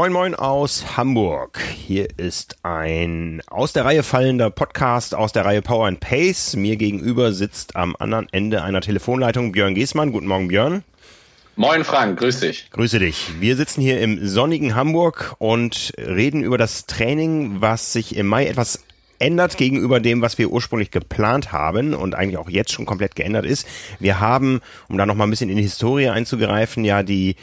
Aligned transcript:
Moin 0.00 0.14
Moin 0.14 0.34
aus 0.34 0.96
Hamburg. 0.96 1.60
Hier 1.60 2.08
ist 2.16 2.56
ein 2.62 3.42
aus 3.48 3.74
der 3.74 3.84
Reihe 3.84 4.02
fallender 4.02 4.48
Podcast 4.48 5.14
aus 5.14 5.32
der 5.32 5.44
Reihe 5.44 5.60
Power 5.60 5.88
and 5.88 6.00
Pace. 6.00 6.56
Mir 6.56 6.78
gegenüber 6.78 7.34
sitzt 7.34 7.76
am 7.76 7.94
anderen 7.98 8.26
Ende 8.32 8.62
einer 8.62 8.80
Telefonleitung 8.80 9.52
Björn 9.52 9.74
Giesmann. 9.74 10.10
Guten 10.10 10.26
Morgen, 10.26 10.48
Björn. 10.48 10.84
Moin 11.56 11.84
Frank, 11.84 12.18
grüß 12.18 12.40
dich. 12.40 12.70
Grüße 12.70 12.98
dich. 12.98 13.26
Wir 13.40 13.56
sitzen 13.56 13.82
hier 13.82 14.00
im 14.00 14.26
sonnigen 14.26 14.74
Hamburg 14.74 15.34
und 15.36 15.92
reden 15.98 16.42
über 16.42 16.56
das 16.56 16.86
Training, 16.86 17.60
was 17.60 17.92
sich 17.92 18.16
im 18.16 18.26
Mai 18.26 18.46
etwas 18.46 18.82
ändert 19.18 19.58
gegenüber 19.58 20.00
dem, 20.00 20.22
was 20.22 20.38
wir 20.38 20.50
ursprünglich 20.50 20.90
geplant 20.90 21.52
haben 21.52 21.92
und 21.92 22.14
eigentlich 22.14 22.38
auch 22.38 22.48
jetzt 22.48 22.72
schon 22.72 22.86
komplett 22.86 23.16
geändert 23.16 23.44
ist. 23.44 23.68
Wir 23.98 24.18
haben, 24.18 24.62
um 24.88 24.96
da 24.96 25.04
noch 25.04 25.14
mal 25.14 25.24
ein 25.24 25.30
bisschen 25.30 25.50
in 25.50 25.58
die 25.58 25.62
Historie 25.62 26.08
einzugreifen, 26.08 26.86
ja 26.86 27.02
die 27.02 27.36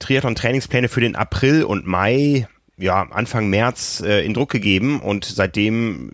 Triathlon-Trainingspläne 0.00 0.88
für 0.88 1.00
den 1.00 1.14
April 1.14 1.62
und 1.62 1.86
Mai 1.86 2.48
ja, 2.80 3.06
Anfang 3.10 3.48
März 3.48 4.02
äh, 4.04 4.24
in 4.24 4.32
Druck 4.32 4.50
gegeben 4.50 5.00
und 5.00 5.24
seitdem 5.24 6.12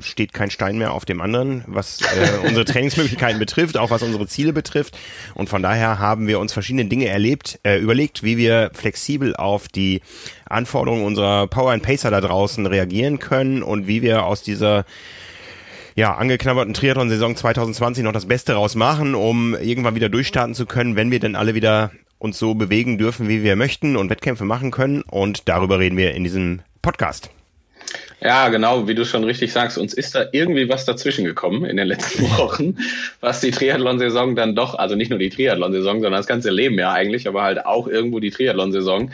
steht 0.00 0.32
kein 0.32 0.50
Stein 0.50 0.76
mehr 0.76 0.92
auf 0.92 1.04
dem 1.04 1.20
anderen, 1.20 1.64
was 1.66 2.00
äh, 2.02 2.46
unsere 2.46 2.64
Trainingsmöglichkeiten 2.64 3.38
betrifft, 3.38 3.78
auch 3.78 3.90
was 3.90 4.02
unsere 4.02 4.26
Ziele 4.26 4.52
betrifft. 4.52 4.96
Und 5.34 5.48
von 5.48 5.62
daher 5.62 5.98
haben 5.98 6.26
wir 6.26 6.38
uns 6.38 6.52
verschiedene 6.52 6.84
Dinge 6.84 7.06
erlebt, 7.06 7.60
äh, 7.62 7.78
überlegt, 7.78 8.22
wie 8.22 8.36
wir 8.36 8.70
flexibel 8.74 9.34
auf 9.34 9.68
die 9.68 10.02
Anforderungen 10.44 11.04
unserer 11.04 11.46
Power 11.46 11.72
and 11.72 11.82
Pacer 11.82 12.10
da 12.10 12.20
draußen 12.20 12.66
reagieren 12.66 13.18
können 13.18 13.62
und 13.62 13.86
wie 13.86 14.02
wir 14.02 14.26
aus 14.26 14.42
dieser 14.42 14.84
ja, 15.94 16.14
angeknabberten 16.14 16.74
Triathlon-Saison 16.74 17.36
2020 17.36 18.04
noch 18.04 18.12
das 18.12 18.26
Beste 18.26 18.54
rausmachen, 18.54 19.14
um 19.14 19.54
irgendwann 19.54 19.94
wieder 19.94 20.08
durchstarten 20.08 20.54
zu 20.54 20.66
können, 20.66 20.96
wenn 20.96 21.10
wir 21.10 21.20
denn 21.20 21.36
alle 21.36 21.54
wieder 21.54 21.90
uns 22.22 22.38
so 22.38 22.54
bewegen 22.54 22.98
dürfen, 22.98 23.28
wie 23.28 23.42
wir 23.42 23.56
möchten 23.56 23.96
und 23.96 24.08
Wettkämpfe 24.08 24.44
machen 24.44 24.70
können. 24.70 25.02
Und 25.02 25.48
darüber 25.48 25.80
reden 25.80 25.96
wir 25.96 26.14
in 26.14 26.22
diesem 26.22 26.60
Podcast. 26.80 27.30
Ja, 28.20 28.48
genau, 28.48 28.86
wie 28.86 28.94
du 28.94 29.04
schon 29.04 29.24
richtig 29.24 29.52
sagst, 29.52 29.76
uns 29.76 29.92
ist 29.92 30.14
da 30.14 30.26
irgendwie 30.30 30.68
was 30.68 30.84
dazwischen 30.84 31.24
gekommen 31.24 31.64
in 31.64 31.76
den 31.76 31.88
letzten 31.88 32.22
Wochen, 32.38 32.76
was 33.20 33.40
die 33.40 33.50
Triathlon-Saison 33.50 34.36
dann 34.36 34.54
doch, 34.54 34.76
also 34.76 34.94
nicht 34.94 35.10
nur 35.10 35.18
die 35.18 35.30
Triathlon-Saison, 35.30 36.00
sondern 36.00 36.20
das 36.20 36.28
ganze 36.28 36.50
Leben 36.50 36.78
ja 36.78 36.92
eigentlich, 36.92 37.26
aber 37.26 37.42
halt 37.42 37.66
auch 37.66 37.88
irgendwo 37.88 38.20
die 38.20 38.30
Triathlon-Saison 38.30 39.10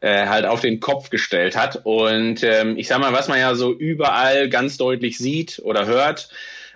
äh, 0.00 0.26
halt 0.26 0.46
auf 0.46 0.62
den 0.62 0.80
Kopf 0.80 1.10
gestellt 1.10 1.54
hat. 1.54 1.82
Und 1.84 2.42
ähm, 2.42 2.78
ich 2.78 2.88
sag 2.88 2.98
mal, 3.00 3.12
was 3.12 3.28
man 3.28 3.38
ja 3.38 3.54
so 3.54 3.74
überall 3.74 4.48
ganz 4.48 4.78
deutlich 4.78 5.18
sieht 5.18 5.60
oder 5.62 5.84
hört, 5.84 6.30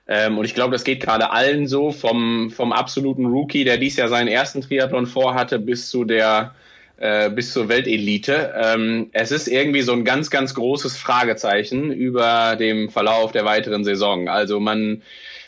ähm, 0.09 0.39
und 0.39 0.45
ich 0.45 0.55
glaube, 0.55 0.73
das 0.73 0.85
geht 0.85 1.01
gerade 1.01 1.31
allen 1.31 1.67
so, 1.67 1.93
vom, 1.93 2.51
vom 2.51 2.73
absoluten 2.73 3.27
Rookie, 3.27 3.65
der 3.65 3.79
dies 3.79 3.97
Jahr 3.97 4.09
seinen 4.09 4.29
ersten 4.29 4.61
Triathlon 4.61 5.07
vorhatte, 5.07 5.59
bis 5.59 5.91
zu 5.91 6.05
der 6.05 6.55
äh, 6.99 7.31
bis 7.31 7.53
zur 7.53 7.69
Weltelite. 7.69 8.55
Ähm, 8.57 9.11
es 9.13 9.33
ist 9.33 9.49
irgendwie 9.49 9.83
so 9.83 9.93
ein 9.93 10.05
ganz, 10.05 10.31
ganz 10.31 10.55
großes 10.55 10.97
Fragezeichen 10.97 11.91
über 11.91 12.57
dem 12.57 12.91
Verlauf 12.91 13.33
der 13.33 13.45
weiteren 13.45 13.83
Saison. 13.83 14.29
Also 14.29 14.61
man 14.61 15.03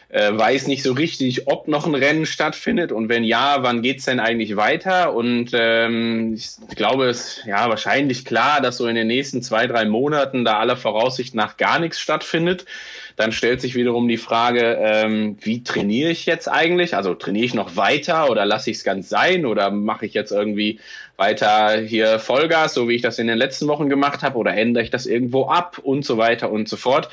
äh, 0.09 0.33
weiß 0.33 0.67
nicht 0.67 0.83
so 0.83 0.93
richtig, 0.93 1.47
ob 1.47 1.69
noch 1.69 1.87
ein 1.87 1.95
Rennen 1.95 2.27
stattfindet 2.27 2.93
und 2.93 3.09
wenn 3.09 3.25
ja, 3.25 3.63
wann 3.63 3.83
geht's 3.83 4.05
denn 4.05 4.21
eigentlich 4.21 4.57
weiter? 4.57 5.15
Und 5.15 5.51
ähm, 5.53 6.35
ich 6.35 6.51
glaube, 6.77 7.07
es 7.07 7.39
ist 7.39 7.47
ja 7.47 7.69
wahrscheinlich 7.69 8.25
klar, 8.25 8.61
dass 8.61 8.79
so 8.79 8.87
in 8.87 8.95
den 8.95 9.07
nächsten 9.07 9.43
zwei, 9.43 9.67
drei 9.67 9.85
Monaten 9.85 10.45
da 10.45 10.59
aller 10.59 10.77
Voraussicht 10.77 11.35
nach 11.35 11.57
gar 11.57 11.79
nichts 11.79 12.01
stattfindet. 12.01 12.65
Dann 13.17 13.33
stellt 13.33 13.61
sich 13.61 13.75
wiederum 13.75 14.09
die 14.09 14.17
Frage, 14.17 14.79
ähm, 14.81 15.37
wie 15.41 15.63
trainiere 15.63 16.11
ich 16.11 16.27
jetzt 16.27 16.49
eigentlich? 16.49 16.97
Also 16.97 17.15
trainiere 17.15 17.47
ich 17.47 17.55
noch 17.55 17.77
weiter 17.77 18.31
oder 18.31 18.45
lasse 18.45 18.71
ich 18.71 18.79
es 18.79 18.85
ganz 18.85 19.09
sein 19.09 19.47
oder 19.47 19.71
mache 19.71 20.07
ich 20.07 20.15
jetzt 20.15 20.33
irgendwie 20.33 20.81
weiter 21.17 21.81
hier 21.81 22.19
Vollgas, 22.19 22.75
so 22.75 22.89
wie 22.89 22.95
ich 22.95 23.03
das 23.03 23.19
in 23.19 23.29
den 23.29 23.39
letzten 23.39 23.69
Wochen 23.69 23.89
gemacht 23.89 24.23
habe 24.23 24.37
oder 24.37 24.55
ändere 24.55 24.83
ich 24.83 24.91
das 24.91 25.07
irgendwo 25.07 25.47
ab 25.47 25.79
und 25.83 26.05
so 26.05 26.19
weiter 26.19 26.51
und 26.51 26.69
so 26.69 26.77
fort. 26.77 27.09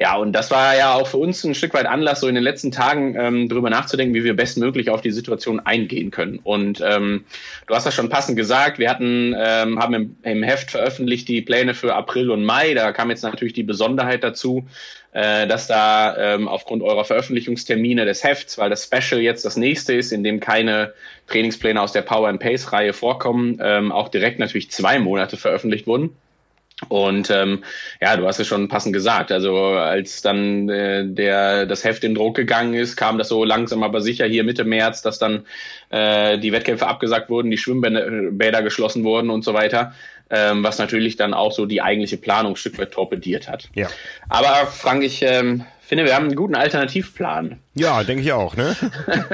Ja, 0.00 0.16
und 0.16 0.32
das 0.32 0.50
war 0.50 0.74
ja 0.78 0.94
auch 0.94 1.08
für 1.08 1.18
uns 1.18 1.44
ein 1.44 1.54
Stück 1.54 1.74
weit 1.74 1.84
Anlass, 1.84 2.20
so 2.20 2.26
in 2.26 2.34
den 2.34 2.42
letzten 2.42 2.70
Tagen 2.70 3.16
ähm, 3.18 3.50
darüber 3.50 3.68
nachzudenken, 3.68 4.14
wie 4.14 4.24
wir 4.24 4.34
bestmöglich 4.34 4.88
auf 4.88 5.02
die 5.02 5.10
Situation 5.10 5.60
eingehen 5.60 6.10
können. 6.10 6.38
Und 6.42 6.82
ähm, 6.82 7.26
du 7.66 7.74
hast 7.74 7.84
das 7.84 7.94
schon 7.94 8.08
passend 8.08 8.38
gesagt, 8.38 8.78
wir 8.78 8.88
hatten, 8.88 9.34
ähm, 9.38 9.78
haben 9.78 9.92
im, 9.92 10.16
im 10.22 10.42
Heft 10.42 10.70
veröffentlicht 10.70 11.28
die 11.28 11.42
Pläne 11.42 11.74
für 11.74 11.94
April 11.94 12.30
und 12.30 12.44
Mai. 12.44 12.72
Da 12.72 12.92
kam 12.92 13.10
jetzt 13.10 13.24
natürlich 13.24 13.52
die 13.52 13.62
Besonderheit 13.62 14.24
dazu, 14.24 14.66
äh, 15.12 15.46
dass 15.46 15.66
da 15.66 16.16
ähm, 16.16 16.48
aufgrund 16.48 16.82
eurer 16.82 17.04
Veröffentlichungstermine 17.04 18.04
des 18.04 18.22
Hefts, 18.22 18.58
weil 18.58 18.70
das 18.70 18.84
Special 18.84 19.20
jetzt 19.20 19.44
das 19.44 19.56
nächste 19.56 19.94
ist, 19.94 20.12
in 20.12 20.22
dem 20.22 20.40
keine 20.40 20.92
Trainingspläne 21.26 21.80
aus 21.80 21.92
der 21.92 22.02
Power 22.02 22.28
and 22.28 22.40
Pace 22.40 22.72
Reihe 22.72 22.92
vorkommen, 22.92 23.58
ähm, 23.62 23.92
auch 23.92 24.08
direkt 24.08 24.38
natürlich 24.38 24.70
zwei 24.70 24.98
Monate 24.98 25.36
veröffentlicht 25.36 25.86
wurden. 25.86 26.16
Und 26.88 27.30
ähm, 27.30 27.62
ja, 28.00 28.16
du 28.16 28.26
hast 28.26 28.40
es 28.40 28.46
schon 28.46 28.68
passend 28.68 28.94
gesagt. 28.94 29.32
Also 29.32 29.54
als 29.56 30.22
dann 30.22 30.68
äh, 30.68 31.06
der 31.06 31.66
das 31.66 31.84
Heft 31.84 32.04
in 32.04 32.14
Druck 32.14 32.36
gegangen 32.36 32.74
ist, 32.74 32.96
kam 32.96 33.18
das 33.18 33.28
so 33.28 33.44
langsam 33.44 33.82
aber 33.82 34.00
sicher 34.00 34.26
hier 34.26 34.44
Mitte 34.44 34.64
März, 34.64 35.02
dass 35.02 35.18
dann 35.18 35.44
äh, 35.90 36.38
die 36.38 36.52
Wettkämpfe 36.52 36.86
abgesagt 36.86 37.28
wurden, 37.28 37.50
die 37.50 37.58
Schwimmbäder 37.58 38.62
geschlossen 38.62 39.04
wurden 39.04 39.30
und 39.30 39.44
so 39.44 39.52
weiter. 39.52 39.92
Ähm, 40.30 40.62
was 40.62 40.78
natürlich 40.78 41.16
dann 41.16 41.34
auch 41.34 41.50
so 41.50 41.66
die 41.66 41.82
eigentliche 41.82 42.16
Planung 42.16 42.52
ein 42.52 42.56
Stück 42.56 42.78
weit 42.78 42.92
torpediert 42.92 43.48
hat. 43.48 43.68
Ja. 43.74 43.88
Aber 44.28 44.66
Frank, 44.66 45.02
ich 45.02 45.22
ähm, 45.22 45.64
finde, 45.90 46.04
wir 46.04 46.14
haben 46.14 46.26
einen 46.26 46.36
guten 46.36 46.54
Alternativplan. 46.54 47.58
Ja, 47.74 48.04
denke 48.04 48.22
ich 48.22 48.32
auch, 48.32 48.56
ne? 48.56 48.76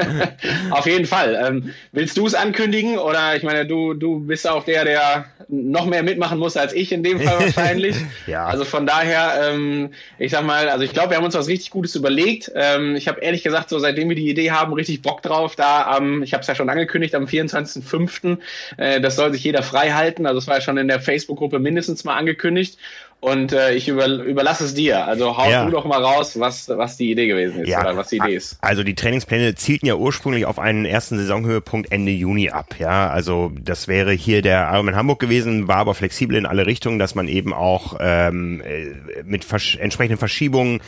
Auf 0.70 0.86
jeden 0.86 1.04
Fall. 1.04 1.38
Ähm, 1.46 1.74
willst 1.92 2.16
du 2.16 2.26
es 2.26 2.34
ankündigen? 2.34 2.98
Oder 2.98 3.36
ich 3.36 3.42
meine, 3.42 3.66
du, 3.66 3.92
du 3.92 4.20
bist 4.20 4.48
auch 4.48 4.64
der, 4.64 4.84
der 4.86 5.26
noch 5.48 5.86
mehr 5.86 6.02
mitmachen 6.02 6.38
muss 6.38 6.56
als 6.56 6.72
ich 6.72 6.92
in 6.92 7.02
dem 7.02 7.20
Fall 7.20 7.40
wahrscheinlich. 7.40 7.94
ja. 8.26 8.46
Also 8.46 8.64
von 8.64 8.86
daher, 8.86 9.50
ähm, 9.50 9.90
ich 10.18 10.32
sag 10.32 10.44
mal, 10.44 10.68
also 10.70 10.82
ich 10.82 10.92
glaube, 10.92 11.10
wir 11.10 11.18
haben 11.18 11.24
uns 11.24 11.34
was 11.34 11.46
richtig 11.46 11.70
Gutes 11.70 11.94
überlegt. 11.94 12.50
Ähm, 12.54 12.96
ich 12.96 13.06
habe 13.06 13.20
ehrlich 13.20 13.42
gesagt, 13.42 13.68
so 13.68 13.78
seitdem 13.78 14.08
wir 14.08 14.16
die 14.16 14.30
Idee 14.30 14.50
haben, 14.50 14.72
richtig 14.72 15.02
Bock 15.02 15.22
drauf. 15.22 15.56
Da 15.56 15.82
am, 15.82 16.22
ich 16.22 16.32
habe 16.32 16.40
es 16.40 16.46
ja 16.46 16.54
schon 16.54 16.70
angekündigt, 16.70 17.14
am 17.14 17.26
24.05. 17.26 18.38
Äh, 18.78 19.00
das 19.02 19.16
soll 19.16 19.32
sich 19.32 19.44
jeder 19.44 19.62
frei 19.62 19.90
halten. 19.90 20.26
Also 20.26 20.38
es 20.38 20.46
war 20.46 20.56
ja 20.56 20.60
schon 20.62 20.78
in 20.78 20.88
der 20.88 21.00
Facebook-Gruppe 21.00 21.58
mindestens 21.58 22.04
mal 22.04 22.16
angekündigt. 22.16 22.78
Und 23.21 23.53
äh, 23.53 23.75
ich 23.75 23.88
über, 23.88 24.06
überlasse 24.06 24.65
es 24.65 24.75
dir. 24.75 25.04
Also 25.04 25.37
hau 25.37 25.50
ja. 25.50 25.65
du 25.65 25.71
doch 25.71 25.84
mal 25.84 26.03
raus, 26.03 26.38
was, 26.38 26.69
was 26.69 26.97
die 26.97 27.10
Idee 27.10 27.27
gewesen 27.27 27.62
ist 27.62 27.69
ja. 27.69 27.81
oder 27.81 27.97
was 27.97 28.09
die 28.09 28.16
Idee 28.16 28.37
ist. 28.37 28.59
Also 28.60 28.84
die 28.84 28.94
Trainingspläne 28.94 29.54
zielten 29.54 29.87
ja 29.87 29.94
ursprünglich 29.97 30.44
auf 30.44 30.59
einen 30.59 30.84
ersten 30.84 31.19
Saisonhöhepunkt 31.19 31.91
Ende 31.91 32.12
Juni 32.12 32.50
ab. 32.50 32.77
Ja, 32.78 33.09
also 33.09 33.53
das 33.59 33.88
wäre 33.88 34.12
hier 34.12 34.43
der 34.43 34.69
Ironman 34.71 34.97
Hamburg 34.97 35.19
gewesen, 35.19 35.66
war 35.66 35.78
aber 35.78 35.94
flexibel 35.94 36.37
in 36.37 36.47
alle 36.47 36.66
Richtungen, 36.66 36.99
dass 36.99 37.15
man 37.15 37.27
eben 37.27 37.53
auch 37.53 37.97
ähm, 38.00 38.60
äh, 38.60 39.22
mit 39.25 39.44
vers 39.44 39.77
entsprechenden 39.77 40.19
Verschiebungen 40.19 40.81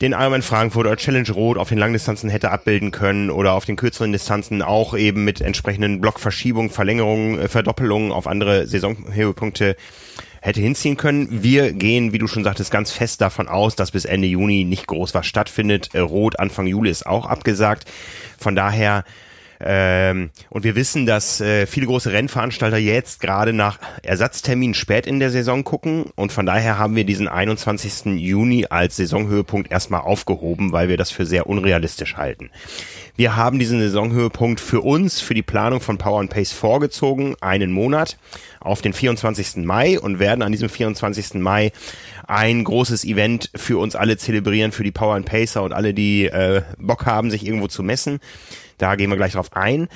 den 0.00 0.12
Ironman 0.12 0.42
Frankfurt 0.42 0.86
oder 0.86 0.96
Challenge 0.96 1.30
Rot 1.30 1.58
auf 1.58 1.68
den 1.68 1.78
Langdistanzen 1.78 2.30
hätte 2.30 2.50
abbilden 2.50 2.90
können 2.90 3.30
oder 3.30 3.52
auf 3.52 3.66
den 3.66 3.76
kürzeren 3.76 4.12
Distanzen 4.12 4.62
auch 4.62 4.96
eben 4.96 5.24
mit 5.24 5.40
entsprechenden 5.40 6.00
Blockverschiebungen, 6.00 6.70
Verlängerungen, 6.70 7.38
äh, 7.38 7.48
Verdoppelungen 7.48 8.12
auf 8.12 8.26
andere 8.26 8.66
Saisonhöhepunkte 8.66 9.76
hätte 10.40 10.60
hinziehen 10.60 10.96
können. 10.96 11.42
Wir 11.42 11.72
gehen, 11.72 12.12
wie 12.12 12.18
du 12.18 12.26
schon 12.26 12.44
sagtest, 12.44 12.70
ganz 12.70 12.92
fest 12.92 13.20
davon 13.20 13.48
aus, 13.48 13.76
dass 13.76 13.90
bis 13.90 14.04
Ende 14.04 14.26
Juni 14.26 14.64
nicht 14.64 14.86
groß 14.86 15.14
was 15.14 15.26
stattfindet. 15.26 15.90
Äh, 15.94 16.00
Rot 16.00 16.38
Anfang 16.38 16.66
Juli 16.66 16.90
ist 16.90 17.06
auch 17.06 17.26
abgesagt. 17.26 17.84
Von 18.38 18.54
daher 18.56 19.04
ähm, 19.62 20.30
und 20.48 20.64
wir 20.64 20.74
wissen, 20.74 21.04
dass 21.04 21.40
äh, 21.40 21.66
viele 21.66 21.86
große 21.86 22.12
Rennveranstalter 22.12 22.78
jetzt 22.78 23.20
gerade 23.20 23.52
nach 23.52 23.78
Ersatzterminen 24.02 24.74
spät 24.74 25.06
in 25.06 25.20
der 25.20 25.30
Saison 25.30 25.64
gucken. 25.64 26.04
Und 26.16 26.32
von 26.32 26.46
daher 26.46 26.78
haben 26.78 26.96
wir 26.96 27.04
diesen 27.04 27.28
21. 27.28 28.18
Juni 28.18 28.66
als 28.70 28.96
Saisonhöhepunkt 28.96 29.70
erstmal 29.70 30.00
aufgehoben, 30.00 30.72
weil 30.72 30.88
wir 30.88 30.96
das 30.96 31.10
für 31.10 31.26
sehr 31.26 31.46
unrealistisch 31.46 32.16
halten. 32.16 32.50
Wir 33.16 33.36
haben 33.36 33.58
diesen 33.58 33.80
Saisonhöhepunkt 33.80 34.60
für 34.60 34.80
uns, 34.80 35.20
für 35.20 35.34
die 35.34 35.42
Planung 35.42 35.80
von 35.82 35.98
Power 35.98 36.20
and 36.20 36.30
Pace 36.30 36.52
vorgezogen, 36.52 37.36
einen 37.42 37.70
Monat 37.70 38.16
auf 38.60 38.80
den 38.80 38.94
24. 38.94 39.56
Mai 39.56 40.00
und 40.00 40.18
werden 40.18 40.40
an 40.40 40.52
diesem 40.52 40.70
24. 40.70 41.34
Mai 41.34 41.72
ein 42.26 42.64
großes 42.64 43.04
Event 43.04 43.50
für 43.54 43.78
uns 43.78 43.94
alle 43.94 44.16
zelebrieren, 44.16 44.72
für 44.72 44.84
die 44.84 44.90
Power 44.90 45.16
and 45.16 45.26
Pacer 45.26 45.62
und 45.62 45.74
alle, 45.74 45.92
die 45.92 46.26
äh, 46.26 46.62
Bock 46.78 47.04
haben, 47.04 47.30
sich 47.30 47.44
irgendwo 47.44 47.68
zu 47.68 47.82
messen. 47.82 48.20
Da 48.80 48.96
gehen 48.96 49.10
wir 49.10 49.16
gleich 49.16 49.32
drauf 49.32 49.52
ein. 49.52 49.88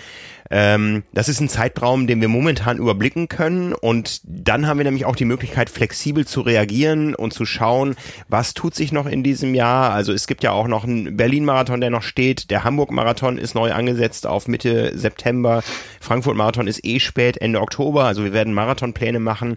Ähm, 0.50 1.04
das 1.12 1.28
ist 1.28 1.40
ein 1.40 1.48
Zeitraum, 1.48 2.06
den 2.06 2.20
wir 2.20 2.28
momentan 2.28 2.78
überblicken 2.78 3.28
können 3.28 3.72
und 3.72 4.20
dann 4.24 4.66
haben 4.66 4.78
wir 4.78 4.84
nämlich 4.84 5.06
auch 5.06 5.16
die 5.16 5.24
Möglichkeit, 5.24 5.70
flexibel 5.70 6.26
zu 6.26 6.42
reagieren 6.42 7.14
und 7.14 7.32
zu 7.32 7.46
schauen, 7.46 7.96
was 8.28 8.54
tut 8.54 8.74
sich 8.74 8.92
noch 8.92 9.06
in 9.06 9.22
diesem 9.22 9.54
Jahr. 9.54 9.92
Also 9.92 10.12
es 10.12 10.26
gibt 10.26 10.42
ja 10.42 10.52
auch 10.52 10.68
noch 10.68 10.84
einen 10.84 11.16
Berlin-Marathon, 11.16 11.80
der 11.80 11.90
noch 11.90 12.02
steht. 12.02 12.50
Der 12.50 12.64
Hamburg-Marathon 12.64 13.38
ist 13.38 13.54
neu 13.54 13.72
angesetzt 13.72 14.26
auf 14.26 14.48
Mitte 14.48 14.92
September. 14.96 15.62
Frankfurt-Marathon 16.00 16.66
ist 16.66 16.84
eh 16.84 17.00
spät, 17.00 17.38
Ende 17.38 17.60
Oktober. 17.60 18.04
Also 18.04 18.24
wir 18.24 18.32
werden 18.32 18.52
Marathonpläne 18.52 19.20
machen. 19.20 19.56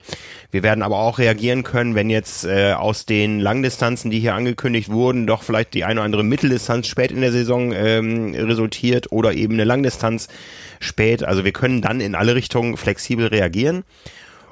Wir 0.52 0.64
werden 0.64 0.84
aber 0.84 1.00
auch 1.00 1.20
reagieren 1.20 1.64
können, 1.64 1.96
wenn 1.96 2.10
jetzt 2.10 2.46
äh, 2.46 2.74
aus 2.74 3.06
den 3.06 3.40
Langdistanzen, 3.40 4.10
die 4.10 4.20
hier 4.20 4.36
angekündigt 4.36 4.90
wurden, 4.90 5.28
doch 5.28 5.44
vielleicht 5.44 5.74
die 5.74 5.84
eine 5.84 6.00
oder 6.00 6.06
andere 6.06 6.24
Mitteldistanz 6.24 6.88
spät 6.88 7.12
in 7.12 7.22
der 7.22 7.32
Saison 7.32 7.74
ähm, 7.74 8.34
resultiert 8.34 9.12
oder 9.12 9.34
eben 9.34 9.56
eine 9.56 9.66
Langdistanz 9.66 10.30
spät. 10.80 11.24
Also 11.24 11.44
wir 11.44 11.54
können 11.54 11.82
dann 11.82 12.02
in 12.02 12.16
alle 12.16 12.36
Richtungen 12.36 12.78
flexibel 12.78 13.28
reagieren. 13.28 13.84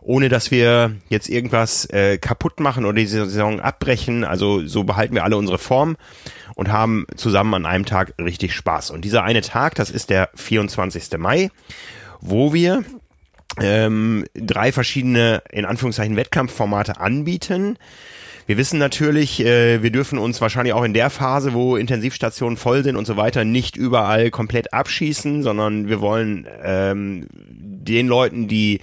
ohne 0.02 0.30
dass 0.30 0.52
wir 0.52 0.96
jetzt 1.10 1.30
irgendwas 1.30 1.86
äh, 1.90 2.20
kaputt 2.20 2.60
machen 2.60 2.86
oder 2.86 2.98
die 2.98 3.08
Saison 3.08 3.60
abbrechen. 3.60 4.24
Also 4.24 4.66
so 4.68 4.84
behalten 4.84 5.16
wir 5.16 5.24
alle 5.24 5.36
unsere 5.36 5.58
Form 5.58 5.98
und 6.54 6.72
haben 6.72 7.08
zusammen 7.16 7.56
an 7.56 7.66
einem 7.66 7.86
Tag 7.86 8.14
richtig 8.20 8.54
Spaß. 8.54 8.92
Und 8.92 9.04
dieser 9.04 9.24
eine 9.24 9.42
Tag, 9.42 9.74
das 9.74 9.90
ist 9.90 10.12
der 10.12 10.30
24. 10.36 11.18
Mai, 11.18 11.50
wo 12.22 12.54
wir 12.54 12.84
ähm, 13.60 14.26
drei 14.36 14.72
verschiedene, 14.72 15.42
in 15.52 15.66
Anführungszeichen, 15.66 16.16
Wettkampfformate 16.16 17.00
anbieten. 17.00 17.78
Wir 18.48 18.58
wissen 18.58 18.78
natürlich, 18.78 19.44
äh, 19.44 19.82
wir 19.82 19.90
dürfen 19.90 20.20
uns 20.20 20.40
wahrscheinlich 20.40 20.74
auch 20.74 20.84
in 20.84 20.94
der 20.94 21.10
Phase, 21.10 21.54
wo 21.54 21.78
Intensivstationen 21.78 22.58
voll 22.58 22.84
sind 22.84 22.96
und 22.96 23.06
so 23.06 23.18
weiter, 23.18 23.44
nicht 23.44 23.76
überall 23.76 24.30
komplett 24.30 24.72
abschießen, 24.72 25.42
sondern 25.42 25.90
wir 25.90 26.00
wollen 26.00 26.48
ähm, 26.64 27.28
den 27.32 28.08
Leuten, 28.08 28.48
die 28.48 28.82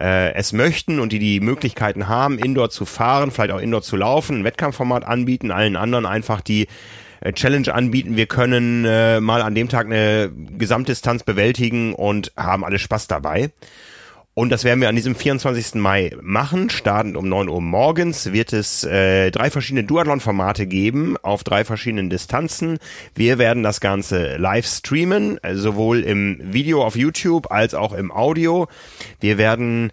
äh, 0.00 0.34
es 0.34 0.52
möchten 0.52 0.98
und 0.98 1.12
die 1.12 1.20
die 1.20 1.38
Möglichkeiten 1.38 2.08
haben, 2.08 2.36
Indoor 2.38 2.70
zu 2.70 2.84
fahren, 2.84 3.30
vielleicht 3.30 3.52
auch 3.52 3.60
Indoor 3.60 3.82
zu 3.82 3.96
laufen, 3.96 4.40
ein 4.40 4.44
Wettkampfformat 4.44 5.04
anbieten, 5.04 5.52
allen 5.52 5.76
anderen 5.76 6.04
einfach 6.04 6.40
die 6.40 6.66
äh, 7.20 7.32
Challenge 7.32 7.72
anbieten. 7.72 8.16
Wir 8.16 8.26
können 8.26 8.84
äh, 8.84 9.20
mal 9.20 9.42
an 9.42 9.54
dem 9.54 9.68
Tag 9.68 9.86
eine 9.86 10.32
Gesamtdistanz 10.58 11.22
bewältigen 11.22 11.94
und 11.94 12.32
haben 12.36 12.64
alle 12.64 12.80
Spaß 12.80 13.06
dabei. 13.06 13.50
Und 14.32 14.50
das 14.50 14.62
werden 14.62 14.80
wir 14.80 14.88
an 14.88 14.94
diesem 14.94 15.16
24. 15.16 15.74
Mai 15.74 16.16
machen. 16.22 16.70
Startend 16.70 17.16
um 17.16 17.28
9 17.28 17.48
Uhr 17.48 17.60
morgens 17.60 18.32
wird 18.32 18.52
es 18.52 18.84
äh, 18.84 19.32
drei 19.32 19.50
verschiedene 19.50 19.84
Duathlon-Formate 19.84 20.66
geben 20.66 21.16
auf 21.20 21.42
drei 21.42 21.64
verschiedenen 21.64 22.10
Distanzen. 22.10 22.78
Wir 23.14 23.38
werden 23.38 23.64
das 23.64 23.80
Ganze 23.80 24.36
live 24.36 24.66
streamen, 24.66 25.40
sowohl 25.52 26.00
im 26.04 26.38
Video 26.40 26.84
auf 26.84 26.94
YouTube 26.94 27.50
als 27.50 27.74
auch 27.74 27.92
im 27.92 28.12
Audio. 28.12 28.68
Wir 29.18 29.36
werden 29.36 29.92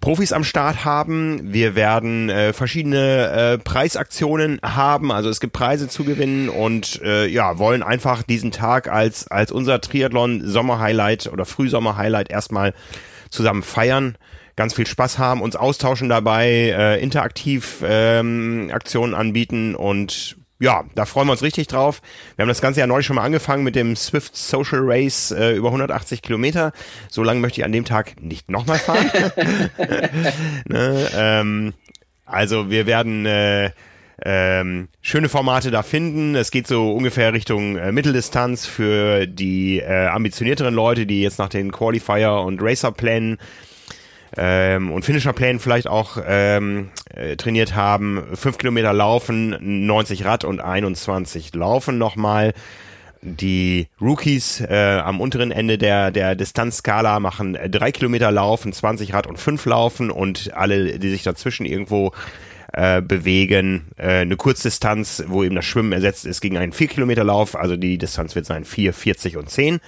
Profis 0.00 0.32
am 0.32 0.44
Start 0.44 0.84
haben. 0.84 1.52
Wir 1.52 1.74
werden 1.74 2.28
äh, 2.28 2.52
verschiedene 2.52 3.30
äh, 3.30 3.58
Preisaktionen 3.58 4.60
haben. 4.62 5.10
Also 5.10 5.28
es 5.28 5.40
gibt 5.40 5.54
Preise 5.54 5.88
zu 5.88 6.04
gewinnen 6.04 6.48
und 6.48 7.00
äh, 7.02 7.26
ja, 7.26 7.58
wollen 7.58 7.82
einfach 7.82 8.22
diesen 8.22 8.52
Tag 8.52 8.88
als, 8.88 9.28
als 9.28 9.50
unser 9.50 9.80
Triathlon 9.80 10.42
Sommer 10.44 10.78
Highlight 10.78 11.28
oder 11.32 11.44
Frühsommer 11.44 11.96
Highlight 11.96 12.30
erstmal 12.30 12.74
zusammen 13.32 13.62
feiern, 13.62 14.16
ganz 14.56 14.74
viel 14.74 14.86
Spaß 14.86 15.18
haben, 15.18 15.42
uns 15.42 15.56
austauschen 15.56 16.08
dabei, 16.08 16.74
äh, 16.76 17.02
interaktiv 17.02 17.82
ähm, 17.84 18.70
Aktionen 18.72 19.14
anbieten 19.14 19.74
und 19.74 20.36
ja, 20.60 20.84
da 20.94 21.06
freuen 21.06 21.26
wir 21.26 21.32
uns 21.32 21.42
richtig 21.42 21.66
drauf. 21.66 22.00
Wir 22.36 22.44
haben 22.44 22.48
das 22.48 22.60
ganze 22.60 22.78
ja 22.78 22.86
neulich 22.86 23.04
schon 23.04 23.16
mal 23.16 23.24
angefangen 23.24 23.64
mit 23.64 23.74
dem 23.74 23.96
Swift 23.96 24.36
Social 24.36 24.78
Race 24.82 25.32
äh, 25.32 25.56
über 25.56 25.68
180 25.68 26.22
Kilometer. 26.22 26.70
So 27.10 27.24
lange 27.24 27.40
möchte 27.40 27.60
ich 27.60 27.64
an 27.64 27.72
dem 27.72 27.84
Tag 27.84 28.22
nicht 28.22 28.48
nochmal 28.48 28.78
fahren. 28.78 29.10
ne, 30.66 31.08
ähm, 31.16 31.74
also 32.24 32.70
wir 32.70 32.86
werden 32.86 33.26
äh, 33.26 33.72
ähm, 34.24 34.88
schöne 35.00 35.28
Formate 35.28 35.70
da 35.70 35.82
finden. 35.82 36.34
Es 36.34 36.50
geht 36.50 36.66
so 36.66 36.92
ungefähr 36.92 37.32
Richtung 37.32 37.76
äh, 37.76 37.92
Mitteldistanz 37.92 38.66
für 38.66 39.26
die 39.26 39.80
äh, 39.80 40.06
ambitionierteren 40.06 40.74
Leute, 40.74 41.06
die 41.06 41.22
jetzt 41.22 41.38
nach 41.38 41.48
den 41.48 41.72
Qualifier 41.72 42.32
und 42.32 42.60
Racer-Plänen 42.62 43.38
ähm, 44.36 44.90
und 44.90 45.04
Finisher-Plänen 45.04 45.60
vielleicht 45.60 45.88
auch 45.88 46.18
ähm, 46.26 46.90
äh, 47.14 47.36
trainiert 47.36 47.74
haben. 47.74 48.22
Fünf 48.34 48.58
Kilometer 48.58 48.92
laufen, 48.92 49.56
90 49.86 50.24
Rad 50.24 50.44
und 50.44 50.60
21 50.60 51.54
laufen 51.54 51.98
nochmal. 51.98 52.52
Die 53.24 53.88
Rookies 54.00 54.60
äh, 54.60 55.00
am 55.04 55.20
unteren 55.20 55.52
Ende 55.52 55.78
der, 55.78 56.10
der 56.10 56.34
Distanzskala 56.34 57.20
machen 57.20 57.54
äh, 57.54 57.70
drei 57.70 57.92
Kilometer 57.92 58.32
laufen, 58.32 58.72
20 58.72 59.14
Rad 59.14 59.26
und 59.26 59.38
fünf 59.38 59.64
laufen 59.64 60.10
und 60.10 60.52
alle, 60.54 60.98
die 60.98 61.10
sich 61.10 61.22
dazwischen 61.22 61.64
irgendwo 61.64 62.12
äh, 62.72 63.02
bewegen. 63.02 63.88
Äh, 63.96 64.20
eine 64.20 64.36
Kurzdistanz, 64.36 65.22
wo 65.26 65.44
eben 65.44 65.54
das 65.54 65.64
Schwimmen 65.64 65.92
ersetzt 65.92 66.24
ist 66.24 66.40
gegen 66.40 66.56
einen 66.56 66.72
4-Kilometer-Lauf. 66.72 67.56
Also 67.56 67.76
die 67.76 67.98
Distanz 67.98 68.34
wird 68.34 68.46
sein 68.46 68.64
4, 68.64 68.92
40 68.92 69.36
und 69.36 69.50
10. 69.50 69.80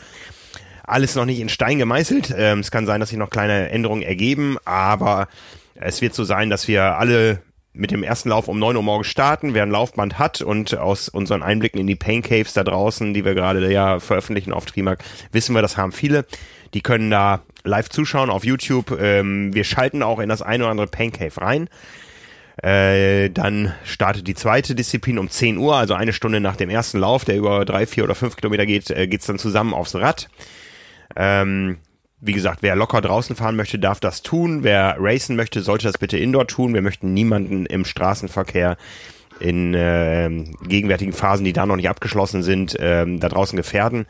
Alles 0.86 1.14
noch 1.14 1.24
nicht 1.24 1.40
in 1.40 1.48
Stein 1.48 1.78
gemeißelt. 1.78 2.34
Ähm, 2.36 2.60
es 2.60 2.70
kann 2.70 2.86
sein, 2.86 3.00
dass 3.00 3.08
sich 3.08 3.18
noch 3.18 3.30
kleine 3.30 3.70
Änderungen 3.70 4.02
ergeben, 4.02 4.58
aber 4.64 5.28
es 5.74 6.02
wird 6.02 6.14
so 6.14 6.24
sein, 6.24 6.50
dass 6.50 6.68
wir 6.68 6.98
alle 6.98 7.40
mit 7.72 7.90
dem 7.90 8.04
ersten 8.04 8.28
Lauf 8.28 8.46
um 8.46 8.58
9 8.58 8.76
Uhr 8.76 8.82
morgens 8.82 9.08
starten, 9.08 9.52
wer 9.52 9.64
ein 9.64 9.70
Laufband 9.70 10.18
hat 10.18 10.40
und 10.40 10.76
aus 10.78 11.08
unseren 11.08 11.42
Einblicken 11.42 11.80
in 11.80 11.88
die 11.88 11.96
Pain 11.96 12.22
Caves 12.22 12.52
da 12.52 12.62
draußen, 12.62 13.12
die 13.14 13.24
wir 13.24 13.34
gerade 13.34 13.72
ja 13.72 13.98
veröffentlichen 13.98 14.52
auf 14.52 14.66
Trimark, 14.66 15.02
wissen 15.32 15.54
wir, 15.54 15.62
das 15.62 15.76
haben 15.76 15.90
viele. 15.90 16.24
Die 16.72 16.82
können 16.82 17.10
da 17.10 17.42
live 17.64 17.88
zuschauen 17.88 18.30
auf 18.30 18.44
YouTube. 18.44 18.96
Ähm, 19.00 19.54
wir 19.54 19.64
schalten 19.64 20.02
auch 20.02 20.20
in 20.20 20.28
das 20.28 20.42
eine 20.42 20.64
oder 20.64 20.70
andere 20.70 20.86
Pain 20.86 21.12
Cave 21.12 21.40
rein. 21.40 21.68
Äh, 22.62 23.30
dann 23.30 23.74
startet 23.84 24.28
die 24.28 24.34
zweite 24.34 24.74
Disziplin 24.74 25.18
um 25.18 25.28
10 25.28 25.58
Uhr, 25.58 25.76
also 25.76 25.94
eine 25.94 26.12
Stunde 26.12 26.40
nach 26.40 26.56
dem 26.56 26.70
ersten 26.70 26.98
Lauf, 26.98 27.24
der 27.24 27.36
über 27.36 27.64
drei, 27.64 27.86
vier 27.86 28.04
oder 28.04 28.14
fünf 28.14 28.36
Kilometer 28.36 28.64
geht, 28.64 28.90
äh, 28.90 29.08
geht's 29.08 29.26
dann 29.26 29.38
zusammen 29.38 29.74
aufs 29.74 29.96
Rad. 29.96 30.28
Ähm, 31.16 31.78
wie 32.20 32.32
gesagt, 32.32 32.62
wer 32.62 32.76
locker 32.76 33.00
draußen 33.00 33.36
fahren 33.36 33.56
möchte, 33.56 33.78
darf 33.78 34.00
das 34.00 34.22
tun. 34.22 34.62
Wer 34.62 34.96
racen 34.98 35.36
möchte, 35.36 35.62
sollte 35.62 35.86
das 35.86 35.98
bitte 35.98 36.16
indoor 36.16 36.46
tun. 36.46 36.72
Wir 36.72 36.80
möchten 36.80 37.12
niemanden 37.12 37.66
im 37.66 37.84
Straßenverkehr 37.84 38.76
in 39.40 39.74
äh, 39.74 40.30
gegenwärtigen 40.66 41.12
Phasen, 41.12 41.44
die 41.44 41.52
da 41.52 41.66
noch 41.66 41.76
nicht 41.76 41.88
abgeschlossen 41.88 42.42
sind, 42.42 42.78
äh, 42.78 43.04
da 43.18 43.28
draußen 43.28 43.56
gefährden. 43.56 44.06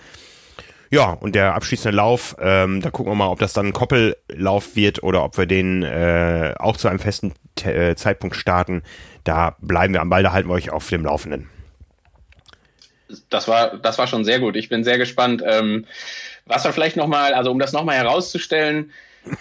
Ja, 0.90 1.10
und 1.10 1.34
der 1.34 1.54
abschließende 1.54 1.96
Lauf, 1.96 2.36
ähm, 2.40 2.80
da 2.82 2.90
gucken 2.90 3.10
wir 3.10 3.16
mal, 3.16 3.28
ob 3.28 3.40
das 3.40 3.52
dann 3.52 3.66
ein 3.66 3.72
Koppellauf 3.72 4.76
wird 4.76 5.02
oder 5.02 5.24
ob 5.24 5.38
wir 5.38 5.46
den 5.46 5.82
äh, 5.82 6.54
auch 6.58 6.76
zu 6.76 6.88
einem 6.88 7.00
festen 7.00 7.32
äh, 7.62 7.94
Zeitpunkt 7.94 8.36
starten. 8.36 8.82
Da 9.24 9.56
bleiben 9.60 9.94
wir 9.94 10.00
am 10.00 10.10
Ball, 10.10 10.22
da 10.22 10.32
halten 10.32 10.48
wir 10.48 10.54
euch 10.54 10.70
auf 10.70 10.88
dem 10.88 11.04
Laufenden. 11.04 11.48
Das 13.30 13.48
war, 13.48 13.76
das 13.76 13.98
war 13.98 14.06
schon 14.06 14.24
sehr 14.24 14.40
gut. 14.40 14.56
Ich 14.56 14.68
bin 14.68 14.84
sehr 14.84 14.98
gespannt. 14.98 15.42
Ähm, 15.46 15.86
was 16.46 16.64
wir 16.64 16.72
vielleicht 16.72 16.96
nochmal, 16.96 17.34
also 17.34 17.50
um 17.50 17.58
das 17.58 17.72
nochmal 17.72 17.96
herauszustellen, 17.96 18.90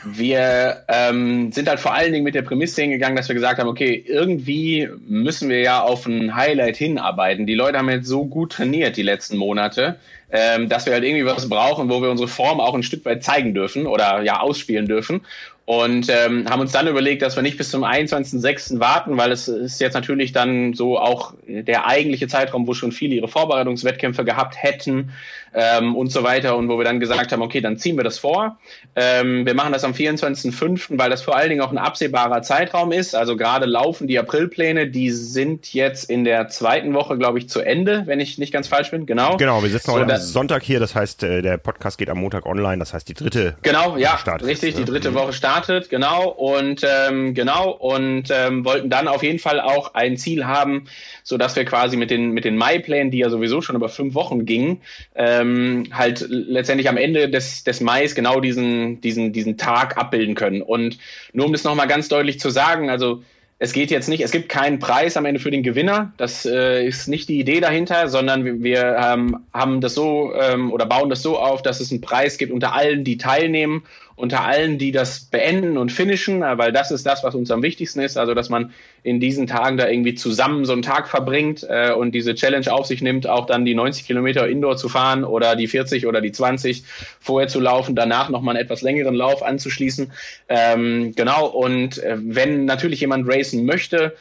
wir 0.06 0.86
ähm, 0.88 1.52
sind 1.52 1.68
halt 1.68 1.80
vor 1.80 1.94
allen 1.94 2.14
Dingen 2.14 2.24
mit 2.24 2.36
der 2.36 2.42
Prämisse 2.42 2.82
hingegangen, 2.82 3.18
dass 3.18 3.28
wir 3.28 3.36
gesagt 3.36 3.60
haben, 3.60 3.68
okay, 3.68 4.04
irgendwie 4.08 4.90
müssen 5.08 5.50
wir 5.50 5.60
ja 5.60 5.82
auf 5.82 6.06
ein 6.06 6.36
Highlight 6.36 6.78
hinarbeiten. 6.78 7.46
Die 7.46 7.56
Leute 7.56 7.78
haben 7.78 7.90
jetzt 7.90 8.08
so 8.08 8.26
gut 8.26 8.54
trainiert 8.54 8.96
die 8.96 9.04
letzten 9.04 9.36
Monate, 9.36 10.00
ähm, 10.34 10.68
dass 10.68 10.86
wir 10.86 10.94
halt 10.94 11.04
irgendwie 11.04 11.26
was 11.26 11.48
brauchen, 11.48 11.90
wo 11.90 12.02
wir 12.02 12.10
unsere 12.10 12.28
Form 12.28 12.60
auch 12.60 12.74
ein 12.74 12.84
Stück 12.84 13.06
weit 13.06 13.24
zeigen 13.24 13.54
dürfen 13.54 13.86
oder 13.88 14.22
ja 14.24 14.40
ausspielen 14.40 14.88
dürfen 14.88 15.22
und 15.66 16.10
ähm, 16.10 16.46
haben 16.50 16.60
uns 16.60 16.74
dann 16.74 16.88
überlegt, 16.88 17.22
dass 17.22 17.38
wir 17.38 17.44
nicht 17.44 17.58
bis 17.58 17.70
zum 17.70 17.86
21.06. 17.86 18.82
warten, 18.82 19.16
weil 19.16 19.32
es 19.32 19.48
ist 19.48 19.80
jetzt 19.80 19.94
natürlich 19.94 20.34
dann 20.34 20.74
so 20.74 21.00
auch 21.00 21.36
der 21.48 21.88
eigentliche 21.88 22.28
Zeitraum, 22.28 22.68
wo 22.68 22.74
schon 22.74 22.92
viele 22.92 23.16
ihre 23.16 23.30
Vorbereitungswettkämpfe 23.30 24.26
gehabt 24.26 24.62
hätten 24.62 25.14
ähm, 25.54 25.96
und 25.96 26.12
so 26.12 26.24
weiter 26.24 26.58
und 26.58 26.68
wo 26.68 26.78
wir 26.78 26.84
dann 26.84 27.00
gesagt 27.00 27.32
haben, 27.32 27.42
okay, 27.42 27.62
dann 27.62 27.78
ziehen 27.78 27.96
wir 27.96 28.04
das 28.04 28.20
vor. 28.20 28.58
Ähm, 28.98 29.46
wir 29.46 29.54
machen 29.54 29.72
das 29.72 29.86
am 29.86 29.94
24.05., 29.94 30.98
weil 30.98 31.10
das 31.10 31.22
vor 31.22 31.38
allen 31.38 31.50
Dingen 31.50 31.62
auch 31.62 31.72
ein 31.72 31.78
absehbarer 31.78 32.42
Zeitraum 32.42 32.92
ist. 32.92 33.16
Also 33.16 33.38
gerade 33.38 33.66
laufen 33.66 34.08
die 34.08 34.20
Aprilpläne, 34.20 34.88
die 34.88 35.12
sind 35.12 35.74
jetzt 35.74 36.10
in 36.10 36.26
der 36.26 36.50
zweiten 36.50 36.94
Woche, 36.94 37.18
glaube 37.18 37.40
ich, 37.40 37.48
zu 37.48 37.62
Ende, 37.62 38.04
wenn 38.06 38.20
ich 38.20 38.38
nicht 38.38 38.52
ganz 38.52 38.68
falsch 38.68 38.92
bin. 38.92 39.06
Genau. 39.06 39.38
Genau, 39.38 39.64
wir 39.64 39.70
sitzen 39.70 39.92
so, 39.92 39.94
heute 39.94 40.08
Sonntag 40.32 40.64
hier, 40.64 40.80
das 40.80 40.96
heißt, 40.96 41.24
äh, 41.24 41.42
der 41.42 41.58
Podcast 41.58 41.98
geht 41.98 42.10
am 42.10 42.20
Montag 42.20 42.46
online, 42.46 42.80
das 42.80 42.94
heißt 42.94 43.08
die 43.08 43.14
dritte. 43.14 43.56
Genau, 43.62 43.98
ja, 43.98 44.18
startet 44.18 44.48
richtig, 44.48 44.70
jetzt, 44.70 44.80
die 44.80 44.86
dritte 44.86 45.12
mhm. 45.12 45.16
Woche 45.16 45.34
startet 45.34 45.90
genau, 45.90 46.30
und 46.30 46.82
ähm, 46.84 47.34
genau, 47.34 47.72
und 47.72 48.30
ähm, 48.32 48.66
wollten 48.66 48.90
dann 48.90 49.08
auf 49.08 49.24
jeden 49.24 49.40
Fall 49.40 49.60
auch 49.60 49.94
ein 49.94 50.18
Ziel 50.18 50.46
haben, 50.46 50.86
so 51.24 51.38
dass 51.38 51.56
wir 51.56 51.66
quasi 51.66 51.98
mit 51.98 52.12
den 52.12 52.32
mit 52.32 52.46
den 52.46 52.58
Mai-Plänen, 52.58 53.12
die 53.12 53.20
ja 53.20 53.30
sowieso 53.30 53.62
schon 53.62 53.76
über 53.76 53.90
fünf 53.90 54.14
Wochen 54.14 54.46
gingen, 54.46 54.82
ähm, 55.16 55.88
halt 55.92 56.26
letztendlich 56.30 56.90
am 56.90 56.98
Ende 56.98 57.30
des 57.30 57.64
des 57.64 57.82
Mais 57.82 58.16
genau 58.16 58.40
diesen 58.40 59.02
diesen 59.02 59.34
diesen 59.34 59.58
Tag 59.58 59.98
abbilden 59.98 60.36
können. 60.36 60.62
Und 60.62 60.98
nur 61.34 61.46
um 61.46 61.52
das 61.52 61.64
nochmal 61.64 61.88
ganz 61.88 62.08
deutlich 62.08 62.40
zu 62.40 62.50
sagen, 62.50 62.90
also 62.90 63.24
es 63.64 63.72
geht 63.72 63.92
jetzt 63.92 64.10
nicht, 64.10 64.22
es 64.22 64.32
gibt 64.32 64.50
keinen 64.50 64.78
Preis 64.80 65.16
am 65.16 65.24
Ende 65.24 65.40
für 65.40 65.50
den 65.50 65.64
Gewinner. 65.64 66.12
Das 66.18 66.46
äh, 66.46 66.86
ist 66.86 67.08
nicht 67.08 67.30
die 67.30 67.40
Idee 67.40 67.62
dahinter, 67.62 68.10
sondern 68.10 68.44
wir, 68.44 68.62
wir 68.62 68.98
ähm, 68.98 69.38
haben 69.54 69.80
das 69.80 69.96
so 69.96 70.34
ähm, 70.36 70.70
oder 70.70 70.86
bauen 70.86 71.10
das 71.10 71.22
so 71.22 71.40
auf, 71.40 71.62
dass 71.62 71.80
es 71.80 71.90
einen 71.90 72.02
Preis 72.02 72.38
gibt 72.38 72.52
unter 72.52 72.74
allen, 72.74 73.06
die 73.06 73.18
teilnehmen 73.18 73.84
unter 74.16 74.44
allen, 74.44 74.78
die 74.78 74.92
das 74.92 75.22
beenden 75.22 75.78
und 75.78 75.92
finishen, 75.92 76.44
äh, 76.44 76.58
weil 76.58 76.72
das 76.72 76.92
ist 76.92 77.06
das, 77.06 77.24
was 77.24 77.36
uns 77.36 77.50
am 77.52 77.64
wichtigsten 77.64 78.00
ist. 78.00 78.18
Also, 78.18 78.34
dass 78.34 78.50
man 78.50 78.72
in 79.02 79.20
diesen 79.20 79.48
Tagen 79.48 79.78
da 79.78 79.88
irgendwie 79.88 80.14
zusammen 80.14 80.66
so 80.66 80.74
einen 80.74 80.82
Tag 80.82 81.08
verbringt 81.08 81.66
äh, 81.68 81.92
und 81.94 82.14
diese 82.14 82.36
Challenge 82.36 82.72
auf 82.72 82.86
sich 82.86 83.02
nimmt, 83.02 83.28
auch 83.28 83.46
dann 83.46 83.66
die 83.66 83.76
90 83.76 84.06
Kilometer 84.06 84.48
Indoor 84.48 84.78
zu 84.78 84.90
fahren 84.90 85.24
oder 85.24 85.56
die 85.56 85.68
40 85.68 86.06
oder 86.06 86.22
die 86.22 86.32
20 86.32 86.84
vorher 87.20 87.48
zu 87.48 87.60
laufen, 87.60 87.96
danach 87.96 88.30
nochmal 88.30 88.56
einen 88.56 88.64
etwas 88.66 88.82
längeren 88.82 89.16
Lauf 89.16 89.42
anzuschließen. 89.42 90.12
Ähm, 90.50 91.14
genau, 91.16 91.48
und 91.48 91.98
äh, 92.04 92.18
wenn 92.20 92.66
natürlich 92.66 93.02
jemand 93.02 93.28
racen 93.28 93.66
möchte, 93.66 94.14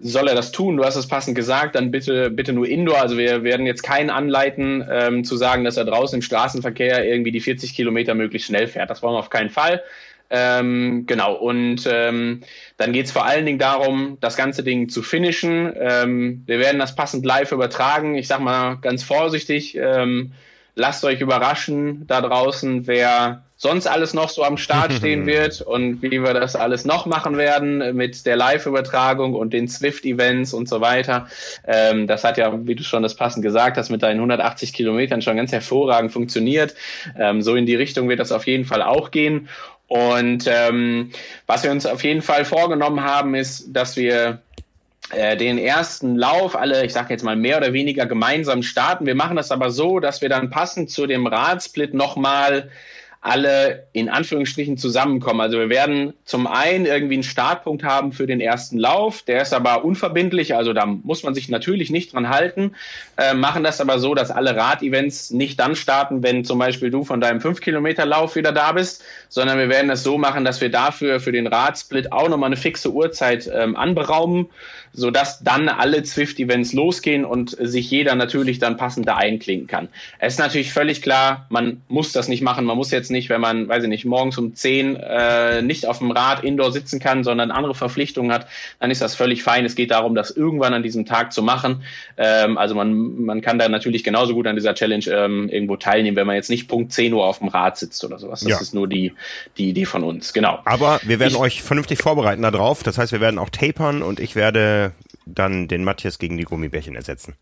soll 0.00 0.28
er 0.28 0.34
das 0.34 0.52
tun? 0.52 0.76
Du 0.76 0.84
hast 0.84 0.96
es 0.96 1.06
passend 1.06 1.36
gesagt, 1.36 1.74
dann 1.74 1.90
bitte, 1.90 2.30
bitte 2.30 2.52
nur 2.52 2.66
Indoor. 2.66 3.00
Also 3.00 3.18
wir 3.18 3.44
werden 3.44 3.66
jetzt 3.66 3.82
keinen 3.82 4.10
anleiten, 4.10 4.84
ähm, 4.90 5.24
zu 5.24 5.36
sagen, 5.36 5.64
dass 5.64 5.76
er 5.76 5.84
draußen 5.84 6.16
im 6.16 6.22
Straßenverkehr 6.22 7.06
irgendwie 7.06 7.32
die 7.32 7.40
40 7.40 7.74
Kilometer 7.74 8.14
möglichst 8.14 8.48
schnell 8.48 8.66
fährt. 8.66 8.90
Das 8.90 9.02
wollen 9.02 9.14
wir 9.14 9.18
auf 9.18 9.30
keinen 9.30 9.50
Fall. 9.50 9.82
Ähm, 10.30 11.04
genau, 11.06 11.34
und 11.34 11.88
ähm, 11.90 12.42
dann 12.76 12.92
geht 12.92 13.06
es 13.06 13.12
vor 13.12 13.26
allen 13.26 13.44
Dingen 13.44 13.58
darum, 13.58 14.16
das 14.20 14.36
ganze 14.36 14.62
Ding 14.62 14.88
zu 14.88 15.02
finishen. 15.02 15.72
Ähm, 15.76 16.44
wir 16.46 16.60
werden 16.60 16.78
das 16.78 16.94
passend 16.94 17.26
live 17.26 17.50
übertragen. 17.50 18.14
Ich 18.14 18.28
sag 18.28 18.40
mal 18.40 18.76
ganz 18.76 19.02
vorsichtig, 19.02 19.76
ähm, 19.76 20.32
lasst 20.76 21.04
euch 21.04 21.20
überraschen 21.20 22.06
da 22.06 22.20
draußen, 22.20 22.86
wer 22.86 23.44
sonst 23.60 23.86
alles 23.86 24.14
noch 24.14 24.30
so 24.30 24.42
am 24.42 24.56
Start 24.56 24.92
stehen 24.94 25.26
wird 25.26 25.60
und 25.60 26.00
wie 26.00 26.22
wir 26.22 26.32
das 26.32 26.56
alles 26.56 26.86
noch 26.86 27.04
machen 27.04 27.36
werden 27.36 27.94
mit 27.94 28.24
der 28.24 28.34
Live-Übertragung 28.34 29.34
und 29.34 29.52
den 29.52 29.68
Swift-Events 29.68 30.54
und 30.54 30.66
so 30.66 30.80
weiter. 30.80 31.28
Ähm, 31.66 32.06
das 32.06 32.24
hat 32.24 32.38
ja, 32.38 32.66
wie 32.66 32.74
du 32.74 32.82
schon 32.82 33.02
das 33.02 33.14
passend 33.14 33.42
gesagt 33.42 33.76
hast, 33.76 33.90
mit 33.90 34.02
deinen 34.02 34.16
180 34.16 34.72
Kilometern 34.72 35.20
schon 35.20 35.36
ganz 35.36 35.52
hervorragend 35.52 36.10
funktioniert. 36.10 36.74
Ähm, 37.18 37.42
so 37.42 37.54
in 37.54 37.66
die 37.66 37.74
Richtung 37.74 38.08
wird 38.08 38.18
das 38.18 38.32
auf 38.32 38.46
jeden 38.46 38.64
Fall 38.64 38.80
auch 38.80 39.10
gehen. 39.10 39.50
Und 39.88 40.46
ähm, 40.46 41.10
was 41.46 41.62
wir 41.62 41.70
uns 41.70 41.84
auf 41.84 42.02
jeden 42.02 42.22
Fall 42.22 42.46
vorgenommen 42.46 43.04
haben, 43.04 43.34
ist, 43.34 43.66
dass 43.76 43.96
wir 43.96 44.40
äh, 45.10 45.36
den 45.36 45.58
ersten 45.58 46.16
Lauf 46.16 46.56
alle, 46.56 46.86
ich 46.86 46.94
sage 46.94 47.12
jetzt 47.12 47.24
mal 47.24 47.36
mehr 47.36 47.58
oder 47.58 47.74
weniger 47.74 48.06
gemeinsam 48.06 48.62
starten. 48.62 49.04
Wir 49.04 49.16
machen 49.16 49.36
das 49.36 49.50
aber 49.50 49.70
so, 49.70 50.00
dass 50.00 50.22
wir 50.22 50.30
dann 50.30 50.48
passend 50.48 50.90
zu 50.90 51.06
dem 51.06 51.26
Radsplit 51.26 51.92
nochmal 51.92 52.70
alle 53.22 53.86
in 53.92 54.08
Anführungsstrichen 54.08 54.78
zusammenkommen. 54.78 55.42
Also 55.42 55.58
wir 55.58 55.68
werden 55.68 56.14
zum 56.24 56.46
einen 56.46 56.86
irgendwie 56.86 57.14
einen 57.14 57.22
Startpunkt 57.22 57.84
haben 57.84 58.12
für 58.12 58.26
den 58.26 58.40
ersten 58.40 58.78
Lauf, 58.78 59.22
der 59.22 59.42
ist 59.42 59.52
aber 59.52 59.84
unverbindlich, 59.84 60.54
also 60.54 60.72
da 60.72 60.86
muss 60.86 61.22
man 61.22 61.34
sich 61.34 61.50
natürlich 61.50 61.90
nicht 61.90 62.14
dran 62.14 62.30
halten, 62.30 62.72
äh, 63.18 63.34
machen 63.34 63.62
das 63.62 63.80
aber 63.80 63.98
so, 63.98 64.14
dass 64.14 64.30
alle 64.30 64.56
Radevents 64.56 65.30
nicht 65.30 65.60
dann 65.60 65.76
starten, 65.76 66.22
wenn 66.22 66.46
zum 66.46 66.58
Beispiel 66.58 66.90
du 66.90 67.04
von 67.04 67.20
deinem 67.20 67.40
5-Kilometer-Lauf 67.40 68.36
wieder 68.36 68.52
da 68.52 68.72
bist, 68.72 69.04
sondern 69.28 69.58
wir 69.58 69.68
werden 69.68 69.88
das 69.88 70.02
so 70.02 70.16
machen, 70.16 70.46
dass 70.46 70.62
wir 70.62 70.70
dafür 70.70 71.20
für 71.20 71.32
den 71.32 71.46
Radsplit 71.46 72.12
auch 72.12 72.28
nochmal 72.28 72.48
eine 72.48 72.56
fixe 72.56 72.90
Uhrzeit 72.90 73.50
ähm, 73.54 73.76
anberaumen 73.76 74.48
so 74.92 75.10
dass 75.10 75.40
dann 75.40 75.68
alle 75.68 76.02
Zwift-Events 76.02 76.72
losgehen 76.72 77.24
und 77.24 77.56
sich 77.60 77.90
jeder 77.90 78.14
natürlich 78.14 78.58
dann 78.58 78.76
passend 78.76 79.06
da 79.06 79.16
einklinken 79.16 79.66
kann. 79.66 79.88
Es 80.18 80.34
ist 80.34 80.38
natürlich 80.38 80.72
völlig 80.72 81.02
klar, 81.02 81.46
man 81.48 81.82
muss 81.88 82.12
das 82.12 82.28
nicht 82.28 82.42
machen. 82.42 82.64
Man 82.64 82.76
muss 82.76 82.90
jetzt 82.90 83.09
nicht, 83.10 83.28
wenn 83.28 83.40
man, 83.40 83.68
weiß 83.68 83.82
ich 83.82 83.88
nicht, 83.88 84.04
morgens 84.04 84.38
um 84.38 84.54
10 84.54 84.96
äh, 84.96 85.62
nicht 85.62 85.86
auf 85.86 85.98
dem 85.98 86.10
Rad 86.10 86.44
indoor 86.44 86.72
sitzen 86.72 87.00
kann, 87.00 87.24
sondern 87.24 87.50
andere 87.50 87.74
Verpflichtungen 87.74 88.32
hat, 88.32 88.46
dann 88.78 88.90
ist 88.90 89.02
das 89.02 89.14
völlig 89.14 89.42
fein. 89.42 89.64
Es 89.64 89.74
geht 89.74 89.90
darum, 89.90 90.14
das 90.14 90.30
irgendwann 90.30 90.74
an 90.74 90.82
diesem 90.82 91.06
Tag 91.06 91.32
zu 91.32 91.42
machen. 91.42 91.82
Ähm, 92.16 92.58
also 92.58 92.74
man, 92.74 93.22
man 93.24 93.40
kann 93.40 93.58
da 93.58 93.68
natürlich 93.68 94.04
genauso 94.04 94.34
gut 94.34 94.46
an 94.46 94.56
dieser 94.56 94.74
Challenge 94.74 95.04
ähm, 95.08 95.48
irgendwo 95.48 95.76
teilnehmen, 95.76 96.16
wenn 96.16 96.26
man 96.26 96.36
jetzt 96.36 96.50
nicht 96.50 96.68
Punkt 96.68 96.92
10 96.92 97.12
Uhr 97.12 97.24
auf 97.24 97.38
dem 97.38 97.48
Rad 97.48 97.76
sitzt 97.76 98.04
oder 98.04 98.18
sowas. 98.18 98.40
Das 98.40 98.48
ja. 98.48 98.60
ist 98.60 98.74
nur 98.74 98.88
die, 98.88 99.12
die 99.58 99.68
Idee 99.68 99.84
von 99.84 100.04
uns, 100.04 100.32
genau. 100.32 100.60
Aber 100.64 101.00
wir 101.02 101.18
werden 101.18 101.34
ich, 101.34 101.38
euch 101.38 101.62
vernünftig 101.62 101.98
vorbereiten 101.98 102.42
darauf. 102.42 102.82
Das 102.82 102.98
heißt, 102.98 103.12
wir 103.12 103.20
werden 103.20 103.38
auch 103.38 103.50
tapern 103.50 104.02
und 104.02 104.20
ich 104.20 104.36
werde 104.36 104.92
dann 105.26 105.68
den 105.68 105.84
Matthias 105.84 106.18
gegen 106.18 106.36
die 106.36 106.44
Gummibärchen 106.44 106.96
ersetzen. 106.96 107.34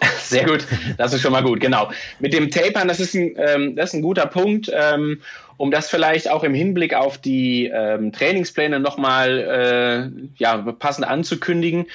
Sehr 0.28 0.46
gut, 0.46 0.66
das 0.96 1.12
ist 1.12 1.20
schon 1.20 1.32
mal 1.32 1.42
gut, 1.42 1.60
genau. 1.60 1.90
Mit 2.18 2.32
dem 2.32 2.50
Tapern, 2.50 2.88
das 2.88 2.98
ist 2.98 3.14
ein, 3.14 3.34
ähm, 3.36 3.76
das 3.76 3.90
ist 3.90 3.94
ein 3.94 4.02
guter 4.02 4.26
Punkt, 4.26 4.70
ähm, 4.72 5.20
um 5.56 5.70
das 5.70 5.88
vielleicht 5.88 6.30
auch 6.30 6.44
im 6.44 6.54
Hinblick 6.54 6.94
auf 6.94 7.18
die 7.18 7.70
ähm, 7.72 8.10
Trainingspläne 8.10 8.80
nochmal 8.80 10.10
äh, 10.10 10.42
ja, 10.42 10.56
passend 10.78 11.06
anzukündigen. 11.06 11.86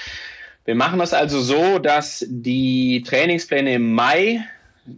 Wir 0.65 0.75
machen 0.75 0.99
das 0.99 1.13
also 1.13 1.41
so, 1.41 1.79
dass 1.79 2.23
die 2.29 3.03
Trainingspläne 3.03 3.73
im 3.73 3.93
Mai 3.93 4.45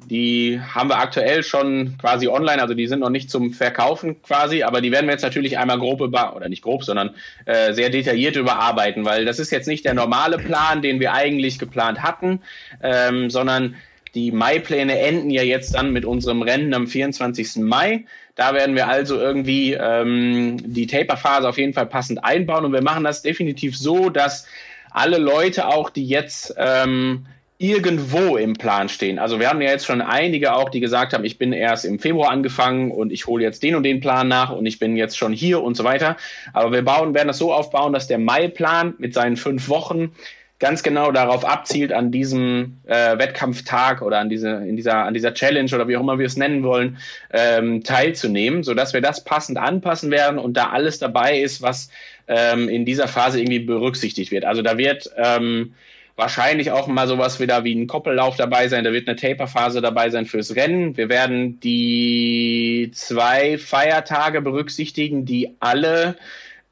die 0.09 0.59
haben 0.59 0.89
wir 0.89 0.97
aktuell 0.97 1.43
schon 1.43 1.97
quasi 1.99 2.27
online, 2.27 2.61
also 2.61 2.73
die 2.73 2.87
sind 2.87 2.99
noch 2.99 3.09
nicht 3.09 3.29
zum 3.29 3.53
Verkaufen 3.53 4.21
quasi, 4.21 4.63
aber 4.63 4.81
die 4.81 4.91
werden 4.91 5.05
wir 5.05 5.13
jetzt 5.13 5.21
natürlich 5.21 5.57
einmal 5.57 5.79
grob 5.79 6.01
über, 6.01 6.35
oder 6.35 6.49
nicht 6.49 6.61
grob, 6.61 6.83
sondern 6.83 7.15
äh, 7.45 7.73
sehr 7.73 7.89
detailliert 7.89 8.35
überarbeiten, 8.35 9.05
weil 9.05 9.25
das 9.25 9.39
ist 9.39 9.51
jetzt 9.51 9.67
nicht 9.67 9.85
der 9.85 9.93
normale 9.93 10.37
Plan, 10.37 10.81
den 10.81 10.99
wir 10.99 11.13
eigentlich 11.13 11.59
geplant 11.59 12.01
hatten, 12.01 12.41
ähm, 12.81 13.29
sondern 13.29 13.75
die 14.15 14.31
Mai-Pläne 14.31 14.99
enden 14.99 15.29
ja 15.29 15.43
jetzt 15.43 15.73
dann 15.73 15.93
mit 15.93 16.05
unserem 16.05 16.41
Rennen 16.41 16.73
am 16.73 16.87
24. 16.87 17.57
Mai. 17.57 18.05
Da 18.35 18.53
werden 18.53 18.75
wir 18.75 18.87
also 18.87 19.17
irgendwie 19.17 19.73
ähm, 19.73 20.57
die 20.73 20.87
Taper-Phase 20.87 21.47
auf 21.47 21.57
jeden 21.57 21.73
Fall 21.73 21.85
passend 21.85 22.23
einbauen 22.23 22.65
und 22.65 22.73
wir 22.73 22.81
machen 22.81 23.03
das 23.03 23.21
definitiv 23.21 23.77
so, 23.77 24.09
dass 24.09 24.47
alle 24.89 25.17
Leute 25.17 25.67
auch, 25.67 25.89
die 25.89 26.05
jetzt 26.05 26.53
ähm, 26.57 27.25
irgendwo 27.61 28.37
im 28.37 28.53
Plan 28.53 28.89
stehen. 28.89 29.19
Also 29.19 29.39
wir 29.39 29.47
haben 29.47 29.61
ja 29.61 29.69
jetzt 29.69 29.85
schon 29.85 30.01
einige 30.01 30.55
auch, 30.55 30.69
die 30.69 30.79
gesagt 30.79 31.13
haben, 31.13 31.23
ich 31.23 31.37
bin 31.37 31.53
erst 31.53 31.85
im 31.85 31.99
Februar 31.99 32.31
angefangen 32.31 32.89
und 32.89 33.11
ich 33.11 33.27
hole 33.27 33.43
jetzt 33.43 33.61
den 33.61 33.75
und 33.75 33.83
den 33.83 33.99
Plan 33.99 34.27
nach 34.27 34.49
und 34.49 34.65
ich 34.65 34.79
bin 34.79 34.97
jetzt 34.97 35.15
schon 35.15 35.31
hier 35.31 35.61
und 35.61 35.77
so 35.77 35.83
weiter. 35.83 36.17
Aber 36.53 36.71
wir 36.71 36.83
bauen, 36.83 37.13
werden 37.13 37.27
das 37.27 37.37
so 37.37 37.53
aufbauen, 37.53 37.93
dass 37.93 38.07
der 38.07 38.17
Mai-Plan 38.17 38.95
mit 38.97 39.13
seinen 39.13 39.37
fünf 39.37 39.69
Wochen 39.69 40.11
ganz 40.57 40.81
genau 40.81 41.11
darauf 41.11 41.45
abzielt, 41.45 41.93
an 41.93 42.11
diesem 42.11 42.77
äh, 42.87 43.17
Wettkampftag 43.19 44.01
oder 44.01 44.17
an 44.17 44.29
diese, 44.29 44.49
in 44.49 44.75
dieser, 44.75 45.05
an 45.05 45.13
dieser 45.13 45.33
Challenge 45.33 45.69
oder 45.73 45.87
wie 45.87 45.97
auch 45.97 46.01
immer 46.01 46.17
wir 46.17 46.25
es 46.25 46.37
nennen 46.37 46.63
wollen, 46.63 46.97
ähm, 47.31 47.83
teilzunehmen, 47.83 48.63
sodass 48.63 48.93
wir 48.93 49.01
das 49.01 49.23
passend 49.23 49.59
anpassen 49.59 50.09
werden 50.09 50.39
und 50.39 50.57
da 50.57 50.69
alles 50.69 50.97
dabei 50.97 51.39
ist, 51.39 51.61
was 51.61 51.89
ähm, 52.27 52.69
in 52.69 52.85
dieser 52.85 53.07
Phase 53.07 53.39
irgendwie 53.39 53.59
berücksichtigt 53.59 54.31
wird. 54.31 54.45
Also 54.45 54.63
da 54.63 54.77
wird 54.79 55.11
ähm, 55.15 55.73
wahrscheinlich 56.21 56.69
auch 56.69 56.87
mal 56.87 57.07
sowas 57.07 57.39
wieder 57.39 57.63
wie 57.63 57.73
ein 57.73 57.87
Koppellauf 57.87 58.37
dabei 58.37 58.67
sein. 58.67 58.83
Da 58.83 58.93
wird 58.93 59.07
eine 59.07 59.17
Taperphase 59.17 59.81
dabei 59.81 60.11
sein 60.11 60.27
fürs 60.27 60.55
Rennen. 60.55 60.95
Wir 60.95 61.09
werden 61.09 61.59
die 61.59 62.91
zwei 62.93 63.57
Feiertage 63.57 64.41
berücksichtigen, 64.41 65.25
die 65.25 65.55
alle 65.59 66.15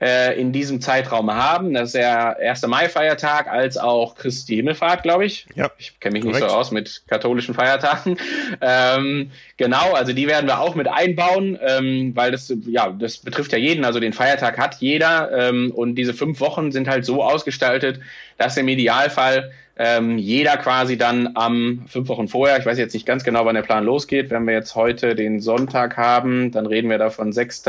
äh, 0.02 0.40
in 0.40 0.52
diesem 0.52 0.82
Zeitraum 0.82 1.34
haben. 1.34 1.74
Das 1.74 1.90
ist 1.90 1.96
der 1.96 2.38
1. 2.38 2.68
Mai-Feiertag 2.68 3.48
als 3.48 3.78
auch 3.78 4.16
Christi 4.16 4.56
Himmelfahrt, 4.56 5.04
glaube 5.04 5.26
ich. 5.26 5.46
Ja. 5.56 5.70
Ich 5.78 6.00
kenne 6.00 6.14
mich 6.14 6.24
korrekt. 6.24 6.42
nicht 6.42 6.50
so 6.50 6.56
aus 6.56 6.72
mit 6.72 7.04
katholischen 7.08 7.54
Feiertagen. 7.54 8.18
Ähm, 8.62 9.32
genau, 9.58 9.94
also 9.94 10.12
die 10.12 10.28
werden 10.28 10.48
wir 10.48 10.60
auch 10.60 10.76
mit 10.76 10.88
einbauen, 10.88 11.58
ähm, 11.66 12.12
weil 12.16 12.32
das, 12.32 12.52
ja, 12.66 12.90
das 12.90 13.18
betrifft 13.18 13.52
ja 13.52 13.58
jeden. 13.58 13.86
Also 13.86 14.00
den 14.00 14.12
Feiertag 14.12 14.58
hat 14.58 14.76
jeder 14.80 15.32
ähm, 15.32 15.72
und 15.72 15.96
diese 15.96 16.14
fünf 16.14 16.40
Wochen 16.40 16.72
sind 16.72 16.88
halt 16.88 17.06
so 17.06 17.24
ausgestaltet, 17.24 18.00
dass 18.38 18.58
im 18.58 18.68
Idealfall 18.68 19.52
ähm, 19.82 20.18
jeder 20.18 20.58
quasi 20.58 20.98
dann 20.98 21.32
am 21.36 21.86
fünf 21.88 22.10
Wochen 22.10 22.28
vorher, 22.28 22.60
ich 22.60 22.66
weiß 22.66 22.78
jetzt 22.78 22.94
nicht 22.94 23.06
ganz 23.06 23.24
genau, 23.24 23.46
wann 23.46 23.56
der 23.56 23.62
Plan 23.62 23.86
losgeht, 23.86 24.30
wenn 24.30 24.46
wir 24.46 24.54
jetzt 24.54 24.76
heute 24.76 25.16
den 25.16 25.40
Sonntag 25.40 25.96
haben, 25.96 26.52
dann 26.52 26.66
reden 26.66 26.90
wir 26.90 26.98
davon 26.98 27.32
6. 27.32 27.64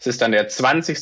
Es 0.00 0.06
ist 0.08 0.20
dann 0.20 0.32
der 0.32 0.48
20 0.48 0.98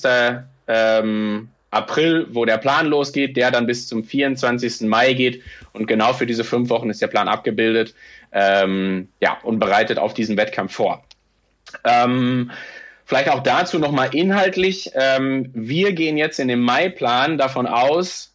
ähm, 0.68 1.48
April, 1.70 2.26
wo 2.32 2.44
der 2.44 2.58
Plan 2.58 2.86
losgeht, 2.86 3.38
der 3.38 3.50
dann 3.50 3.66
bis 3.66 3.88
zum 3.88 4.04
24. 4.04 4.82
Mai 4.82 5.14
geht. 5.14 5.42
Und 5.72 5.86
genau 5.86 6.12
für 6.12 6.26
diese 6.26 6.44
fünf 6.44 6.68
Wochen 6.68 6.90
ist 6.90 7.00
der 7.00 7.06
Plan 7.06 7.26
abgebildet 7.26 7.94
ähm, 8.32 9.08
ja, 9.20 9.38
und 9.42 9.60
bereitet 9.60 9.98
auf 9.98 10.12
diesen 10.12 10.36
Wettkampf 10.36 10.74
vor. 10.74 11.02
Ähm, 11.84 12.50
vielleicht 13.06 13.30
auch 13.30 13.42
dazu 13.42 13.78
nochmal 13.78 14.14
inhaltlich. 14.14 14.90
Ähm, 14.94 15.50
wir 15.54 15.94
gehen 15.94 16.18
jetzt 16.18 16.38
in 16.38 16.48
dem 16.48 16.60
Mai-Plan 16.60 17.38
davon 17.38 17.66
aus, 17.66 18.29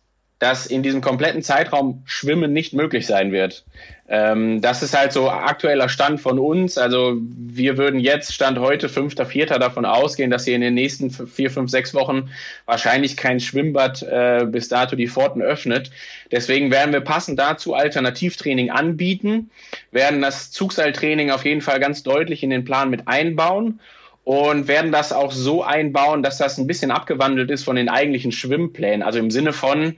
dass 0.45 0.67
in 0.67 0.83
diesem 0.83 1.01
kompletten 1.01 1.41
Zeitraum 1.41 2.03
Schwimmen 2.05 2.53
nicht 2.53 2.71
möglich 2.71 3.07
sein 3.07 3.31
wird. 3.31 3.65
Ähm, 4.07 4.61
das 4.61 4.83
ist 4.83 4.95
halt 4.95 5.11
so 5.11 5.27
aktueller 5.27 5.89
Stand 5.89 6.21
von 6.21 6.37
uns. 6.37 6.77
Also 6.77 7.17
wir 7.19 7.79
würden 7.79 7.99
jetzt 7.99 8.31
Stand 8.31 8.59
heute, 8.59 8.87
fünfter, 8.87 9.25
vierter 9.25 9.57
davon 9.57 9.85
ausgehen, 9.85 10.29
dass 10.29 10.45
hier 10.45 10.53
in 10.53 10.61
den 10.61 10.75
nächsten 10.75 11.09
vier, 11.09 11.49
fünf, 11.49 11.71
sechs 11.71 11.95
Wochen 11.95 12.29
wahrscheinlich 12.67 13.17
kein 13.17 13.39
Schwimmbad 13.39 14.03
äh, 14.03 14.45
bis 14.45 14.69
dato 14.69 14.95
die 14.95 15.07
Pforten 15.07 15.41
öffnet. 15.41 15.89
Deswegen 16.31 16.69
werden 16.69 16.93
wir 16.93 17.01
passend 17.01 17.39
dazu 17.39 17.73
Alternativtraining 17.73 18.69
anbieten, 18.69 19.49
werden 19.89 20.21
das 20.21 20.51
Zugseiltraining 20.51 21.31
auf 21.31 21.43
jeden 21.43 21.61
Fall 21.61 21.79
ganz 21.79 22.03
deutlich 22.03 22.43
in 22.43 22.51
den 22.51 22.65
Plan 22.65 22.91
mit 22.91 23.07
einbauen 23.07 23.79
und 24.25 24.67
werden 24.67 24.91
das 24.91 25.11
auch 25.11 25.31
so 25.31 25.63
einbauen, 25.63 26.21
dass 26.21 26.37
das 26.37 26.59
ein 26.59 26.67
bisschen 26.67 26.91
abgewandelt 26.91 27.49
ist 27.49 27.63
von 27.63 27.75
den 27.75 27.89
eigentlichen 27.89 28.31
Schwimmplänen. 28.31 29.01
Also 29.01 29.17
im 29.17 29.31
Sinne 29.31 29.53
von, 29.53 29.97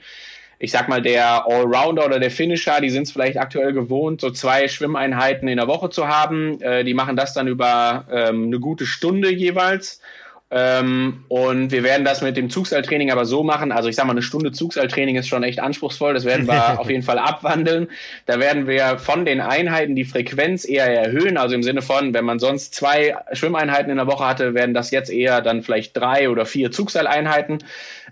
ich 0.60 0.72
sag 0.72 0.90
mal, 0.90 1.02
der 1.02 1.46
Allrounder 1.48 2.06
oder 2.06 2.20
der 2.20 2.32
Finisher, 2.32 2.82
die 2.82 2.90
sind 2.90 3.04
es 3.04 3.12
vielleicht 3.12 3.38
aktuell 3.38 3.74
gewohnt, 3.74 4.22
so 4.22 4.32
zwei 4.32 4.68
Schwimmeinheiten 4.68 5.48
in 5.48 5.58
der 5.58 5.68
Woche 5.68 5.90
zu 5.90 6.08
haben. 6.08 6.60
Äh, 6.62 6.84
die 6.84 6.94
machen 6.94 7.16
das 7.16 7.34
dann 7.34 7.48
über 7.48 8.06
ähm, 8.12 8.46
eine 8.46 8.60
gute 8.60 8.86
Stunde 8.86 9.32
jeweils. 9.32 10.02
Ähm, 10.50 11.26
und 11.28 11.72
wir 11.72 11.84
werden 11.84 12.06
das 12.06 12.22
mit 12.22 12.38
dem 12.38 12.50
Zugseiltraining 12.50 13.12
aber 13.12 13.26
so 13.26 13.44
machen. 13.44 13.74
Also 13.74 13.90
ich 13.90 13.98
sag 13.98 14.06
mal, 14.06 14.12
eine 14.12 14.22
Stunde 14.22 14.54
Zugseiltraining 14.54 15.18
ist 15.18 15.28
schon 15.28 15.44
echt 15.44 15.60
anspruchsvoll. 15.60 16.14
Das 16.14 16.24
werden 16.24 16.48
wir 16.48 16.80
auf 16.80 16.90
jeden 16.90 17.04
Fall 17.04 17.20
abwandeln. 17.20 17.90
Da 18.28 18.40
werden 18.40 18.66
wir 18.66 18.98
von 18.98 19.26
den 19.26 19.42
Einheiten 19.42 19.96
die 19.96 20.06
Frequenz 20.06 20.64
eher 20.64 20.86
erhöhen. 20.86 21.38
Also 21.38 21.54
im 21.54 21.64
Sinne 21.64 21.82
von, 21.82 22.14
wenn 22.14 22.24
man 22.24 22.40
sonst 22.40 22.74
zwei 22.74 23.16
Schwimmeinheiten 23.34 23.92
in 23.92 23.98
der 23.98 24.08
Woche 24.08 24.26
hatte, 24.26 24.54
werden 24.54 24.74
das 24.74 24.92
jetzt 24.92 25.10
eher 25.10 25.42
dann 25.42 25.64
vielleicht 25.64 25.98
drei 25.98 26.30
oder 26.30 26.46
vier 26.46 26.72
Zugseileinheiten, 26.72 27.58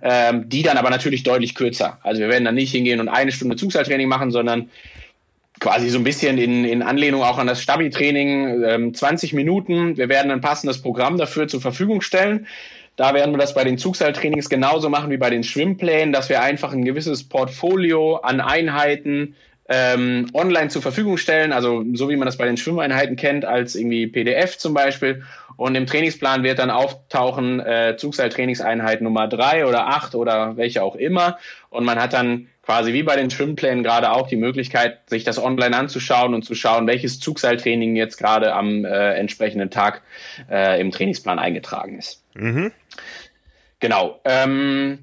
ähm, 0.01 0.49
die 0.49 0.63
dann 0.63 0.77
aber 0.77 0.89
natürlich 0.89 1.23
deutlich 1.23 1.55
kürzer. 1.55 1.99
Also 2.03 2.19
wir 2.19 2.27
werden 2.27 2.43
dann 2.43 2.55
nicht 2.55 2.71
hingehen 2.71 2.99
und 2.99 3.07
eine 3.07 3.31
Stunde 3.31 3.55
Zugseiltraining 3.55 4.09
machen, 4.09 4.31
sondern 4.31 4.69
quasi 5.59 5.89
so 5.89 5.97
ein 5.97 6.03
bisschen 6.03 6.37
in, 6.37 6.65
in 6.65 6.81
Anlehnung 6.81 7.23
auch 7.23 7.37
an 7.37 7.47
das 7.47 7.61
Stabi-Training, 7.61 8.63
ähm, 8.63 8.93
20 8.93 9.33
Minuten. 9.33 9.97
Wir 9.97 10.09
werden 10.09 10.31
ein 10.31 10.41
passendes 10.41 10.81
Programm 10.81 11.17
dafür 11.17 11.47
zur 11.47 11.61
Verfügung 11.61 12.01
stellen. 12.01 12.47
Da 12.95 13.13
werden 13.13 13.33
wir 13.33 13.37
das 13.37 13.53
bei 13.53 13.63
den 13.63 13.77
Zugseiltrainings 13.77 14.49
genauso 14.49 14.89
machen 14.89 15.09
wie 15.09 15.17
bei 15.17 15.29
den 15.29 15.43
Schwimmplänen, 15.43 16.13
dass 16.13 16.29
wir 16.29 16.41
einfach 16.41 16.71
ein 16.71 16.85
gewisses 16.85 17.27
Portfolio 17.27 18.17
an 18.17 18.39
Einheiten 18.39 19.35
ähm, 19.67 20.27
online 20.33 20.69
zur 20.69 20.81
Verfügung 20.81 21.17
stellen, 21.17 21.51
also 21.51 21.83
so 21.93 22.09
wie 22.09 22.15
man 22.15 22.27
das 22.27 22.37
bei 22.37 22.45
den 22.45 22.55
Schwimmeinheiten 22.55 23.15
kennt, 23.15 23.45
als 23.45 23.75
irgendwie 23.75 24.07
PDF 24.07 24.57
zum 24.57 24.73
Beispiel. 24.73 25.23
Und 25.57 25.75
im 25.75 25.87
Trainingsplan 25.87 26.43
wird 26.43 26.59
dann 26.59 26.69
auftauchen 26.69 27.59
äh, 27.61 27.95
Zugseiltrainingseinheit 27.97 29.01
Nummer 29.01 29.27
drei 29.27 29.65
oder 29.65 29.87
acht 29.87 30.13
oder 30.13 30.55
welche 30.57 30.83
auch 30.83 30.95
immer. 30.95 31.37
Und 31.69 31.85
man 31.85 31.99
hat 31.99 32.13
dann 32.13 32.47
quasi 32.65 32.93
wie 32.93 33.03
bei 33.03 33.15
den 33.15 33.29
Schwimmplänen 33.29 33.83
gerade 33.83 34.11
auch 34.11 34.27
die 34.27 34.35
Möglichkeit, 34.35 35.09
sich 35.09 35.23
das 35.23 35.41
online 35.41 35.77
anzuschauen 35.77 36.33
und 36.33 36.43
zu 36.43 36.55
schauen, 36.55 36.87
welches 36.87 37.19
Zugseiltraining 37.19 37.95
jetzt 37.95 38.17
gerade 38.17 38.53
am 38.53 38.85
äh, 38.85 39.13
entsprechenden 39.13 39.69
Tag 39.69 40.01
äh, 40.49 40.81
im 40.81 40.91
Trainingsplan 40.91 41.37
eingetragen 41.37 41.99
ist. 41.99 42.23
Mhm. 42.33 42.71
Genau. 43.79 44.19
Ähm, 44.25 44.99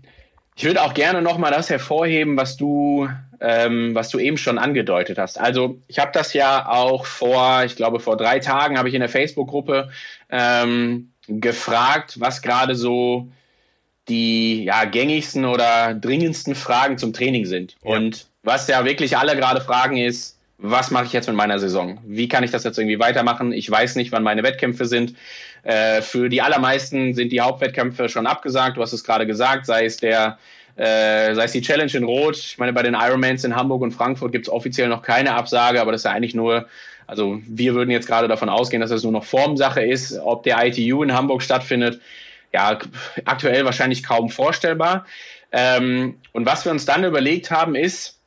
ich 0.57 0.65
würde 0.65 0.83
auch 0.83 0.93
gerne 0.93 1.23
nochmal 1.23 1.53
das 1.53 1.71
hervorheben, 1.71 2.37
was 2.37 2.57
du 2.57 3.09
ähm, 3.41 3.95
was 3.95 4.09
du 4.09 4.19
eben 4.19 4.39
schon 4.39 4.59
angedeutet 4.59 5.19
hast. 5.19 5.39
Also 5.39 5.81
ich 5.89 5.99
habe 5.99 6.13
das 6.13 6.33
ja 6.33 6.69
auch 6.69 7.07
vor, 7.07 7.65
ich 7.65 7.75
glaube 7.75 7.99
vor 7.99 8.17
drei 8.17 8.39
Tagen 8.39 8.79
habe 8.79 8.89
ich 8.89 8.95
in 8.95 9.01
der 9.01 9.09
Facebook-Gruppe 9.09 9.91
ähm, 10.31 11.11
gefragt, 11.27 12.21
was 12.21 12.41
gerade 12.41 12.77
so 12.77 13.29
die 14.09 14.65
ja, 14.65 14.85
gängigsten 14.85 15.45
oder 15.45 15.95
dringendsten 15.95 16.55
Fragen 16.55 16.99
zum 16.99 17.13
Training 17.13 17.47
sind. 17.47 17.77
Ja. 17.85 17.97
Und 17.97 18.27
was 18.43 18.67
ja 18.69 18.85
wirklich 18.85 19.17
alle 19.17 19.37
gerade 19.37 19.61
fragen 19.61 19.97
ist, 19.97 20.39
was 20.59 20.91
mache 20.91 21.07
ich 21.07 21.13
jetzt 21.13 21.27
mit 21.27 21.37
meiner 21.37 21.59
Saison? 21.59 21.99
Wie 22.07 22.29
kann 22.29 22.45
ich 22.45 22.51
das 22.51 22.65
jetzt 22.65 22.79
irgendwie 22.79 22.99
weitermachen? 22.99 23.53
Ich 23.53 23.69
weiß 23.69 23.97
nicht, 23.97 24.13
wann 24.13 24.23
meine 24.23 24.43
Wettkämpfe 24.43 24.87
sind. 24.87 25.15
Äh, 25.65 26.03
für 26.03 26.29
die 26.29 26.41
allermeisten 26.41 27.15
sind 27.15 27.33
die 27.33 27.41
Hauptwettkämpfe 27.41 28.09
schon 28.09 28.27
abgesagt. 28.27 28.77
Du 28.77 28.83
hast 28.83 28.93
es 28.93 29.05
gerade 29.05 29.27
gesagt, 29.27 29.67
sei 29.67 29.85
es 29.87 29.97
der 29.97 30.39
äh, 30.77 31.35
sei 31.35 31.45
es 31.45 31.53
die 31.53 31.61
Challenge 31.61 31.93
in 31.93 32.05
Rot. 32.05 32.37
Ich 32.37 32.59
meine, 32.59 32.73
bei 32.73 32.83
den 32.83 32.95
Ironmans 32.95 33.45
in 33.45 33.55
Hamburg 33.55 33.83
und 33.83 33.93
Frankfurt 33.93 34.33
gibt 34.33 34.47
es 34.47 34.53
offiziell 34.53 34.89
noch 34.89 35.03
keine 35.03 35.35
Absage, 35.35 35.81
aber 35.81 35.93
das 35.93 36.01
ist 36.01 36.05
ja 36.07 36.13
eigentlich 36.13 36.35
nur, 36.35 36.67
also 37.07 37.41
wir 37.47 37.75
würden 37.75 37.91
jetzt 37.91 38.07
gerade 38.07 38.29
davon 38.29 38.49
ausgehen, 38.49 38.81
dass 38.81 38.91
das 38.91 39.03
nur 39.03 39.13
noch 39.13 39.25
Formsache 39.25 39.83
ist. 39.83 40.19
Ob 40.19 40.45
der 40.45 40.65
ITU 40.65 41.03
in 41.03 41.13
Hamburg 41.13 41.43
stattfindet, 41.43 42.01
ja, 42.53 42.79
aktuell 43.25 43.65
wahrscheinlich 43.65 44.03
kaum 44.03 44.31
vorstellbar. 44.31 45.07
Ähm, 45.53 46.19
und 46.33 46.47
was 46.47 46.65
wir 46.65 46.73
uns 46.73 46.85
dann 46.85 47.05
überlegt 47.05 47.51
haben, 47.51 47.75
ist, 47.75 48.19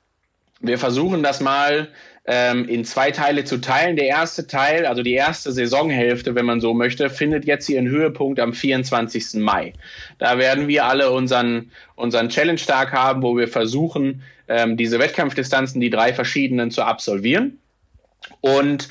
wir 0.61 0.77
versuchen 0.77 1.23
das 1.23 1.41
mal 1.41 1.89
ähm, 2.25 2.67
in 2.67 2.85
zwei 2.85 3.11
Teile 3.11 3.43
zu 3.43 3.61
teilen. 3.61 3.95
Der 3.95 4.07
erste 4.07 4.47
Teil, 4.47 4.85
also 4.85 5.03
die 5.03 5.13
erste 5.13 5.51
Saisonhälfte, 5.51 6.35
wenn 6.35 6.45
man 6.45 6.59
so 6.59 6.73
möchte, 6.73 7.09
findet 7.09 7.45
jetzt 7.45 7.69
ihren 7.69 7.87
Höhepunkt 7.87 8.39
am 8.39 8.53
24. 8.53 9.35
Mai. 9.35 9.73
Da 10.17 10.37
werden 10.37 10.67
wir 10.67 10.85
alle 10.85 11.11
unseren, 11.11 11.71
unseren 11.95 12.29
Challenge-Tag 12.29 12.91
haben, 12.93 13.21
wo 13.21 13.37
wir 13.37 13.47
versuchen, 13.47 14.23
ähm, 14.47 14.77
diese 14.77 14.99
Wettkampfdistanzen, 14.99 15.81
die 15.81 15.89
drei 15.89 16.13
verschiedenen, 16.13 16.71
zu 16.71 16.83
absolvieren. 16.83 17.59
Und 18.41 18.87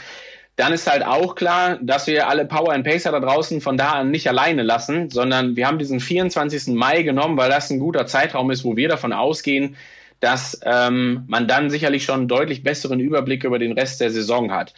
dann 0.56 0.72
ist 0.72 0.88
halt 0.90 1.04
auch 1.04 1.34
klar, 1.34 1.78
dass 1.82 2.06
wir 2.06 2.28
alle 2.28 2.44
Power 2.44 2.72
and 2.72 2.84
Pacer 2.84 3.10
da 3.10 3.20
draußen 3.20 3.60
von 3.60 3.76
da 3.76 3.92
an 3.92 4.10
nicht 4.10 4.28
alleine 4.28 4.62
lassen, 4.62 5.10
sondern 5.10 5.56
wir 5.56 5.66
haben 5.66 5.78
diesen 5.78 5.98
24. 5.98 6.68
Mai 6.68 7.02
genommen, 7.02 7.36
weil 7.36 7.50
das 7.50 7.70
ein 7.70 7.80
guter 7.80 8.06
Zeitraum 8.06 8.50
ist, 8.50 8.64
wo 8.64 8.76
wir 8.76 8.88
davon 8.88 9.12
ausgehen, 9.12 9.76
dass 10.20 10.60
ähm, 10.64 11.24
man 11.26 11.48
dann 11.48 11.70
sicherlich 11.70 12.04
schon 12.04 12.20
einen 12.20 12.28
deutlich 12.28 12.62
besseren 12.62 13.00
Überblick 13.00 13.44
über 13.44 13.58
den 13.58 13.72
Rest 13.72 14.00
der 14.00 14.10
Saison 14.10 14.52
hat. 14.52 14.74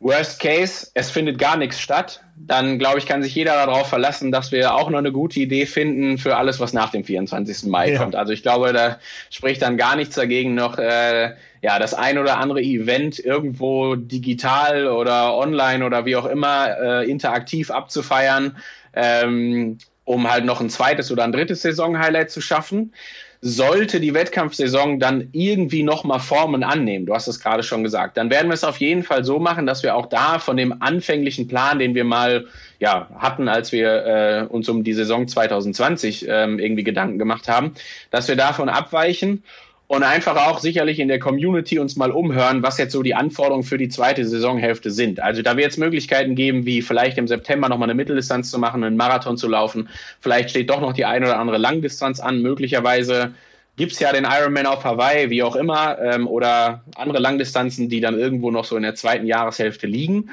Worst 0.00 0.40
Case, 0.40 0.88
es 0.94 1.10
findet 1.10 1.38
gar 1.38 1.56
nichts 1.56 1.80
statt, 1.80 2.22
dann 2.36 2.78
glaube 2.78 2.98
ich, 2.98 3.06
kann 3.06 3.22
sich 3.22 3.34
jeder 3.34 3.54
darauf 3.54 3.88
verlassen, 3.88 4.30
dass 4.30 4.52
wir 4.52 4.74
auch 4.74 4.90
noch 4.90 4.98
eine 4.98 5.10
gute 5.10 5.40
Idee 5.40 5.66
finden 5.66 6.18
für 6.18 6.36
alles, 6.36 6.60
was 6.60 6.72
nach 6.72 6.90
dem 6.90 7.02
24. 7.02 7.64
Mai 7.64 7.92
ja. 7.92 7.98
kommt. 7.98 8.14
Also 8.14 8.32
ich 8.32 8.42
glaube, 8.42 8.72
da 8.72 8.98
spricht 9.30 9.60
dann 9.62 9.76
gar 9.76 9.96
nichts 9.96 10.14
dagegen, 10.14 10.54
noch 10.54 10.78
äh, 10.78 11.34
ja 11.62 11.78
das 11.80 11.94
ein 11.94 12.16
oder 12.18 12.38
andere 12.38 12.62
Event 12.62 13.18
irgendwo 13.18 13.96
digital 13.96 14.86
oder 14.86 15.36
online 15.36 15.84
oder 15.84 16.04
wie 16.04 16.14
auch 16.14 16.26
immer 16.26 16.78
äh, 16.80 17.10
interaktiv 17.10 17.72
abzufeiern, 17.72 18.56
ähm, 18.94 19.78
um 20.04 20.30
halt 20.30 20.44
noch 20.44 20.60
ein 20.60 20.70
zweites 20.70 21.10
oder 21.10 21.24
ein 21.24 21.32
drittes 21.32 21.62
Saison-Highlight 21.62 22.30
zu 22.30 22.40
schaffen 22.40 22.92
sollte 23.40 24.00
die 24.00 24.14
Wettkampfsaison 24.14 24.98
dann 24.98 25.28
irgendwie 25.32 25.84
nochmal 25.84 26.18
Formen 26.18 26.64
annehmen, 26.64 27.06
du 27.06 27.14
hast 27.14 27.28
es 27.28 27.38
gerade 27.38 27.62
schon 27.62 27.84
gesagt, 27.84 28.16
dann 28.16 28.30
werden 28.30 28.48
wir 28.48 28.54
es 28.54 28.64
auf 28.64 28.78
jeden 28.78 29.04
Fall 29.04 29.24
so 29.24 29.38
machen, 29.38 29.66
dass 29.66 29.82
wir 29.82 29.94
auch 29.94 30.06
da 30.06 30.38
von 30.38 30.56
dem 30.56 30.82
anfänglichen 30.82 31.46
Plan, 31.46 31.78
den 31.78 31.94
wir 31.94 32.04
mal 32.04 32.46
ja, 32.80 33.08
hatten, 33.16 33.48
als 33.48 33.70
wir 33.70 34.06
äh, 34.06 34.46
uns 34.48 34.68
um 34.68 34.82
die 34.82 34.92
Saison 34.92 35.28
2020 35.28 36.26
ähm, 36.28 36.58
irgendwie 36.58 36.84
Gedanken 36.84 37.18
gemacht 37.18 37.48
haben, 37.48 37.74
dass 38.10 38.28
wir 38.28 38.36
davon 38.36 38.68
abweichen 38.68 39.44
und 39.88 40.02
einfach 40.02 40.36
auch 40.36 40.58
sicherlich 40.60 41.00
in 41.00 41.08
der 41.08 41.18
Community 41.18 41.78
uns 41.78 41.96
mal 41.96 42.12
umhören, 42.12 42.62
was 42.62 42.76
jetzt 42.76 42.92
so 42.92 43.02
die 43.02 43.14
Anforderungen 43.14 43.64
für 43.64 43.78
die 43.78 43.88
zweite 43.88 44.24
Saisonhälfte 44.26 44.90
sind. 44.90 45.20
Also 45.20 45.40
da 45.40 45.56
wird 45.56 45.70
es 45.72 45.78
Möglichkeiten 45.78 46.34
geben, 46.34 46.66
wie 46.66 46.82
vielleicht 46.82 47.16
im 47.16 47.26
September 47.26 47.70
nochmal 47.70 47.86
eine 47.86 47.94
Mitteldistanz 47.94 48.50
zu 48.50 48.58
machen, 48.58 48.84
einen 48.84 48.98
Marathon 48.98 49.38
zu 49.38 49.48
laufen. 49.48 49.88
Vielleicht 50.20 50.50
steht 50.50 50.68
doch 50.68 50.82
noch 50.82 50.92
die 50.92 51.06
eine 51.06 51.24
oder 51.24 51.38
andere 51.38 51.56
Langdistanz 51.56 52.20
an. 52.20 52.42
Möglicherweise 52.42 53.32
gibt's 53.76 53.98
ja 53.98 54.12
den 54.12 54.24
Ironman 54.24 54.66
auf 54.66 54.84
Hawaii, 54.84 55.30
wie 55.30 55.42
auch 55.42 55.56
immer, 55.56 55.98
ähm, 56.00 56.28
oder 56.28 56.84
andere 56.94 57.18
Langdistanzen, 57.18 57.88
die 57.88 58.00
dann 58.00 58.18
irgendwo 58.18 58.50
noch 58.50 58.66
so 58.66 58.76
in 58.76 58.82
der 58.82 58.94
zweiten 58.94 59.26
Jahreshälfte 59.26 59.86
liegen. 59.86 60.30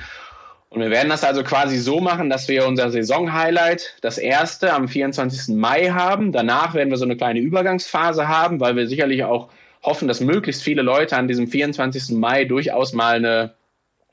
Und 0.75 0.81
wir 0.81 0.91
werden 0.91 1.07
das 1.07 1.23
also 1.23 1.41
quasi 1.41 1.77
so 1.77 2.01
machen, 2.01 2.29
dass 2.29 2.49
wir 2.49 2.67
unser 2.67 2.91
Saisonhighlight, 2.91 3.95
das 4.01 4.17
erste 4.17 4.73
am 4.73 4.89
24. 4.89 5.55
Mai 5.55 5.85
haben. 5.91 6.33
Danach 6.33 6.73
werden 6.73 6.89
wir 6.89 6.97
so 6.97 7.05
eine 7.05 7.15
kleine 7.15 7.39
Übergangsphase 7.39 8.27
haben, 8.27 8.59
weil 8.59 8.75
wir 8.75 8.85
sicherlich 8.85 9.23
auch 9.23 9.47
hoffen, 9.83 10.09
dass 10.09 10.19
möglichst 10.19 10.63
viele 10.63 10.81
Leute 10.81 11.15
an 11.15 11.29
diesem 11.29 11.47
24. 11.47 12.17
Mai 12.17 12.43
durchaus 12.43 12.91
mal 12.91 13.15
eine, 13.15 13.53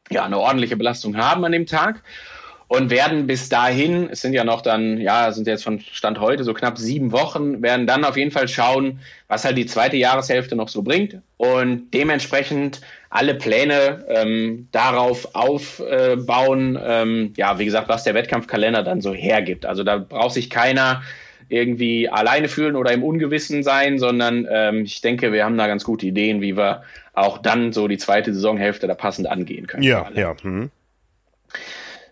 ja, 0.08 0.24
eine 0.24 0.38
ordentliche 0.38 0.76
Belastung 0.76 1.16
haben 1.16 1.44
an 1.44 1.50
dem 1.50 1.66
Tag 1.66 2.00
und 2.68 2.90
werden 2.90 3.26
bis 3.26 3.48
dahin, 3.48 4.08
es 4.10 4.20
sind 4.20 4.32
ja 4.32 4.44
noch 4.44 4.62
dann, 4.62 4.98
ja, 4.98 5.32
sind 5.32 5.48
jetzt 5.48 5.64
von 5.64 5.80
Stand 5.80 6.20
heute 6.20 6.44
so 6.44 6.54
knapp 6.54 6.78
sieben 6.78 7.10
Wochen, 7.10 7.60
werden 7.60 7.88
dann 7.88 8.04
auf 8.04 8.16
jeden 8.16 8.30
Fall 8.30 8.46
schauen, 8.46 9.00
was 9.26 9.44
halt 9.44 9.58
die 9.58 9.66
zweite 9.66 9.96
Jahreshälfte 9.96 10.54
noch 10.54 10.68
so 10.68 10.82
bringt 10.82 11.18
und 11.38 11.90
dementsprechend 11.92 12.80
alle 13.12 13.34
Pläne 13.34 14.04
ähm, 14.08 14.68
darauf 14.72 15.34
aufbauen, 15.34 16.78
ähm, 16.82 17.34
ja, 17.36 17.58
wie 17.58 17.66
gesagt, 17.66 17.90
was 17.90 18.04
der 18.04 18.14
Wettkampfkalender 18.14 18.82
dann 18.82 19.02
so 19.02 19.12
hergibt. 19.12 19.66
Also 19.66 19.84
da 19.84 19.98
braucht 19.98 20.32
sich 20.32 20.48
keiner 20.48 21.02
irgendwie 21.50 22.08
alleine 22.08 22.48
fühlen 22.48 22.74
oder 22.74 22.90
im 22.90 23.04
Ungewissen 23.04 23.62
sein, 23.62 23.98
sondern 23.98 24.48
ähm, 24.50 24.84
ich 24.84 25.02
denke, 25.02 25.30
wir 25.30 25.44
haben 25.44 25.58
da 25.58 25.66
ganz 25.66 25.84
gute 25.84 26.06
Ideen, 26.06 26.40
wie 26.40 26.56
wir 26.56 26.84
auch 27.12 27.36
dann 27.36 27.74
so 27.74 27.86
die 27.86 27.98
zweite 27.98 28.32
Saisonhälfte 28.32 28.86
da 28.86 28.94
passend 28.94 29.28
angehen 29.28 29.66
können. 29.66 29.82
Ja, 29.82 30.10
ja. 30.14 30.34
Hm. 30.40 30.70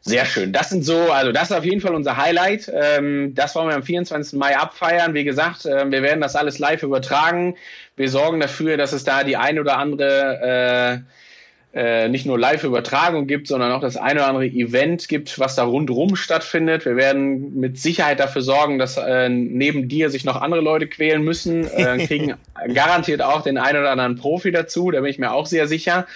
Sehr 0.02 0.24
schön. 0.24 0.52
Das 0.52 0.70
sind 0.70 0.82
so, 0.82 1.12
also 1.12 1.30
das 1.30 1.50
ist 1.50 1.56
auf 1.56 1.64
jeden 1.64 1.80
Fall 1.80 1.94
unser 1.94 2.16
Highlight. 2.16 2.70
Ähm, 2.74 3.34
das 3.34 3.54
wollen 3.54 3.68
wir 3.68 3.76
am 3.76 3.82
24. 3.82 4.38
Mai 4.38 4.56
abfeiern. 4.56 5.12
Wie 5.12 5.24
gesagt, 5.24 5.66
äh, 5.66 5.90
wir 5.90 6.02
werden 6.02 6.22
das 6.22 6.36
alles 6.36 6.58
live 6.58 6.82
übertragen. 6.82 7.56
Wir 8.00 8.08
sorgen 8.08 8.40
dafür, 8.40 8.78
dass 8.78 8.94
es 8.94 9.04
da 9.04 9.24
die 9.24 9.36
ein 9.36 9.58
oder 9.58 9.76
andere 9.76 11.04
äh, 11.74 12.04
äh, 12.04 12.08
nicht 12.08 12.24
nur 12.24 12.38
Live-Übertragung 12.38 13.26
gibt, 13.26 13.46
sondern 13.46 13.72
auch 13.72 13.82
das 13.82 13.98
ein 13.98 14.16
oder 14.16 14.26
andere 14.26 14.46
Event 14.46 15.06
gibt, 15.06 15.38
was 15.38 15.54
da 15.54 15.64
rundherum 15.64 16.16
stattfindet. 16.16 16.86
Wir 16.86 16.96
werden 16.96 17.60
mit 17.60 17.78
Sicherheit 17.78 18.18
dafür 18.18 18.40
sorgen, 18.40 18.78
dass 18.78 18.96
äh, 18.96 19.28
neben 19.28 19.86
dir 19.86 20.08
sich 20.08 20.24
noch 20.24 20.40
andere 20.40 20.62
Leute 20.62 20.86
quälen 20.86 21.22
müssen. 21.22 21.68
Äh, 21.68 21.98
kriegen 22.06 22.36
garantiert 22.72 23.20
auch 23.20 23.42
den 23.42 23.58
ein 23.58 23.76
oder 23.76 23.90
anderen 23.90 24.16
Profi 24.16 24.50
dazu, 24.50 24.90
da 24.90 25.02
bin 25.02 25.10
ich 25.10 25.18
mir 25.18 25.32
auch 25.32 25.44
sehr 25.44 25.68
sicher. 25.68 26.06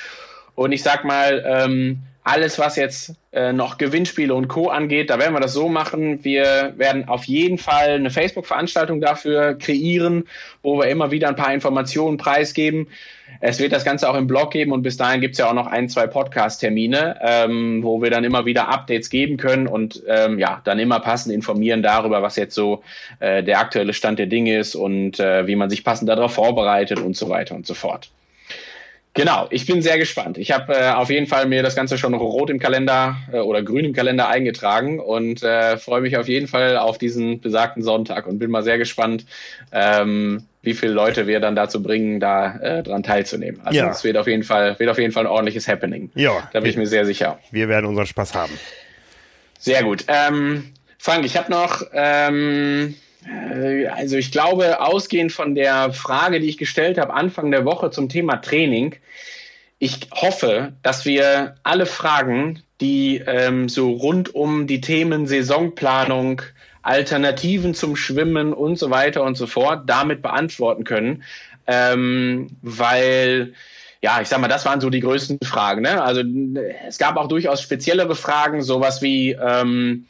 Und 0.55 0.73
ich 0.73 0.83
sag 0.83 1.05
mal, 1.05 1.45
ähm, 1.47 1.99
alles, 2.25 2.59
was 2.59 2.77
jetzt 2.77 3.15
äh, 3.33 3.53
noch 3.53 3.77
Gewinnspiele 3.77 4.35
und 4.35 4.49
Co. 4.49 4.69
angeht, 4.69 5.11
da 5.11 5.19
werden 5.19 5.35
wir 5.35 5.41
das 5.41 5.53
so 5.53 5.69
machen. 5.69 6.25
Wir 6.25 6.73
werden 6.77 7.07
auf 7.07 7.25
jeden 7.25 7.59
Fall 7.59 7.91
eine 7.91 8.09
Facebook-Veranstaltung 8.09 9.03
dafür 9.03 9.55
kreieren, 9.55 10.27
wo 10.63 10.79
wir 10.79 10.89
immer 10.89 11.11
wieder 11.11 11.29
ein 11.29 11.37
paar 11.37 11.53
Informationen 11.53 12.17
preisgeben. 12.17 12.89
Es 13.41 13.59
wird 13.59 13.73
das 13.73 13.85
Ganze 13.85 14.09
auch 14.09 14.15
im 14.15 14.27
Blog 14.27 14.53
geben 14.53 14.73
und 14.73 14.83
bis 14.83 14.97
dahin 14.97 15.21
gibt's 15.21 15.37
ja 15.37 15.51
auch 15.51 15.55
noch 15.55 15.67
ein, 15.67 15.91
zwei 15.91 16.07
Podcast-Termine, 16.07 17.21
ähm, 17.21 17.83
wo 17.83 18.01
wir 18.01 18.09
dann 18.09 18.25
immer 18.25 18.47
wieder 18.47 18.69
Updates 18.69 19.11
geben 19.11 19.37
können 19.37 19.67
und 19.67 20.03
ähm, 20.09 20.39
ja, 20.39 20.63
dann 20.65 20.79
immer 20.79 21.01
passend 21.01 21.35
informieren 21.35 21.83
darüber, 21.83 22.23
was 22.23 22.37
jetzt 22.37 22.55
so 22.55 22.83
äh, 23.21 23.43
der 23.43 23.59
aktuelle 23.59 23.93
Stand 23.93 24.19
der 24.19 24.27
Dinge 24.27 24.59
ist 24.59 24.75
und 24.75 25.21
äh, 25.21 25.47
wie 25.47 25.57
man 25.57 25.69
sich 25.69 25.85
passend 25.85 26.09
darauf 26.09 26.33
vorbereitet 26.33 27.01
und 27.01 27.19
so 27.19 27.29
weiter 27.29 27.55
und 27.55 27.67
so 27.67 27.75
fort. 27.75 28.11
Genau, 29.17 29.47
ich 29.51 29.65
bin 29.65 29.81
sehr 29.81 29.97
gespannt. 29.97 30.39
Ich 30.39 30.51
habe 30.51 30.75
äh, 30.75 30.91
auf 30.91 31.09
jeden 31.09 31.29
Fall 31.29 31.47
mir 31.47 31.63
das 31.63 31.77
Ganze 31.77 31.99
schon 31.99 32.15
rot 32.15 32.51
im 32.51 32.59
Kalender 32.59 33.17
äh, 33.33 33.39
oder 33.39 33.63
grün 33.63 33.85
im 33.85 33.93
Kalender 33.93 34.29
eingetragen 34.29 34.99
und 34.99 35.41
äh, 35.45 35.77
freue 35.79 36.01
mich 36.01 36.17
auf 36.17 36.27
jeden 36.27 36.49
Fall 36.49 36.77
auf 36.77 36.99
diesen 36.99 37.41
besagten 37.41 37.85
Sonntag 37.85 38.27
und 38.27 38.41
bin 38.41 38.51
mal 38.51 38.65
sehr 38.65 38.77
gespannt, 38.77 39.25
ähm, 39.71 40.47
wie 40.63 40.75
viele 40.75 40.93
Leute 40.93 41.29
wir 41.29 41.39
dann 41.39 41.55
dazu 41.55 41.81
bringen, 41.81 42.19
da 42.19 42.57
äh, 42.57 42.83
dran 42.83 43.05
teilzunehmen. 43.05 43.61
Also 43.65 43.79
ja. 43.79 43.91
es 43.91 44.03
wird 44.03 44.17
auf 44.17 44.27
jeden 44.27 44.43
Fall, 44.43 44.77
wird 44.81 44.91
auf 44.91 44.99
jeden 44.99 45.13
Fall 45.13 45.25
ein 45.25 45.31
ordentliches 45.31 45.69
Happening. 45.69 46.11
Ja. 46.17 46.49
Da 46.53 46.59
bin 46.59 46.71
ich 46.71 46.77
mir 46.77 46.87
sehr 46.87 47.07
sicher. 47.07 47.39
Wir 47.53 47.69
werden 47.69 47.87
unseren 47.87 48.07
Spaß 48.07 48.35
haben. 48.35 48.59
Sehr 49.61 49.85
gut. 49.85 50.05
Ähm, 50.09 50.73
Frank, 50.99 51.25
ich 51.25 51.37
habe 51.37 51.53
noch, 51.53 51.83
ähm, 51.93 52.89
äh, 52.91 53.04
also 53.91 54.17
ich 54.17 54.31
glaube, 54.31 54.81
ausgehend 54.81 55.33
von 55.33 55.55
der 55.55 55.93
Frage, 55.93 56.41
die 56.41 56.49
ich 56.49 56.59
gestellt 56.59 56.99
habe, 56.99 57.15
Anfang 57.15 57.51
der 57.51 57.65
Woche 57.65 57.91
zum 57.91 58.09
Thema 58.09 58.37
Training, 58.37 58.97
ich 59.79 60.09
hoffe, 60.13 60.73
dass 60.83 61.05
wir 61.05 61.57
alle 61.63 61.87
Fragen, 61.87 62.63
die 62.81 63.23
ähm, 63.27 63.69
so 63.69 63.93
rund 63.93 64.35
um 64.35 64.67
die 64.67 64.81
Themen 64.81 65.27
Saisonplanung, 65.27 66.43
Alternativen 66.83 67.75
zum 67.75 67.97
Schwimmen 67.97 68.53
und 68.53 68.79
so 68.79 68.91
weiter 68.91 69.23
und 69.23 69.37
so 69.37 69.47
fort 69.47 69.85
damit 69.87 70.23
beantworten 70.23 70.85
können, 70.85 71.23
ähm, 71.67 72.49
weil 72.63 73.55
ja, 74.03 74.21
ich 74.21 74.29
sag 74.29 74.39
mal, 74.39 74.49
das 74.49 74.67
waren 74.67 74.83
so 74.83 74.91
die 74.91 75.01
größten 75.01 75.39
Fragen. 75.43 75.81
Ne? 75.81 76.03
Also 76.03 76.23
es 76.87 76.99
gab 76.99 77.17
auch 77.17 77.27
durchaus 77.27 77.63
speziellere 77.63 78.15
Fragen, 78.15 78.61
sowas 78.61 79.01
wie 79.01 79.33
ähm, 79.33 80.07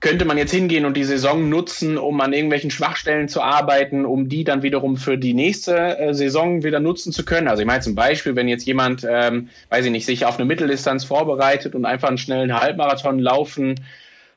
könnte 0.00 0.24
man 0.24 0.38
jetzt 0.38 0.50
hingehen 0.50 0.86
und 0.86 0.96
die 0.96 1.04
Saison 1.04 1.48
nutzen, 1.48 1.98
um 1.98 2.20
an 2.20 2.32
irgendwelchen 2.32 2.70
Schwachstellen 2.70 3.28
zu 3.28 3.42
arbeiten, 3.42 4.06
um 4.06 4.28
die 4.28 4.44
dann 4.44 4.62
wiederum 4.62 4.96
für 4.96 5.18
die 5.18 5.34
nächste 5.34 5.98
äh, 5.98 6.14
Saison 6.14 6.62
wieder 6.62 6.80
nutzen 6.80 7.12
zu 7.12 7.24
können. 7.24 7.48
Also 7.48 7.60
ich 7.62 7.66
meine 7.66 7.80
zum 7.80 7.94
Beispiel, 7.94 8.34
wenn 8.34 8.48
jetzt 8.48 8.66
jemand, 8.66 9.06
ähm, 9.08 9.48
weiß 9.68 9.84
ich 9.84 9.90
nicht, 9.90 10.06
sich 10.06 10.24
auf 10.24 10.38
eine 10.38 10.46
Mitteldistanz 10.46 11.04
vorbereitet 11.04 11.74
und 11.74 11.84
einfach 11.84 12.08
einen 12.08 12.18
schnellen 12.18 12.58
Halbmarathon 12.58 13.18
laufen 13.18 13.74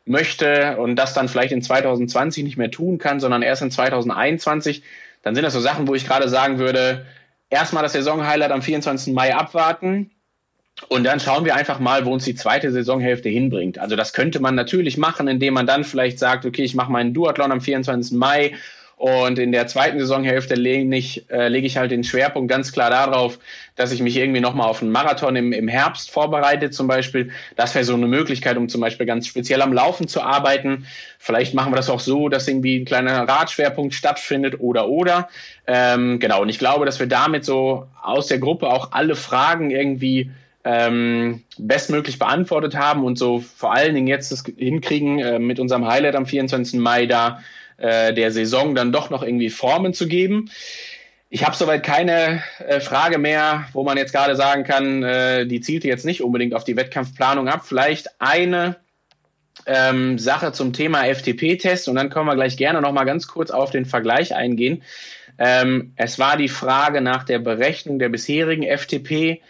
möchte 0.06 0.77
und 0.77 0.97
das 0.97 1.13
dann 1.13 1.29
vielleicht 1.29 1.53
in 1.53 1.62
2020 1.62 2.43
nicht 2.43 2.58
mehr 2.58 2.71
tun 2.71 2.97
kann, 2.97 3.21
sondern 3.21 3.41
erst 3.41 3.62
in 3.62 3.71
2021, 3.71 4.84
dann 5.21 5.34
sind 5.34 5.43
das 5.43 5.53
so 5.53 5.62
Sachen, 5.62 5.88
wo 5.88 5.95
ich 5.95 6.06
gerade 6.06 6.27
sagen 6.27 6.60
würde, 6.60 7.06
erstmal 7.49 7.84
das 7.84 7.93
Saisonhighlight 7.93 8.51
am 8.51 8.62
24. 8.62 9.13
Mai 9.13 9.34
abwarten, 9.34 10.12
und 10.89 11.03
dann 11.03 11.19
schauen 11.19 11.45
wir 11.45 11.55
einfach 11.55 11.79
mal, 11.79 12.05
wo 12.05 12.12
uns 12.12 12.25
die 12.25 12.36
zweite 12.36 12.71
Saisonhälfte 12.71 13.29
hinbringt. 13.29 13.77
Also 13.77 13.95
das 13.95 14.13
könnte 14.13 14.39
man 14.39 14.55
natürlich 14.55 14.97
machen, 14.97 15.27
indem 15.27 15.53
man 15.53 15.67
dann 15.67 15.83
vielleicht 15.83 16.19
sagt, 16.19 16.45
okay, 16.45 16.63
ich 16.63 16.75
mache 16.75 16.91
meinen 16.91 17.13
Duathlon 17.13 17.51
am 17.51 17.62
24. 17.62 18.17
Mai 18.17 18.53
und 18.95 19.38
in 19.38 19.51
der 19.51 19.67
zweiten 19.67 19.99
Saisonhälfte 19.99 20.55
lege 20.55 20.95
ich, 20.95 21.29
äh, 21.29 21.47
lege 21.47 21.67
ich 21.67 21.77
halt 21.77 21.91
den 21.91 22.03
Schwerpunkt 22.03 22.49
ganz 22.49 22.71
klar 22.71 22.89
darauf, 22.89 23.38
dass 23.75 23.91
ich 23.91 24.01
mich 24.01 24.15
irgendwie 24.15 24.39
nochmal 24.39 24.69
auf 24.69 24.81
einen 24.81 24.91
Marathon 24.91 25.36
im, 25.36 25.51
im 25.51 25.67
Herbst 25.67 26.09
vorbereite 26.09 26.69
zum 26.69 26.88
Beispiel. 26.88 27.31
Das 27.55 27.75
wäre 27.75 27.83
so 27.83 27.95
eine 27.95 28.07
Möglichkeit, 28.07 28.55
um 28.55 28.69
zum 28.69 28.81
Beispiel 28.81 29.05
ganz 29.05 29.27
speziell 29.27 29.62
am 29.62 29.73
Laufen 29.73 30.07
zu 30.07 30.21
arbeiten. 30.21 30.86
Vielleicht 31.19 31.53
machen 31.53 31.71
wir 31.71 31.77
das 31.77 31.89
auch 31.89 31.99
so, 31.99 32.29
dass 32.29 32.47
irgendwie 32.47 32.79
ein 32.79 32.86
kleiner 32.86 33.27
Radschwerpunkt 33.27 33.93
stattfindet 33.93 34.59
oder 34.59 34.88
oder. 34.88 35.27
Ähm, 35.67 36.19
genau, 36.19 36.41
und 36.41 36.49
ich 36.49 36.59
glaube, 36.59 36.86
dass 36.86 36.99
wir 36.99 37.07
damit 37.07 37.45
so 37.45 37.88
aus 38.01 38.27
der 38.27 38.39
Gruppe 38.39 38.67
auch 38.67 38.91
alle 38.91 39.15
Fragen 39.15 39.69
irgendwie 39.71 40.31
ähm, 40.63 41.43
bestmöglich 41.58 42.19
beantwortet 42.19 42.76
haben 42.76 43.04
und 43.04 43.17
so 43.17 43.39
vor 43.39 43.73
allen 43.73 43.95
Dingen 43.95 44.08
jetzt 44.08 44.32
das 44.32 44.43
hinkriegen, 44.58 45.19
äh, 45.19 45.39
mit 45.39 45.60
unserem 45.60 45.88
Highlight 45.88 46.15
am 46.15 46.26
24. 46.26 46.80
Mai 46.80 47.06
da 47.06 47.41
äh, 47.78 48.13
der 48.13 48.32
Saison 48.32 48.76
dann 48.76 48.91
doch 48.91 49.10
noch 49.10 49.23
irgendwie 49.23 49.49
Formen 49.49 49.93
zu 49.93 50.08
geben. 50.08 50.49
Ich 51.30 51.43
habe 51.45 51.56
soweit 51.56 51.84
keine 51.84 52.43
äh, 52.60 52.80
Frage 52.80 53.17
mehr, 53.17 53.65
wo 53.73 53.84
man 53.84 53.97
jetzt 53.97 54.13
gerade 54.13 54.36
sagen 54.36 54.63
kann, 54.63 55.04
äh, 55.04 55.47
die 55.47 55.62
zielte 55.62 55.88
jetzt 55.88 56.06
nicht 56.06 56.21
unbedingt 56.21 56.54
auf 56.54 56.63
die 56.63 56.78
Wettkampfplanung 56.78 57.47
ab. 57.47 57.63
Vielleicht 57.65 58.21
eine 58.21 58.78
ähm, 59.65 60.19
Sache 60.19 60.52
zum 60.52 60.73
Thema 60.73 61.04
FTP-Test 61.06 61.88
und 61.88 61.95
dann 61.95 62.10
können 62.10 62.28
wir 62.28 62.36
gleich 62.36 62.56
gerne 62.56 62.82
noch 62.82 62.91
mal 62.91 63.06
ganz 63.06 63.28
kurz 63.28 63.52
auf 63.52 63.71
den 63.71 63.86
Vergleich 63.86 64.36
eingehen. 64.36 64.84
Ähm, 65.38 65.93
es 65.95 66.19
war 66.19 66.38
die 66.38 66.49
Frage 66.49 67.02
nach 67.02 67.23
der 67.23 67.39
Berechnung 67.39 67.97
der 67.97 68.10
bisherigen 68.10 68.63
FTP 68.63 69.41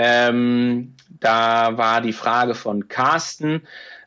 ähm, 0.00 0.94
da 1.08 1.76
war 1.76 2.00
die 2.00 2.12
Frage 2.12 2.54
von 2.54 2.86
Carsten, 2.86 3.62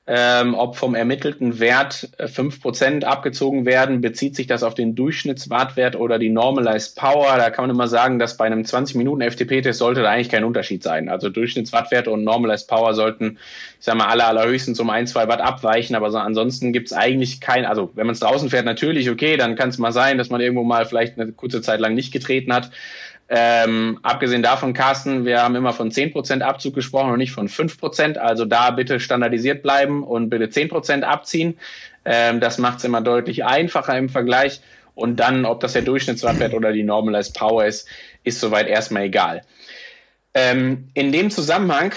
ähm, 0.08 0.56
ob 0.56 0.78
vom 0.78 0.96
ermittelten 0.96 1.60
Wert 1.60 2.10
äh, 2.18 2.28
fünf 2.28 2.62
Prozent 2.62 3.04
abgezogen 3.04 3.66
werden, 3.66 4.00
bezieht 4.02 4.36
sich 4.36 4.48
das 4.48 4.64
auf 4.64 4.74
den 4.74 4.96
Durchschnittswattwert 4.96 5.96
oder 5.96 6.18
die 6.18 6.30
Normalized 6.30 6.96
Power. 6.96 7.36
Da 7.38 7.50
kann 7.50 7.64
man 7.64 7.76
immer 7.76 7.88
sagen, 7.88 8.20
dass 8.20 8.38
bei 8.38 8.46
einem 8.46 8.66
20 8.66 8.96
Minuten 8.96 9.22
FTP-Test 9.22 9.80
sollte 9.80 10.02
da 10.02 10.10
eigentlich 10.10 10.30
kein 10.30 10.46
Unterschied 10.46 10.82
sein. 10.82 11.08
Also 11.08 11.30
Durchschnittswattwerte 11.30 12.10
und 12.10 12.24
Normalized 12.24 12.68
Power 12.68 12.94
sollten, 12.94 13.38
ich 13.80 13.86
sag 13.86 13.96
mal, 13.96 14.08
alle 14.08 14.26
allerhöchstens 14.26 14.80
um 14.80 14.90
ein, 14.90 15.08
zwei 15.08 15.28
Watt 15.28 15.42
abweichen, 15.42 15.96
aber 15.96 16.10
so, 16.10 16.18
ansonsten 16.18 16.74
gibt's 16.74 16.94
eigentlich 16.94 17.40
kein, 17.42 17.66
also 17.66 17.92
wenn 17.96 18.08
man 18.08 18.14
es 18.14 18.22
draußen 18.22 18.50
fährt, 18.50 18.66
natürlich 18.66 19.10
okay, 19.10 19.38
dann 19.38 19.56
kann 19.56 19.70
es 19.70 19.78
mal 19.78 19.92
sein, 19.92 20.18
dass 20.18 20.30
man 20.30 20.42
irgendwo 20.42 20.64
mal 20.64 20.86
vielleicht 20.86 21.20
eine 21.20 21.32
kurze 21.34 21.62
Zeit 21.62 21.80
lang 21.80 21.96
nicht 21.96 22.12
getreten 22.12 22.54
hat. 22.54 22.72
Ähm, 23.34 23.98
abgesehen 24.04 24.44
davon, 24.44 24.74
Carsten, 24.74 25.24
wir 25.24 25.42
haben 25.42 25.56
immer 25.56 25.72
von 25.72 25.90
10% 25.90 26.42
Abzug 26.42 26.76
gesprochen 26.76 27.12
und 27.12 27.18
nicht 27.18 27.32
von 27.32 27.48
5%. 27.48 28.18
Also 28.18 28.44
da 28.44 28.72
bitte 28.72 29.00
standardisiert 29.00 29.64
bleiben 29.64 30.04
und 30.04 30.30
bitte 30.30 30.48
10% 30.48 31.04
abziehen. 31.04 31.58
Ähm, 32.04 32.42
das 32.42 32.58
macht 32.58 32.80
es 32.80 32.84
immer 32.84 33.00
deutlich 33.00 33.46
einfacher 33.46 33.98
im 33.98 34.10
Vergleich. 34.10 34.60
Und 34.96 35.22
dann, 35.22 35.46
ob 35.46 35.62
das 35.62 35.72
der 35.72 35.82
Durchschnittswattwert 35.84 36.54
oder 36.54 36.74
die 36.74 36.84
Normalized 36.84 37.34
Power 37.34 37.64
ist, 37.64 37.88
ist 38.26 38.42
soweit 38.42 38.68
erstmal 38.68 39.04
egal. 39.04 39.44
Ähm, 40.34 40.90
in 40.94 41.14
dem 41.14 41.32
Zusammenhang 41.32 41.94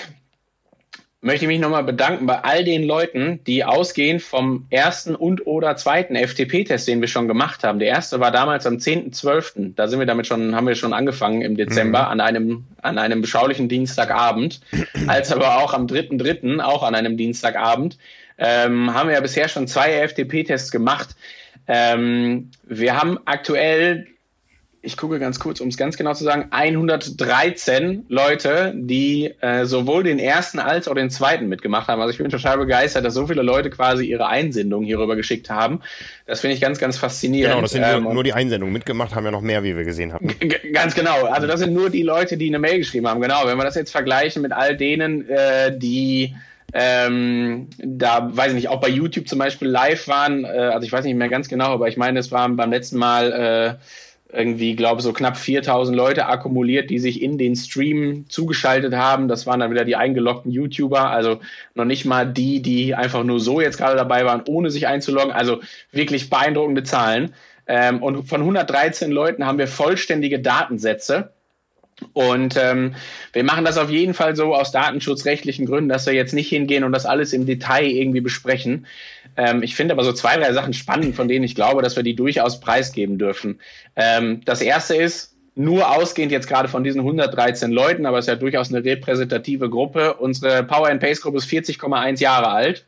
möchte 1.25 1.47
ich 1.47 1.49
mich 1.49 1.59
nochmal 1.59 1.85
bedanken 1.85 2.27
bei 2.27 2.39
all 2.45 2.65
den 2.65 2.85
Leuten, 2.85 3.41
die 3.47 3.65
ausgehend 3.65 4.23
vom 4.23 4.67
ersten 4.69 5.15
und 5.15 5.47
oder 5.47 5.75
zweiten 5.77 6.17
FTP-Test, 6.17 6.87
den 6.87 7.01
wir 7.01 7.09
schon 7.09 7.29
gemacht 7.29 7.65
haben. 7.65 7.79
Der 7.79 7.89
erste 7.89 8.21
war 8.21 8.31
damals 8.31 8.67
am 8.67 8.77
10.12. 8.77 9.73
Da 9.75 9.89
sind 9.89 9.99
wir 9.99 10.07
damit 10.07 10.27
schon, 10.27 10.55
haben 10.55 10.67
wir 10.67 10.75
schon 10.75 10.93
angefangen 10.93 11.41
im 11.41 11.57
Dezember 11.57 12.03
mhm. 12.03 12.09
an 12.09 12.21
einem, 12.21 12.65
an 12.83 12.99
einem 12.99 13.23
beschaulichen 13.23 13.71
Dienstagabend, 13.71 14.61
als 15.07 15.33
aber 15.33 15.63
auch 15.63 15.73
am 15.73 15.87
3.3., 15.87 16.61
auch 16.61 16.83
an 16.83 16.95
einem 16.95 17.17
Dienstagabend, 17.17 17.97
ähm, 18.37 18.93
haben 18.93 19.09
wir 19.09 19.15
ja 19.15 19.21
bisher 19.21 19.49
schon 19.49 19.67
zwei 19.67 20.07
FTP-Tests 20.07 20.71
gemacht. 20.71 21.17
Ähm, 21.67 22.51
wir 22.65 23.01
haben 23.01 23.19
aktuell 23.25 24.07
ich 24.85 24.97
gucke 24.97 25.19
ganz 25.19 25.41
kurz, 25.41 25.61
um 25.61 25.69
es 25.69 25.77
ganz 25.77 25.97
genau 25.97 26.15
zu 26.15 26.25
sagen, 26.25 26.49
113 26.51 28.07
Leute, 28.09 28.73
die 28.77 29.33
äh, 29.41 29.65
sowohl 29.65 30.05
den 30.05 30.19
ersten 30.19 30.59
als 30.59 30.89
auch 30.89 30.95
den 30.95 31.11
zweiten 31.11 31.49
mitgemacht 31.49 31.89
haben. 31.89 32.01
Also 32.01 32.13
ich 32.13 32.19
bin 32.19 32.29
total 32.29 32.59
begeistert, 32.59 33.05
dass 33.05 33.15
so 33.15 33.27
viele 33.27 33.43
Leute 33.43 33.71
quasi 33.71 34.05
ihre 34.05 34.27
Einsendung 34.27 34.85
hierüber 34.85 35.17
geschickt 35.17 35.51
haben. 35.51 35.81
Das 36.27 36.41
finde 36.41 36.55
ich 36.55 36.61
ganz, 36.61 36.79
ganz 36.79 36.99
faszinierend. 36.99 37.53
Genau, 37.53 37.63
das 37.63 37.73
sind 37.73 37.83
ähm, 37.83 38.05
nur, 38.05 38.15
nur, 38.15 38.25
die 38.25 38.33
Einsendungen 38.33 38.73
mitgemacht, 38.73 39.15
haben 39.15 39.25
ja 39.25 39.31
noch 39.31 39.41
mehr, 39.41 39.63
wie 39.63 39.77
wir 39.77 39.85
gesehen 39.85 40.13
haben. 40.13 40.29
Ganz 40.73 40.95
genau. 40.95 41.25
Also 41.27 41.47
das 41.47 41.61
sind 41.61 41.73
nur 41.73 41.91
die 41.91 42.03
Leute, 42.03 42.37
die 42.37 42.49
eine 42.49 42.59
Mail 42.59 42.79
geschrieben 42.79 43.09
haben. 43.09 43.21
Genau. 43.21 43.47
Wenn 43.47 43.57
wir 43.57 43.65
das 43.65 43.75
jetzt 43.75 43.91
vergleichen 43.91 44.43
mit 44.43 44.53
all 44.53 44.77
denen, 44.77 45.29
äh, 45.29 45.77
die 45.77 46.35
ähm, 46.77 47.69
da 47.79 48.37
weiß 48.37 48.49
ich 48.49 48.55
nicht, 48.55 48.69
auch 48.69 48.81
bei 48.81 48.89
YouTube 48.89 49.29
zum 49.29 49.39
Beispiel 49.39 49.69
live 49.69 50.09
waren, 50.09 50.45
äh, 50.45 50.49
also 50.49 50.85
ich 50.85 50.93
weiß 50.93 51.05
nicht 51.05 51.15
mehr 51.15 51.29
ganz 51.29 51.49
genau, 51.49 51.67
aber 51.67 51.87
ich 51.87 51.97
meine, 51.97 52.19
es 52.19 52.33
waren 52.33 52.57
beim 52.57 52.73
letzten 52.73 52.99
Mal 52.99 53.79
äh, 53.81 53.85
irgendwie, 54.35 54.75
glaube 54.77 55.01
so 55.03 55.13
knapp 55.13 55.37
4000 55.37 55.97
Leute 55.97 56.27
akkumuliert, 56.27 56.91
die 56.91 56.99
sich 56.99 57.23
in 57.23 57.39
den 57.39 57.57
Stream 57.57 58.27
zugeschaltet 58.29 58.95
haben. 58.95 59.29
Das 59.29 59.47
waren 59.47 59.61
dann 59.61 59.71
wieder 59.71 59.85
die 59.85 59.97
eingeloggten 59.97 60.51
YouTuber, 60.51 61.11
also 61.11 61.41
noch 61.75 61.85
nicht 61.85 62.05
mal 62.05 62.27
die, 62.27 62.61
die 62.61 62.95
einfach 62.95 63.25
nur 63.25 63.41
so 63.41 63.61
jetzt 63.61 63.79
gerade 63.79 63.97
dabei 63.97 64.25
waren, 64.25 64.43
ohne 64.47 64.71
sich 64.71 64.87
einzuloggen. 64.87 65.33
Also 65.33 65.61
wirklich 65.93 66.31
beeindruckende 66.31 66.83
Zahlen. 66.83 67.35
Ähm, 67.67 68.03
und 68.03 68.25
von 68.29 68.41
113 68.41 69.11
Leuten 69.11 69.47
haben 69.47 69.59
wir 69.59 69.69
vollständige 69.69 70.41
Datensätze. 70.41 71.33
Und 72.13 72.57
ähm, 72.57 72.95
wir 73.33 73.45
machen 73.45 73.65
das 73.65 73.79
auf 73.79 73.91
jeden 73.91 74.15
Fall 74.15 74.35
so 74.37 74.55
aus 74.55 74.73
datenschutzrechtlichen 74.73 75.67
Gründen, 75.67 75.89
dass 75.89 76.07
wir 76.07 76.13
jetzt 76.13 76.35
nicht 76.35 76.49
hingehen 76.49 76.85
und 76.85 76.93
das 76.93 77.07
alles 77.07 77.33
im 77.33 77.47
Detail 77.47 77.87
irgendwie 77.87 78.21
besprechen. 78.21 78.87
Ähm, 79.37 79.63
ich 79.63 79.75
finde 79.75 79.95
aber 79.95 80.05
so 80.05 80.13
zwei, 80.13 80.37
drei 80.37 80.53
Sachen 80.53 80.73
spannend, 80.73 81.15
von 81.15 81.29
denen 81.29 81.45
ich 81.45 81.55
glaube, 81.55 81.83
dass 81.83 81.97
wir 81.97 82.03
die 82.03 82.17
durchaus 82.17 82.61
preisgeben 82.61 83.19
dürfen. 83.19 83.61
Ähm, 83.97 84.41
das 84.45 84.61
erste 84.61 84.97
ist, 84.97 85.35
nur 85.57 85.89
ausgehend 85.89 86.33
jetzt 86.33 86.49
gerade 86.49 86.69
von 86.69 86.83
diesen 86.83 87.01
113 87.01 87.71
Leuten, 87.71 88.07
aber 88.07 88.19
es 88.19 88.25
ist 88.25 88.29
ja 88.29 88.35
durchaus 88.35 88.75
eine 88.75 88.85
repräsentative 88.85 89.71
Gruppe. 89.71 90.15
Unsere 90.15 90.65
Power 90.65 90.89
and 90.89 91.01
Pace 91.01 91.21
Gruppe 91.21 91.39
ist 91.39 91.49
40,1 91.49 92.21
Jahre 92.21 92.49
alt, 92.49 92.87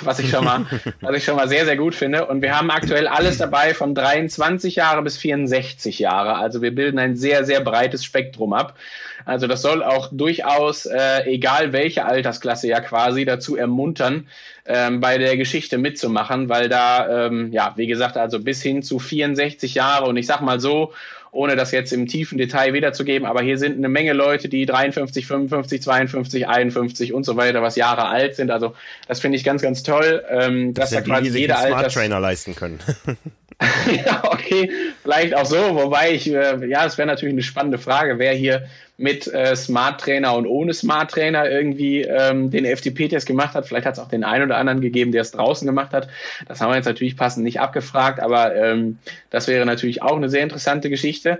was 0.00 0.18
ich 0.18 0.30
schon 0.30 0.44
mal, 0.44 0.66
was 1.00 1.16
ich 1.16 1.24
schon 1.24 1.36
mal 1.36 1.48
sehr, 1.48 1.64
sehr 1.64 1.76
gut 1.76 1.94
finde. 1.94 2.26
Und 2.26 2.42
wir 2.42 2.56
haben 2.56 2.70
aktuell 2.70 3.06
alles 3.06 3.38
dabei 3.38 3.74
von 3.74 3.94
23 3.94 4.76
Jahre 4.76 5.02
bis 5.02 5.16
64 5.18 5.98
Jahre. 5.98 6.36
Also 6.36 6.62
wir 6.62 6.74
bilden 6.74 6.98
ein 6.98 7.16
sehr, 7.16 7.44
sehr 7.44 7.60
breites 7.60 8.04
Spektrum 8.04 8.52
ab. 8.52 8.76
Also 9.24 9.46
das 9.46 9.62
soll 9.62 9.82
auch 9.82 10.08
durchaus, 10.10 10.86
äh, 10.86 11.24
egal 11.26 11.72
welche 11.72 12.04
Altersklasse 12.04 12.66
ja 12.68 12.80
quasi, 12.80 13.24
dazu 13.24 13.56
ermuntern, 13.56 14.26
ähm, 14.64 15.00
bei 15.00 15.18
der 15.18 15.36
Geschichte 15.36 15.78
mitzumachen, 15.78 16.48
weil 16.48 16.68
da, 16.68 17.26
ähm, 17.26 17.52
ja, 17.52 17.72
wie 17.76 17.86
gesagt, 17.86 18.16
also 18.16 18.40
bis 18.40 18.62
hin 18.62 18.82
zu 18.82 18.98
64 18.98 19.74
Jahre 19.74 20.06
und 20.06 20.16
ich 20.16 20.26
sag 20.26 20.40
mal 20.40 20.60
so, 20.60 20.92
ohne 21.38 21.54
das 21.54 21.70
jetzt 21.70 21.92
im 21.92 22.08
tiefen 22.08 22.36
Detail 22.36 22.74
wiederzugeben, 22.74 23.26
aber 23.26 23.42
hier 23.42 23.58
sind 23.58 23.76
eine 23.76 23.88
Menge 23.88 24.12
Leute, 24.12 24.48
die 24.48 24.66
53, 24.66 25.24
55, 25.24 25.80
52, 25.80 26.48
51 26.48 27.14
und 27.14 27.22
so 27.22 27.36
weiter, 27.36 27.62
was 27.62 27.76
Jahre 27.76 28.08
alt 28.08 28.34
sind. 28.34 28.50
Also 28.50 28.74
das 29.06 29.20
finde 29.20 29.38
ich 29.38 29.44
ganz, 29.44 29.62
ganz 29.62 29.84
toll, 29.84 30.24
ähm, 30.28 30.74
dass 30.74 30.90
das 30.90 31.04
da 31.04 31.08
quasi 31.08 31.30
die, 31.30 31.38
jeder 31.38 31.56
Smart 31.56 31.92
Trainer 31.92 32.18
leisten 32.18 32.56
können. 32.56 32.80
ja, 34.06 34.22
okay, 34.24 34.70
vielleicht 35.02 35.34
auch 35.34 35.46
so, 35.46 35.56
wobei 35.74 36.12
ich, 36.12 36.28
äh, 36.32 36.66
ja, 36.66 36.84
es 36.86 36.98
wäre 36.98 37.06
natürlich 37.06 37.34
eine 37.34 37.42
spannende 37.42 37.78
Frage, 37.78 38.18
wer 38.18 38.32
hier 38.32 38.66
mit 38.98 39.32
äh, 39.32 39.54
Smart 39.54 40.00
Trainer 40.00 40.36
und 40.36 40.46
ohne 40.46 40.74
Smart 40.74 41.10
Trainer 41.10 41.48
irgendwie 41.48 42.02
ähm, 42.02 42.50
den 42.50 42.66
FTP-Test 42.66 43.26
gemacht 43.26 43.54
hat. 43.54 43.66
Vielleicht 43.66 43.86
hat 43.86 43.94
es 43.94 44.00
auch 44.00 44.08
den 44.08 44.24
einen 44.24 44.44
oder 44.44 44.58
anderen 44.58 44.80
gegeben, 44.80 45.12
der 45.12 45.22
es 45.22 45.30
draußen 45.30 45.64
gemacht 45.64 45.92
hat. 45.92 46.08
Das 46.48 46.60
haben 46.60 46.70
wir 46.70 46.76
jetzt 46.76 46.86
natürlich 46.86 47.16
passend 47.16 47.44
nicht 47.44 47.60
abgefragt, 47.60 48.18
aber 48.18 48.54
ähm, 48.56 48.98
das 49.30 49.46
wäre 49.46 49.64
natürlich 49.64 50.02
auch 50.02 50.16
eine 50.16 50.28
sehr 50.28 50.42
interessante 50.42 50.90
Geschichte. 50.90 51.38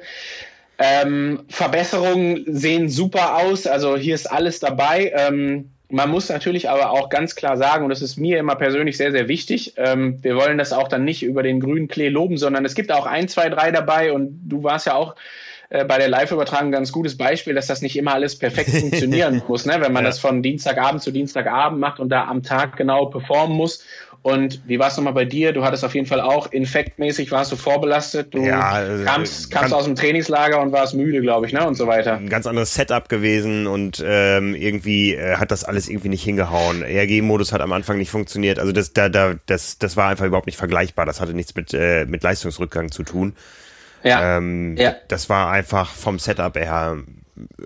Ähm, 0.79 1.41
Verbesserungen 1.49 2.45
sehen 2.47 2.89
super 2.89 3.37
aus, 3.37 3.67
also 3.67 3.97
hier 3.97 4.15
ist 4.15 4.31
alles 4.31 4.61
dabei. 4.61 5.13
Ähm, 5.17 5.71
man 5.91 6.11
muss 6.11 6.29
natürlich 6.29 6.69
aber 6.69 6.93
auch 6.93 7.09
ganz 7.09 7.35
klar 7.35 7.57
sagen, 7.57 7.83
und 7.83 7.91
das 7.91 8.03
ist 8.03 8.19
mir 8.19 8.39
immer 8.39 8.55
persönlich 8.55 8.97
sehr, 8.97 9.11
sehr 9.11 9.27
wichtig, 9.27 9.73
ähm, 9.79 10.23
wir 10.23 10.37
wollen 10.37 10.59
das 10.59 10.73
auch 10.73 10.87
dann 10.87 11.03
nicht 11.03 11.25
über 11.25 11.43
den 11.43 11.59
grünen 11.59 11.89
Klee 11.89 12.09
loben, 12.09 12.37
sondern 12.37 12.65
es 12.65 12.77
gibt 12.77 12.93
auch 12.93 13.07
ein, 13.07 13.27
zwei, 13.27 13.49
drei 13.49 13.73
dabei 13.73 14.13
und 14.13 14.39
du 14.47 14.63
warst 14.63 14.87
ja 14.87 14.95
auch 14.95 15.17
äh, 15.71 15.85
bei 15.85 15.99
der 15.99 16.09
Live-Übertragung 16.09 16.69
ein 16.69 16.73
ganz 16.73 16.93
gutes 16.93 17.17
Beispiel, 17.17 17.55
dass 17.55 17.67
das 17.67 17.83
nicht 17.83 17.97
immer 17.97 18.15
alles 18.15 18.39
perfekt 18.39 18.71
funktionieren 18.71 19.43
muss, 19.49 19.67
ne? 19.67 19.77
wenn 19.81 19.93
man 19.93 20.05
ja. 20.05 20.11
das 20.11 20.19
von 20.19 20.43
Dienstagabend 20.43 21.03
zu 21.03 21.11
Dienstagabend 21.11 21.79
macht 21.79 22.01
und 22.01 22.09
da 22.09 22.25
am 22.25 22.43
Tag 22.43 22.77
genau 22.77 23.07
performen 23.07 23.57
muss. 23.57 23.85
Und 24.23 24.63
wie 24.67 24.79
war 24.79 24.89
es 24.89 24.97
nochmal 24.97 25.13
bei 25.13 25.25
dir? 25.25 25.53
Du 25.53 25.65
hattest 25.65 25.85
auf 25.85 25.95
jeden 25.95 26.07
Fall 26.07 26.21
auch 26.21 26.51
infektmäßig, 26.51 27.31
warst 27.31 27.53
du 27.53 27.57
vorbelastet. 27.57 28.35
Du 28.35 28.45
ja, 28.45 28.83
äh, 28.83 29.05
kamst, 29.05 29.51
kamst 29.51 29.73
aus 29.73 29.85
dem 29.85 29.95
Trainingslager 29.95 30.61
und 30.61 30.73
warst 30.73 30.95
müde, 30.95 31.21
glaube 31.21 31.47
ich, 31.47 31.53
ne? 31.53 31.67
Und 31.67 31.77
so 31.77 31.87
weiter. 31.87 32.15
Ein 32.15 32.29
ganz 32.29 32.47
anderes 32.47 32.75
Setup 32.75 33.09
gewesen 33.09 33.69
und 33.69 34.03
ähm, 34.05 34.55
irgendwie 34.55 35.15
äh, 35.15 35.37
hat 35.37 35.53
das 35.53 35.65
alles 35.65 35.89
irgendwie 35.89 36.09
nicht 36.09 36.25
hingehauen. 36.25 36.83
ERG-Modus 36.83 37.53
hat 37.53 37.61
am 37.61 37.73
Anfang 37.73 37.97
nicht 37.97 38.11
funktioniert. 38.11 38.59
Also 38.59 38.73
das, 38.73 38.93
da, 38.93 39.09
da, 39.09 39.35
das, 39.47 39.79
das 39.79 39.97
war 39.97 40.09
einfach 40.09 40.27
überhaupt 40.27 40.47
nicht 40.47 40.59
vergleichbar. 40.59 41.07
Das 41.07 41.21
hatte 41.21 41.33
nichts 41.33 41.55
mit, 41.55 41.73
äh, 41.73 42.05
mit 42.07 42.23
Leistungsrückgang 42.23 42.91
zu 42.91 43.05
tun. 43.05 43.35
Ja. 44.03 44.39
Ähm, 44.39 44.77
ja. 44.77 44.95
Das 45.09 45.29
war 45.29 45.51
einfach 45.51 45.91
vom 45.91 46.19
Setup 46.19 46.57
her 46.57 46.99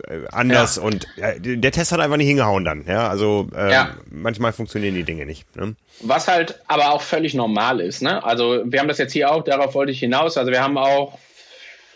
äh, 0.09 0.21
anders 0.31 0.77
ja. 0.77 0.83
und 0.83 1.07
äh, 1.17 1.39
der 1.41 1.73
Test 1.73 1.93
hat 1.93 2.01
einfach 2.01 2.17
nicht 2.17 2.29
hingehauen 2.29 2.65
dann. 2.65 2.85
Ja, 2.87 3.09
also 3.09 3.49
äh, 3.57 3.71
ja. 3.71 3.97
manchmal 4.11 4.53
funktionieren 4.53 4.95
die 4.95 5.05
Dinge 5.05 5.27
nicht. 5.27 5.55
Ne? 5.57 5.75
Was 6.01 6.29
halt 6.29 6.61
aber 6.69 6.93
auch 6.93 7.03
völlig 7.03 7.35
normal 7.35 7.81
ist. 7.81 8.03
Ne? 8.03 8.23
Also 8.25 8.63
wir 8.65 8.81
haben 8.81 8.89
das 8.89 8.99
jetzt 8.99 9.13
hier 9.13 9.31
auch, 9.31 9.45
darauf 9.45 9.75
wollte 9.75 9.93
ich 9.93 10.01
hinaus. 10.01 10.37
Also 10.37 10.51
wir 10.51 10.63
haben 10.63 10.79
auch 10.79 11.19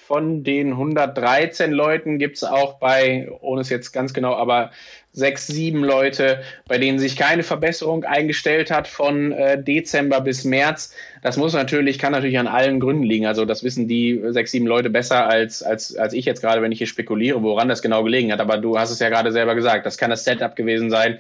von 0.07 0.45
den 0.45 0.73
113 0.73 1.73
Leuten 1.73 2.19
gibt 2.19 2.37
es 2.37 2.45
auch 2.45 2.79
bei, 2.79 3.29
ohne 3.41 3.63
es 3.63 3.71
jetzt 3.71 3.93
ganz 3.93 4.15
genau, 4.15 4.37
aber 4.37 4.71
sechs, 5.17 5.47
sieben 5.47 5.83
Leute, 5.83 6.43
bei 6.69 6.77
denen 6.77 6.99
sich 6.99 7.17
keine 7.17 7.43
Verbesserung 7.43 8.05
eingestellt 8.05 8.71
hat 8.71 8.87
von 8.87 9.33
äh, 9.33 9.61
Dezember 9.61 10.21
bis 10.21 10.45
März. 10.45 10.95
Das 11.23 11.39
muss 11.39 11.55
natürlich, 11.55 11.99
kann 11.99 12.13
natürlich 12.13 12.39
an 12.39 12.47
allen 12.47 12.79
Gründen 12.79 13.03
liegen. 13.03 13.27
Also 13.27 13.47
das 13.47 13.65
wissen 13.65 13.89
die 13.89 14.23
sechs, 14.29 14.53
sieben 14.53 14.67
Leute 14.67 14.91
besser 14.91 15.27
als, 15.27 15.63
als, 15.63 15.97
als 15.97 16.13
ich 16.13 16.27
jetzt 16.27 16.43
gerade, 16.43 16.61
wenn 16.61 16.71
ich 16.71 16.79
hier 16.79 16.87
spekuliere, 16.87 17.43
woran 17.43 17.69
das 17.69 17.81
genau 17.81 18.05
gelegen 18.05 18.31
hat. 18.31 18.41
Aber 18.41 18.59
du 18.59 18.79
hast 18.79 18.91
es 18.91 18.99
ja 18.99 19.09
gerade 19.09 19.33
selber 19.33 19.55
gesagt. 19.55 19.87
Das 19.87 19.97
kann 19.97 20.11
das 20.11 20.23
Setup 20.23 20.55
gewesen 20.55 20.91
sein. 20.91 21.19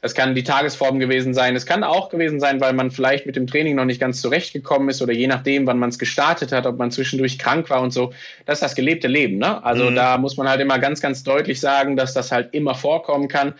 Das 0.00 0.14
kann 0.14 0.34
die 0.34 0.44
Tagesform 0.44 0.98
gewesen 0.98 1.34
sein. 1.34 1.56
Es 1.56 1.66
kann 1.66 1.84
auch 1.84 2.08
gewesen 2.08 2.40
sein, 2.40 2.60
weil 2.60 2.72
man 2.72 2.90
vielleicht 2.90 3.26
mit 3.26 3.36
dem 3.36 3.46
Training 3.46 3.76
noch 3.76 3.84
nicht 3.84 4.00
ganz 4.00 4.20
zurechtgekommen 4.20 4.88
ist 4.88 5.02
oder 5.02 5.12
je 5.12 5.26
nachdem, 5.26 5.66
wann 5.66 5.78
man 5.78 5.88
es 5.88 5.98
gestartet 5.98 6.52
hat, 6.52 6.66
ob 6.66 6.78
man 6.78 6.90
zwischendurch 6.90 7.38
krank 7.38 7.70
war 7.70 7.80
und 7.80 7.92
so. 7.92 8.12
Das 8.44 8.56
ist 8.56 8.62
das 8.62 8.74
gelebte 8.74 9.08
Leben. 9.08 9.38
Ne? 9.38 9.64
Also 9.64 9.90
mhm. 9.90 9.94
da 9.94 10.18
muss 10.18 10.36
man 10.36 10.48
halt 10.48 10.60
immer 10.60 10.78
ganz, 10.78 11.00
ganz 11.00 11.22
deutlich 11.22 11.60
sagen, 11.60 11.96
dass 11.96 12.14
das 12.14 12.32
halt 12.32 12.54
immer 12.54 12.74
vorkommen 12.74 13.28
kann. 13.28 13.54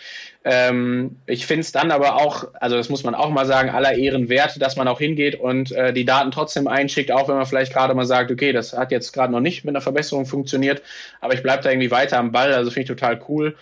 Ähm, 0.49 1.16
ich 1.27 1.44
finde 1.44 1.62
es 1.62 1.72
dann 1.72 1.90
aber 1.90 2.14
auch, 2.16 2.46
also 2.61 2.77
das 2.77 2.88
muss 2.88 3.03
man 3.03 3.16
auch 3.16 3.31
mal 3.31 3.46
sagen, 3.46 3.70
aller 3.70 3.94
Ehren 3.96 4.29
wert, 4.29 4.62
dass 4.62 4.77
man 4.77 4.87
auch 4.87 5.01
hingeht 5.01 5.35
und 5.35 5.72
äh, 5.72 5.92
die 5.92 6.05
Daten 6.05 6.31
trotzdem 6.31 6.68
einschickt, 6.68 7.11
auch 7.11 7.29
wenn 7.29 7.35
man 7.35 7.46
vielleicht 7.46 7.72
gerade 7.72 7.94
mal 7.94 8.07
sagt, 8.07 8.31
okay, 8.31 8.53
das 8.53 8.72
hat 8.72 8.92
jetzt 8.92 9.12
gerade 9.12 9.33
noch 9.33 9.40
nicht 9.40 9.64
mit 9.64 9.75
einer 9.75 9.83
Verbesserung 9.83 10.25
funktioniert, 10.25 10.83
aber 11.20 11.35
ich 11.35 11.42
bleibe 11.42 11.64
da 11.64 11.70
irgendwie 11.70 11.90
weiter 11.90 12.18
am 12.18 12.31
Ball. 12.31 12.55
Also 12.55 12.70
finde 12.70 12.83
ich 12.83 12.88
total 12.88 13.20
cool. 13.29 13.57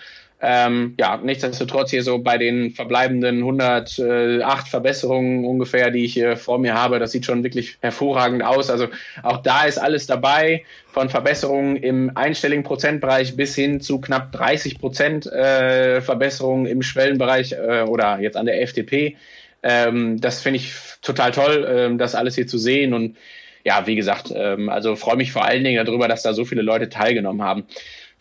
Ähm, 0.47 0.95
ja, 1.01 1.17
nichtsdestotrotz 1.17 1.91
hier 1.91 2.03
so 2.03 2.19
bei 2.19 2.37
den 2.37 2.71
verbleibenden 2.71 3.39
108 3.39 4.69
Verbesserungen 4.69 5.47
ungefähr, 5.47 5.91
die 5.91 6.05
ich 6.05 6.13
hier 6.13 6.37
vor 6.37 6.59
mir 6.59 6.75
habe, 6.75 6.99
das 6.99 7.13
sieht 7.13 7.25
schon 7.25 7.43
wirklich 7.43 7.79
hervorragend 7.81 8.45
aus. 8.45 8.69
Also 8.69 8.89
auch 9.23 9.39
da 9.39 9.65
ist 9.65 9.79
alles 9.79 10.07
dabei, 10.07 10.65
von 10.93 11.09
Verbesserungen 11.09 11.77
im 11.77 12.15
einstelligen 12.15 12.63
Prozentbereich 12.63 13.37
bis 13.37 13.55
hin 13.55 13.81
zu 13.81 14.03
knapp 14.03 14.33
30 14.33 14.79
Prozent 14.79 15.27
äh, 15.27 16.03
Verbesserungen 16.03 16.67
im 16.67 16.83
Schwellenbereich 16.83 17.53
äh, 17.53 17.85
oder 17.89 18.21
jetzt 18.21 18.37
an 18.37 18.45
der 18.45 18.61
FDP. 18.61 19.17
Ähm, 19.63 20.21
das 20.21 20.43
finde 20.43 20.59
ich 20.59 20.75
total 21.01 21.31
toll, 21.31 21.65
äh, 21.65 21.97
das 21.97 22.15
alles 22.15 22.35
hier 22.35 22.47
zu 22.47 22.59
sehen 22.59 22.93
und 22.93 23.17
ja, 23.65 23.87
wie 23.87 23.97
gesagt, 23.97 24.31
ähm, 24.37 24.69
also 24.69 24.95
freue 24.95 25.17
mich 25.17 25.33
vor 25.33 25.47
allen 25.47 25.65
Dingen 25.65 25.87
darüber, 25.87 26.07
dass 26.07 26.23
da 26.23 26.35
so 26.35 26.45
viele 26.45 26.61
Leute 26.61 26.91
teilgenommen 26.91 27.41
haben. 27.41 27.65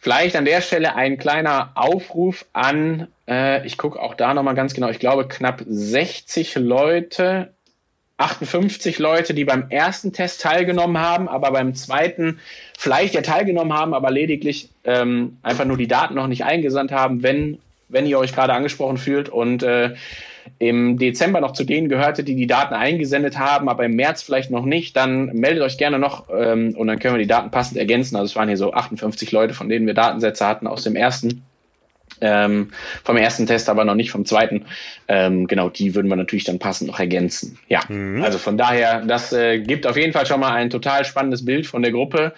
Vielleicht 0.03 0.35
an 0.35 0.43
der 0.43 0.59
Stelle 0.59 0.97
ein 0.97 1.17
kleiner 1.17 1.71
Aufruf 1.75 2.45
an, 2.51 3.07
äh, 3.25 3.65
ich 3.65 3.77
gucke 3.77 4.01
auch 4.01 4.15
da 4.15 4.33
nochmal 4.33 4.53
ganz 4.53 4.73
genau, 4.73 4.89
ich 4.89 4.99
glaube 4.99 5.29
knapp 5.29 5.63
60 5.65 6.55
Leute, 6.55 7.53
58 8.17 8.99
Leute, 8.99 9.33
die 9.33 9.45
beim 9.45 9.69
ersten 9.69 10.11
Test 10.11 10.41
teilgenommen 10.41 10.97
haben, 10.97 11.29
aber 11.29 11.51
beim 11.51 11.73
zweiten 11.73 12.41
vielleicht 12.77 13.13
ja 13.13 13.21
teilgenommen 13.21 13.71
haben, 13.71 13.93
aber 13.93 14.11
lediglich 14.11 14.67
ähm, 14.83 15.37
einfach 15.41 15.63
nur 15.63 15.77
die 15.77 15.87
Daten 15.87 16.15
noch 16.15 16.27
nicht 16.27 16.43
eingesandt 16.43 16.91
haben, 16.91 17.23
wenn, 17.23 17.59
wenn 17.87 18.05
ihr 18.05 18.19
euch 18.19 18.33
gerade 18.33 18.51
angesprochen 18.51 18.97
fühlt. 18.97 19.29
Und 19.29 19.63
äh, 19.63 19.95
im 20.59 20.97
Dezember 20.97 21.41
noch 21.41 21.53
zu 21.53 21.63
denen 21.63 21.89
gehörte, 21.89 22.23
die 22.23 22.35
die 22.35 22.47
Daten 22.47 22.73
eingesendet 22.73 23.37
haben, 23.37 23.69
aber 23.69 23.85
im 23.85 23.95
März 23.95 24.23
vielleicht 24.23 24.51
noch 24.51 24.65
nicht, 24.65 24.95
dann 24.95 25.25
meldet 25.27 25.63
euch 25.63 25.77
gerne 25.77 25.99
noch 25.99 26.27
ähm, 26.35 26.75
und 26.75 26.87
dann 26.87 26.99
können 26.99 27.15
wir 27.15 27.21
die 27.21 27.27
Daten 27.27 27.51
passend 27.51 27.77
ergänzen. 27.77 28.15
Also 28.15 28.31
es 28.31 28.35
waren 28.35 28.47
hier 28.47 28.57
so 28.57 28.73
58 28.73 29.31
Leute, 29.31 29.53
von 29.53 29.69
denen 29.69 29.87
wir 29.87 29.93
Datensätze 29.93 30.45
hatten 30.47 30.67
aus 30.67 30.83
dem 30.83 30.95
ersten. 30.95 31.43
Ähm, 32.21 32.71
vom 33.03 33.17
ersten 33.17 33.47
Test, 33.47 33.69
aber 33.69 33.85
noch 33.85 33.95
nicht 33.95 34.11
vom 34.11 34.23
zweiten. 34.23 34.65
Ähm, 35.07 35.47
genau, 35.47 35.69
die 35.69 35.95
würden 35.95 36.07
wir 36.09 36.15
natürlich 36.15 36.43
dann 36.43 36.59
passend 36.59 36.89
noch 36.89 36.99
ergänzen. 36.99 37.57
Ja, 37.69 37.81
mhm. 37.89 38.21
also 38.23 38.37
von 38.37 38.55
daher, 38.55 39.01
das 39.01 39.33
äh, 39.33 39.59
gibt 39.59 39.87
auf 39.87 39.97
jeden 39.97 40.13
Fall 40.13 40.25
schon 40.25 40.39
mal 40.39 40.53
ein 40.53 40.69
total 40.69 41.05
spannendes 41.05 41.43
Bild 41.43 41.65
von 41.65 41.81
der 41.81 41.91
Gruppe. 41.91 42.33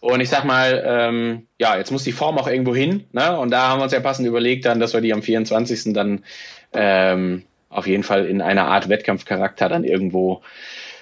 Und 0.00 0.20
ich 0.20 0.30
sag 0.30 0.44
mal, 0.44 0.82
ähm, 0.84 1.46
ja, 1.58 1.76
jetzt 1.76 1.92
muss 1.92 2.04
die 2.04 2.12
Form 2.12 2.38
auch 2.38 2.48
irgendwo 2.48 2.74
hin. 2.74 3.04
Ne? 3.12 3.38
Und 3.38 3.50
da 3.50 3.68
haben 3.68 3.78
wir 3.78 3.84
uns 3.84 3.92
ja 3.92 4.00
passend 4.00 4.26
überlegt, 4.26 4.64
dann, 4.64 4.80
dass 4.80 4.94
wir 4.94 5.00
die 5.00 5.12
am 5.12 5.22
24. 5.22 5.92
dann 5.92 6.24
ähm, 6.72 7.44
auf 7.70 7.86
jeden 7.86 8.02
Fall 8.02 8.26
in 8.26 8.42
einer 8.42 8.66
Art 8.66 8.88
Wettkampfcharakter 8.88 9.68
dann 9.68 9.84
irgendwo, 9.84 10.42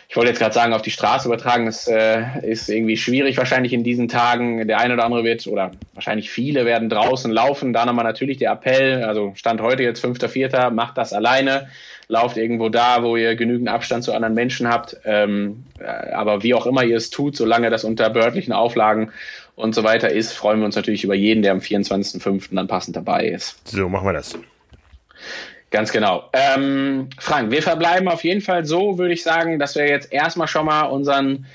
ich 0.08 0.16
wollte 0.16 0.30
jetzt 0.30 0.38
gerade 0.38 0.54
sagen, 0.54 0.74
auf 0.74 0.82
die 0.82 0.90
Straße 0.90 1.26
übertragen. 1.26 1.66
Das 1.66 1.88
äh, 1.88 2.22
ist 2.42 2.68
irgendwie 2.68 2.96
schwierig 2.96 3.36
wahrscheinlich 3.38 3.72
in 3.72 3.84
diesen 3.84 4.08
Tagen. 4.08 4.68
Der 4.68 4.78
eine 4.78 4.94
oder 4.94 5.04
andere 5.04 5.24
wird 5.24 5.46
oder 5.46 5.72
wahrscheinlich 5.94 6.30
viele 6.30 6.66
werden 6.66 6.88
draußen 6.88 7.30
laufen. 7.32 7.72
Da 7.72 7.84
nochmal 7.84 8.04
natürlich 8.04 8.36
der 8.36 8.52
Appell, 8.52 9.02
also 9.02 9.32
Stand 9.34 9.60
heute 9.60 9.82
jetzt 9.82 10.04
5.4., 10.04 10.70
macht 10.70 10.96
das 10.98 11.12
alleine. 11.12 11.68
Lauft 12.06 12.38
irgendwo 12.38 12.70
da, 12.70 13.02
wo 13.02 13.16
ihr 13.16 13.34
genügend 13.34 13.68
Abstand 13.68 14.04
zu 14.04 14.14
anderen 14.14 14.34
Menschen 14.34 14.68
habt. 14.68 14.96
Ähm, 15.04 15.64
äh, 15.78 15.84
aber 15.84 16.42
wie 16.42 16.54
auch 16.54 16.66
immer 16.66 16.84
ihr 16.84 16.96
es 16.96 17.10
tut, 17.10 17.36
solange 17.36 17.68
das 17.68 17.84
unter 17.84 18.08
behördlichen 18.08 18.52
Auflagen 18.52 19.12
und 19.56 19.74
so 19.74 19.84
weiter 19.84 20.10
ist, 20.10 20.32
freuen 20.32 20.60
wir 20.60 20.66
uns 20.66 20.76
natürlich 20.76 21.04
über 21.04 21.14
jeden, 21.14 21.42
der 21.42 21.52
am 21.52 21.58
24.05. 21.58 22.54
dann 22.54 22.66
passend 22.66 22.96
dabei 22.96 23.26
ist. 23.26 23.68
So, 23.68 23.88
machen 23.90 24.06
wir 24.06 24.14
das. 24.14 24.38
Ganz 25.70 25.92
genau. 25.92 26.30
Ähm, 26.32 27.10
Frank, 27.18 27.50
wir 27.50 27.62
verbleiben 27.62 28.08
auf 28.08 28.24
jeden 28.24 28.40
Fall 28.40 28.64
so, 28.64 28.96
würde 28.96 29.12
ich 29.12 29.22
sagen, 29.22 29.58
dass 29.58 29.74
wir 29.74 29.86
jetzt 29.86 30.12
erstmal 30.12 30.48
schon 30.48 30.64
mal 30.64 30.84
unseren 30.84 31.46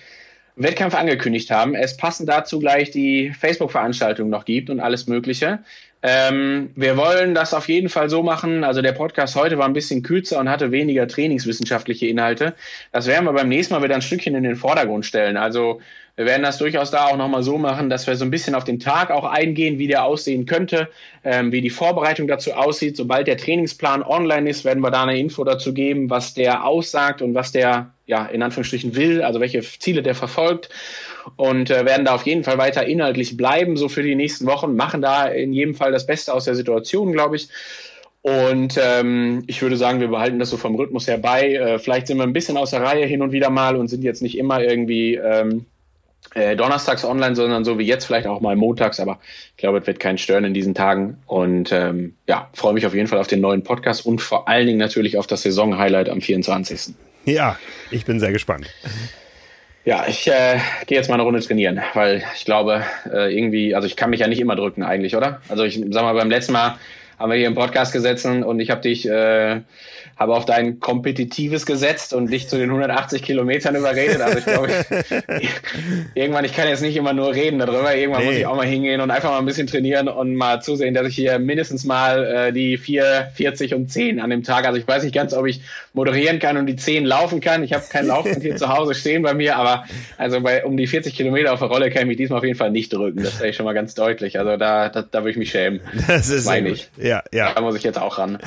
Wettkampf 0.56 0.93
angekündigt 0.93 1.49
haben. 1.49 1.73
Es 1.73 1.97
passen 1.97 2.28
dazu 2.28 2.60
gleich 2.60 2.91
die 2.91 3.34
Facebook-Veranstaltung 3.34 4.30
noch 4.30 4.45
gibt 4.45 4.69
und 4.69 4.80
alles 4.80 5.08
Mögliche. 5.08 5.60
Ähm, 6.06 6.72
wir 6.76 6.98
wollen 6.98 7.34
das 7.34 7.54
auf 7.54 7.70
jeden 7.70 7.88
Fall 7.88 8.10
so 8.10 8.24
machen. 8.24 8.66
Also 8.66 8.82
der 8.82 8.92
Podcast 8.92 9.38
heute 9.38 9.58
war 9.58 9.66
ein 9.66 9.74
bisschen 9.74 10.04
kürzer 10.04 10.38
und 10.38 10.50
hatte 10.50 10.72
weniger 10.72 11.08
trainingswissenschaftliche 11.08 12.08
Inhalte. 12.08 12.56
Das 12.92 13.08
werden 13.08 13.24
wir 13.24 13.32
beim 13.32 13.48
nächsten 13.48 13.74
Mal 13.74 13.82
wieder 13.82 13.96
ein 13.96 14.02
Stückchen 14.02 14.36
in 14.36 14.44
den 14.44 14.58
Vordergrund 14.58 15.06
stellen. 15.06 15.38
Also 15.38 15.80
wir 16.18 16.26
werden 16.26 16.44
das 16.44 16.58
durchaus 16.58 16.92
da 16.92 17.06
auch 17.06 17.16
nochmal 17.16 17.42
so 17.42 17.58
machen, 17.58 17.89
dass 17.89 18.06
wir 18.06 18.18
so 18.18 18.26
ein 18.26 18.32
bisschen 18.32 18.54
auf 18.54 18.66
den 18.66 18.80
Tag 18.80 19.12
auch 19.12 19.24
eingehen, 19.24 19.80
wie 19.80 19.88
der 19.88 20.04
aussehen 20.04 20.46
könnte, 20.46 20.89
ähm, 21.24 21.54
wie 21.54 21.62
die 21.62 21.70
Vorbereitung 21.70 22.28
dazu 22.28 22.52
aussieht. 22.52 22.98
Sobald 22.98 23.28
der 23.28 23.38
Trainingsplan 23.38 24.04
online 24.04 24.50
ist, 24.50 24.66
werden 24.66 24.84
wir 24.84 24.92
da 24.92 25.04
eine 25.04 25.18
Info 25.18 25.46
dazu 25.46 25.74
geben, 25.74 26.10
was 26.10 26.34
der 26.34 26.66
aussagt 26.66 27.22
und 27.22 27.34
was 27.34 27.54
der, 27.54 27.92
ja, 28.08 28.26
in 28.26 28.44
Anführungsstrichen 28.44 28.96
will, 28.96 29.24
also 29.24 29.39
welche 29.39 29.62
Ziele 29.62 30.04
der 30.04 30.16
verfolgt. 30.16 30.70
Und 31.36 31.69
äh, 31.69 31.86
werden 31.86 32.05
da 32.05 32.15
auf 32.15 32.25
jeden 32.25 32.43
Fall 32.43 32.57
weiter 32.57 32.86
inhaltlich 32.86 33.38
bleiben, 33.38 33.77
so 33.77 33.89
für 33.89 34.03
die 34.03 34.15
nächsten 34.15 34.45
Wochen, 34.45 34.75
machen 34.75 35.01
da 35.01 35.25
in 35.25 35.53
jedem 35.53 35.75
Fall 35.75 35.91
das 35.91 36.05
Beste 36.05 36.33
aus 36.33 36.45
der 36.45 36.55
Situation, 36.55 37.12
glaube 37.12 37.36
ich. 37.36 37.49
Und 38.21 38.79
ähm, 38.81 39.43
ich 39.47 39.62
würde 39.62 39.75
sagen, 39.75 39.99
wir 39.99 40.07
behalten 40.07 40.39
das 40.39 40.49
so 40.49 40.57
vom 40.57 40.75
Rhythmus 40.75 41.07
her 41.07 41.17
bei. 41.17 41.55
Äh, 41.55 41.79
vielleicht 41.79 42.07
sind 42.07 42.17
wir 42.17 42.23
ein 42.23 42.31
bisschen 42.33 42.55
aus 42.55 42.71
der 42.71 42.81
Reihe 42.81 43.05
hin 43.05 43.21
und 43.21 43.33
wieder 43.33 43.49
mal 43.49 43.75
und 43.75 43.89
sind 43.89 44.03
jetzt 44.03 44.21
nicht 44.21 44.38
immer 44.38 44.62
irgendwie 44.63 45.15
ähm, 45.15 45.65
äh, 46.33 46.55
donnerstags 46.55 47.03
online, 47.03 47.36
sondern 47.36 47.65
so 47.65 47.77
wie 47.77 47.86
jetzt 47.86 48.05
vielleicht 48.05 48.27
auch 48.27 48.41
mal 48.41 48.55
montags, 48.55 48.99
aber 48.99 49.19
ich 49.51 49.57
glaube, 49.57 49.79
es 49.79 49.88
wird 49.88 49.99
keinen 49.99 50.17
stören 50.17 50.45
in 50.45 50.53
diesen 50.53 50.73
Tagen. 50.73 51.17
Und 51.27 51.71
ähm, 51.71 52.15
ja, 52.27 52.49
freue 52.53 52.73
mich 52.73 52.86
auf 52.86 52.93
jeden 52.93 53.07
Fall 53.07 53.19
auf 53.19 53.27
den 53.27 53.41
neuen 53.41 53.63
Podcast 53.63 54.05
und 54.05 54.21
vor 54.21 54.47
allen 54.47 54.67
Dingen 54.67 54.79
natürlich 54.79 55.17
auf 55.17 55.27
das 55.27 55.43
Saison-Highlight 55.43 56.09
am 56.09 56.21
24. 56.21 56.95
Ja, 57.25 57.57
ich 57.91 58.05
bin 58.05 58.19
sehr 58.19 58.31
gespannt. 58.31 58.67
Ja, 59.86 60.06
ich 60.08 60.28
äh, 60.28 60.60
gehe 60.88 60.98
jetzt 60.98 61.10
mal 61.10 61.15
eine 61.15 61.24
Runde 61.24 61.41
trainieren, 61.41 61.82
weil 61.93 62.24
ich 62.36 62.46
glaube, 62.46 62.84
äh, 63.12 63.36
irgendwie, 63.38 63.76
also 63.76 63.86
ich 63.86 63.98
kann 63.98 64.12
mich 64.12 64.22
ja 64.22 64.28
nicht 64.28 64.39
immer 64.39 64.56
drücken 64.56 64.82
eigentlich, 64.82 65.15
oder? 65.15 65.41
Also 65.50 65.65
ich 65.65 65.84
sag 65.89 66.04
mal, 66.04 66.13
beim 66.13 66.30
letzten 66.30 66.54
Mal 66.54 66.78
haben 67.19 67.30
wir 67.30 67.38
hier 67.38 67.48
im 67.48 67.56
Podcast 67.56 67.91
gesessen 67.91 68.43
und 68.43 68.62
ich 68.62 68.69
habe 68.69 68.80
dich 68.80 69.06
äh, 69.08 69.60
habe 70.15 70.36
auf 70.36 70.45
dein 70.45 70.80
Kompetitives 70.80 71.65
gesetzt 71.65 72.13
und 72.13 72.32
dich 72.32 72.47
zu 72.47 72.58
den 72.58 72.69
180 72.69 73.23
Kilometern 73.23 73.76
überredet. 73.76 74.21
Also 74.21 74.39
ich 74.39 74.45
glaube, 74.45 74.69
irgendwann, 76.15 76.45
ich 76.45 76.54
kann 76.54 76.67
jetzt 76.67 76.82
nicht 76.82 76.95
immer 76.95 77.13
nur 77.13 77.34
reden 77.34 77.60
darüber, 77.60 77.95
irgendwann 77.95 78.21
nee. 78.21 78.30
muss 78.30 78.38
ich 78.38 78.45
auch 78.45 78.56
mal 78.56 78.65
hingehen 78.65 79.02
und 79.02 79.12
einfach 79.12 79.32
mal 79.32 79.39
ein 79.39 79.45
bisschen 79.45 79.67
trainieren 79.67 80.08
und 80.08 80.36
mal 80.36 80.62
zusehen, 80.62 80.93
dass 80.93 81.08
ich 81.08 81.15
hier 81.15 81.39
mindestens 81.39 81.84
mal 81.84 82.26
äh, 82.26 82.54
die 82.54 82.78
4, 82.78 83.32
40 83.34 83.73
und 83.73 83.91
10 83.91 84.19
an 84.19 84.30
dem 84.30 84.43
Tag, 84.43 84.65
also 84.65 84.78
ich 84.78 84.88
weiß 84.88 85.04
nicht 85.04 85.15
ganz, 85.15 85.34
ob 85.34 85.45
ich 85.45 85.62
moderieren 85.93 86.39
kann 86.39 86.58
und 86.58 86.65
die 86.65 86.76
10 86.76 87.06
laufen 87.06 87.39
kann. 87.39 87.63
Ich 87.63 87.73
habe 87.73 87.84
kein 87.89 88.08
Laufband 88.08 88.41
hier 88.41 88.56
zu 88.56 88.69
Hause 88.69 88.95
stehen 88.95 89.21
bei 89.23 89.34
mir, 89.34 89.58
aber 89.58 89.86
also 90.17 90.41
bei 90.41 90.65
um 90.65 90.78
die 90.78 90.88
40 90.88 91.15
Kilometer 91.15 91.54
auf 91.54 91.60
der 91.60 91.67
Rolle 91.67 91.89
kann 91.89 92.04
ich 92.04 92.08
mich 92.08 92.17
diesmal 92.17 92.39
auf 92.39 92.45
jeden 92.45 92.58
Fall 92.58 92.71
nicht 92.71 92.93
drücken. 92.93 93.23
Das 93.23 93.38
sage 93.38 93.49
ich 93.49 93.56
schon 93.56 93.65
mal 93.65 93.73
ganz 93.73 93.93
deutlich. 93.93 94.39
Also 94.39 94.58
da, 94.58 94.89
da, 94.89 95.02
da 95.02 95.19
würde 95.19 95.32
ich 95.32 95.38
mich 95.38 95.52
schämen. 95.52 95.82
Das 96.08 96.30
ist 96.30 96.45
meine 96.45 96.69
ich. 96.69 96.89
Ja, 96.97 97.23
ja. 97.32 97.54
Da 97.54 97.62
muss 97.62 97.76
ich 97.76 97.84
jetzt 97.84 97.99
auch 97.99 98.17
ran. 98.17 98.38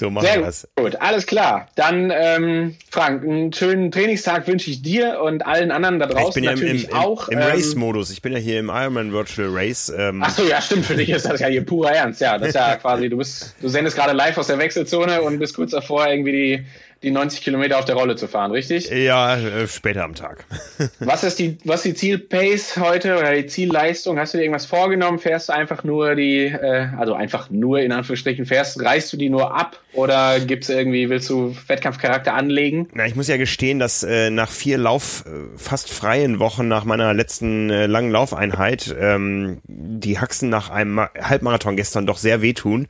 So 0.00 0.08
machen 0.08 0.26
wir 0.32 0.40
das. 0.40 0.66
Gut, 0.76 0.96
alles 0.96 1.26
klar. 1.26 1.68
Dann, 1.74 2.10
ähm, 2.10 2.74
Frank, 2.90 3.22
einen 3.22 3.52
schönen 3.52 3.92
Trainingstag 3.92 4.46
wünsche 4.46 4.70
ich 4.70 4.80
dir 4.80 5.20
und 5.20 5.44
allen 5.44 5.70
anderen 5.70 5.98
da 5.98 6.06
draußen 6.06 6.28
ich 6.28 6.34
bin 6.36 6.44
ja 6.44 6.52
natürlich 6.52 6.84
im, 6.84 6.90
im, 6.90 6.96
auch. 6.96 7.28
Im, 7.28 7.38
ähm, 7.38 7.44
Race-Modus. 7.44 8.10
Ich 8.10 8.22
bin 8.22 8.32
ja 8.32 8.38
hier 8.38 8.60
im 8.60 8.70
Ironman 8.70 9.12
Virtual 9.12 9.50
Race. 9.52 9.92
Ähm. 9.94 10.22
Ach 10.24 10.30
so, 10.30 10.42
ja, 10.44 10.62
stimmt. 10.62 10.86
Für 10.86 10.96
dich 10.96 11.10
ist 11.10 11.26
das 11.26 11.40
ja 11.40 11.48
hier 11.48 11.66
purer 11.66 11.92
Ernst. 11.92 12.22
Ja, 12.22 12.38
das 12.38 12.48
ist 12.48 12.54
ja 12.54 12.76
quasi, 12.80 13.10
du 13.10 13.18
bist, 13.18 13.54
du 13.60 13.68
sendest 13.68 13.94
gerade 13.94 14.14
live 14.14 14.38
aus 14.38 14.46
der 14.46 14.56
Wechselzone 14.56 15.20
und 15.20 15.38
bist 15.38 15.54
kurz 15.54 15.72
davor, 15.72 16.06
irgendwie 16.06 16.32
die 16.32 16.66
die 17.02 17.10
90 17.10 17.40
Kilometer 17.40 17.78
auf 17.78 17.86
der 17.86 17.94
Rolle 17.94 18.16
zu 18.16 18.28
fahren, 18.28 18.50
richtig? 18.50 18.90
Ja, 18.90 19.36
äh, 19.36 19.66
später 19.66 20.04
am 20.04 20.14
Tag. 20.14 20.44
was 21.00 21.24
ist 21.24 21.38
die, 21.38 21.56
was 21.64 21.82
die 21.82 21.94
Zielpace 21.94 22.76
heute 22.76 23.16
oder 23.16 23.34
die 23.34 23.46
Zielleistung? 23.46 24.18
Hast 24.18 24.34
du 24.34 24.38
dir 24.38 24.44
irgendwas 24.44 24.66
vorgenommen? 24.66 25.18
Fährst 25.18 25.48
du 25.48 25.54
einfach 25.54 25.82
nur 25.82 26.14
die, 26.14 26.44
äh, 26.44 26.88
also 26.98 27.14
einfach 27.14 27.48
nur 27.48 27.80
in 27.80 27.92
Anführungsstrichen 27.92 28.44
fährst, 28.44 28.82
reißt 28.82 29.10
du 29.12 29.16
die 29.16 29.30
nur 29.30 29.56
ab 29.56 29.80
oder 29.94 30.40
gibt's 30.40 30.68
irgendwie, 30.68 31.08
willst 31.08 31.30
du 31.30 31.56
Wettkampfcharakter 31.66 32.34
anlegen? 32.34 32.88
Na, 32.92 33.06
ich 33.06 33.16
muss 33.16 33.28
ja 33.28 33.38
gestehen, 33.38 33.78
dass 33.78 34.02
äh, 34.02 34.28
nach 34.28 34.50
vier 34.50 34.76
Lauf, 34.76 35.24
äh, 35.26 35.56
fast 35.56 35.90
freien 35.90 36.38
Wochen 36.38 36.68
nach 36.68 36.84
meiner 36.84 37.14
letzten 37.14 37.70
äh, 37.70 37.86
langen 37.86 38.10
Laufeinheit 38.10 38.94
ähm, 39.00 39.62
die 39.66 40.18
Haxen 40.18 40.50
nach 40.50 40.68
einem 40.68 41.00
Halbmarathon 41.00 41.76
gestern 41.76 42.06
doch 42.06 42.18
sehr 42.18 42.42
wehtun. 42.42 42.88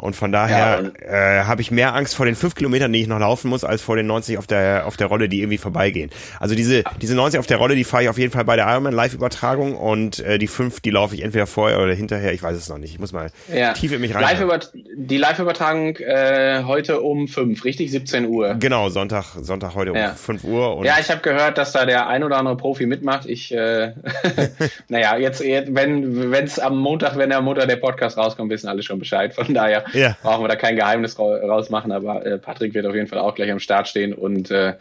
Und 0.00 0.16
von 0.16 0.32
daher 0.32 0.92
ja, 1.00 1.40
äh, 1.40 1.44
habe 1.44 1.60
ich 1.60 1.70
mehr 1.70 1.94
Angst 1.94 2.14
vor 2.14 2.26
den 2.26 2.34
fünf 2.34 2.54
Kilometern, 2.54 2.92
die 2.92 3.02
ich 3.02 3.06
noch 3.06 3.18
laufen 3.18 3.48
muss, 3.48 3.64
als 3.64 3.82
vor 3.82 3.96
den 3.96 4.06
90 4.06 4.38
auf 4.38 4.46
der 4.46 4.86
auf 4.86 4.96
der 4.96 5.08
Rolle, 5.08 5.28
die 5.28 5.40
irgendwie 5.40 5.58
vorbeigehen. 5.58 6.10
Also 6.38 6.54
diese 6.54 6.84
diese 7.00 7.14
90 7.14 7.38
auf 7.38 7.46
der 7.46 7.58
Rolle, 7.58 7.74
die 7.74 7.84
fahre 7.84 8.04
ich 8.04 8.08
auf 8.08 8.18
jeden 8.18 8.32
Fall 8.32 8.44
bei 8.44 8.56
der 8.56 8.66
Ironman 8.66 8.94
Live-Übertragung 8.94 9.76
und 9.76 10.20
äh, 10.20 10.38
die 10.38 10.46
fünf, 10.46 10.80
die 10.80 10.90
laufe 10.90 11.14
ich 11.14 11.22
entweder 11.22 11.46
vorher 11.46 11.80
oder 11.80 11.92
hinterher. 11.92 12.32
Ich 12.32 12.42
weiß 12.42 12.56
es 12.56 12.68
noch 12.68 12.78
nicht. 12.78 12.92
Ich 12.92 12.98
muss 12.98 13.12
mal 13.12 13.30
ja. 13.54 13.72
tief 13.74 13.92
in 13.92 14.00
mich 14.00 14.14
rein. 14.14 14.22
Live 14.22 14.70
die 14.96 15.18
Live-Übertragung 15.18 15.96
äh, 15.96 16.62
heute 16.64 17.00
um 17.00 17.28
fünf, 17.28 17.64
richtig? 17.64 17.90
17 17.90 18.26
Uhr. 18.26 18.56
Genau, 18.58 18.88
Sonntag 18.88 19.36
Sonntag 19.40 19.74
heute 19.74 19.92
um 19.92 19.96
ja. 19.96 20.14
5 20.14 20.44
Uhr. 20.44 20.76
Und 20.76 20.86
ja, 20.86 20.96
ich 21.00 21.10
habe 21.10 21.20
gehört, 21.20 21.58
dass 21.58 21.72
da 21.72 21.84
der 21.84 22.08
ein 22.08 22.24
oder 22.24 22.38
andere 22.38 22.56
Profi 22.56 22.86
mitmacht. 22.86 23.26
Ich, 23.26 23.52
äh, 23.52 23.92
naja, 24.88 25.16
jetzt, 25.16 25.42
jetzt 25.42 25.74
wenn 25.74 26.30
wenn 26.30 26.44
es 26.44 26.58
am 26.58 26.78
Montag, 26.78 27.16
wenn 27.16 27.30
der 27.30 27.40
Montag 27.42 27.68
der 27.68 27.76
Podcast 27.76 28.16
rauskommt, 28.16 28.50
wissen 28.50 28.68
alle 28.68 28.82
schon 28.82 28.98
Bescheid. 28.98 29.34
Von 29.34 29.52
daher 29.54 29.84
ja. 29.92 30.16
brauchen 30.22 30.44
wir 30.44 30.48
da 30.48 30.56
kein 30.56 30.76
Geheimnis 30.76 31.18
rausmachen, 31.18 31.92
aber 31.92 32.24
äh, 32.24 32.38
Patrick 32.38 32.74
wird 32.74 32.86
auf 32.86 32.94
jeden 32.94 33.06
Fall 33.06 33.18
auch 33.18 33.34
gleich 33.34 33.50
am 33.50 33.60
Start 33.60 33.88
stehen 33.88 34.12
und 34.12 34.50
äh, 34.50 34.74